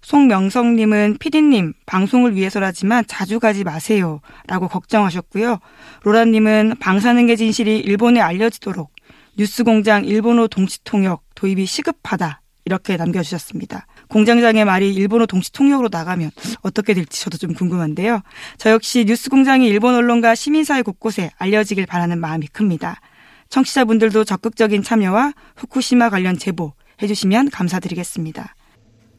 송명성님은 0.00 1.18
피디님 1.20 1.74
방송을 1.86 2.34
위해서라지만 2.34 3.04
자주 3.06 3.38
가지 3.38 3.62
마세요 3.62 4.20
라고 4.46 4.68
걱정하셨고요. 4.68 5.58
로라님은 6.02 6.76
방사능의 6.80 7.36
진실이 7.36 7.78
일본에 7.78 8.20
알려지도록 8.20 8.90
뉴스공장 9.36 10.04
일본어 10.04 10.46
동시통역 10.46 11.22
도입이 11.34 11.66
시급하다 11.66 12.40
이렇게 12.64 12.96
남겨주셨습니다. 12.96 13.86
공장장의 14.08 14.64
말이 14.64 14.94
일본어 14.94 15.26
동시 15.26 15.50
통역으로 15.52 15.88
나가면 15.90 16.30
어떻게 16.60 16.94
될지 16.94 17.20
저도 17.22 17.38
좀 17.38 17.54
궁금한데요. 17.54 18.20
저 18.58 18.70
역시 18.70 19.04
뉴스공장이 19.06 19.66
일본 19.66 19.94
언론과 19.94 20.34
시민사회 20.34 20.82
곳곳에 20.82 21.30
알려지길 21.38 21.86
바라는 21.86 22.20
마음이 22.20 22.46
큽니다. 22.48 23.00
청취자분들도 23.48 24.24
적극적인 24.24 24.82
참여와 24.82 25.32
후쿠시마 25.56 26.10
관련 26.10 26.38
제보 26.38 26.72
해주시면 27.02 27.50
감사드리겠습니다. 27.50 28.54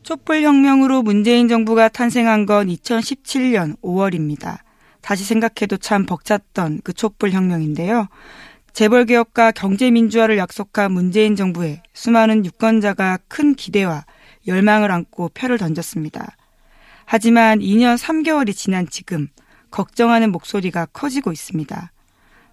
촛불혁명으로 0.03 1.01
문재인 1.01 1.47
정부가 1.47 1.89
탄생한 1.89 2.45
건 2.45 2.67
2017년 2.67 3.79
5월입니다. 3.81 4.59
다시 5.01 5.23
생각해도 5.23 5.77
참 5.77 6.05
벅찼던 6.05 6.81
그 6.83 6.93
촛불혁명인데요. 6.93 8.07
재벌 8.73 9.05
개혁과 9.05 9.51
경제 9.51 9.91
민주화를 9.91 10.39
약속한 10.39 10.91
문재인 10.91 11.35
정부에 11.35 11.83
수많은 11.93 12.43
유권자가 12.43 13.19
큰 13.27 13.53
기대와 13.53 14.03
열망을 14.47 14.91
안고 14.91 15.29
표를 15.35 15.59
던졌습니다. 15.59 16.35
하지만 17.05 17.59
2년 17.59 17.97
3개월이 17.99 18.55
지난 18.55 18.87
지금 18.89 19.27
걱정하는 19.69 20.31
목소리가 20.31 20.87
커지고 20.87 21.31
있습니다. 21.31 21.91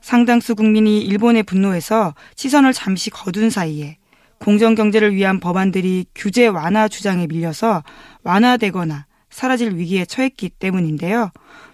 상당수 0.02 0.54
국민이 0.54 1.00
일본의 1.00 1.42
분노에서 1.44 2.14
시선을 2.36 2.74
잠시 2.74 3.08
거둔 3.08 3.48
사이에 3.48 3.96
공정 4.38 4.74
경제를 4.74 5.14
위한 5.14 5.40
법안들이 5.40 6.04
규제 6.14 6.46
완화 6.46 6.86
주장에 6.88 7.26
밀려서 7.28 7.82
완화되거나 8.24 9.06
사라질 9.30 9.74
위기에 9.76 10.04
처했기 10.04 10.50
때문인데요. 10.50 11.30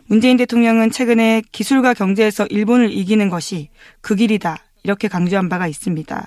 문재인 0.08 0.36
대통령은 0.36 0.90
최근에 0.90 1.42
기술과 1.52 1.94
경제에서 1.94 2.46
일본을 2.46 2.92
이기는 2.92 3.28
것이 3.28 3.70
그 4.00 4.14
길이다 4.14 4.56
이렇게 4.84 5.08
강조한 5.08 5.48
바가 5.48 5.66
있습니다. 5.66 6.26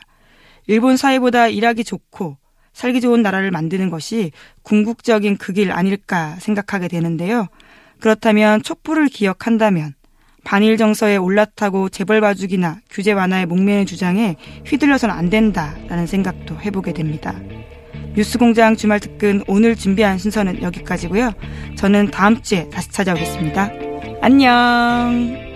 일본 0.68 0.98
사회보다 0.98 1.48
일하기 1.48 1.84
좋고 1.84 2.38
살기 2.74 3.02
좋은 3.02 3.22
나라를 3.22 3.52
만드는 3.52 3.90
것이 3.90 4.32
궁극적인 4.64 5.38
그 5.38 5.54
길 5.54 5.72
아닐까 5.72 6.36
생각하게 6.40 6.88
되는데요. 6.88 7.48
그렇다면 8.00 8.64
촛불을 8.64 9.08
기억한다면 9.08 9.94
반일 10.44 10.78
정서에 10.78 11.18
올라타고 11.18 11.90
재벌 11.90 12.22
봐주기나 12.22 12.80
규제 12.90 13.12
완화의 13.12 13.46
목매는 13.46 13.86
주장에 13.86 14.36
휘둘려서는 14.66 15.14
안 15.14 15.30
된다라는 15.30 16.08
생각도 16.08 16.60
해보게 16.62 16.94
됩니다. 16.94 17.36
뉴스공장 18.16 18.76
주말 18.76 18.99
특근 18.99 19.43
오늘 19.47 19.76
준비한 19.76 20.18
순서는 20.18 20.62
여기까지고요. 20.62 21.34
저는 21.78 22.12
다음 22.12 22.41
주에 22.41 22.70
다시 22.70 22.89
찾아오겠습니다. 22.91 23.72
안녕. 24.22 25.49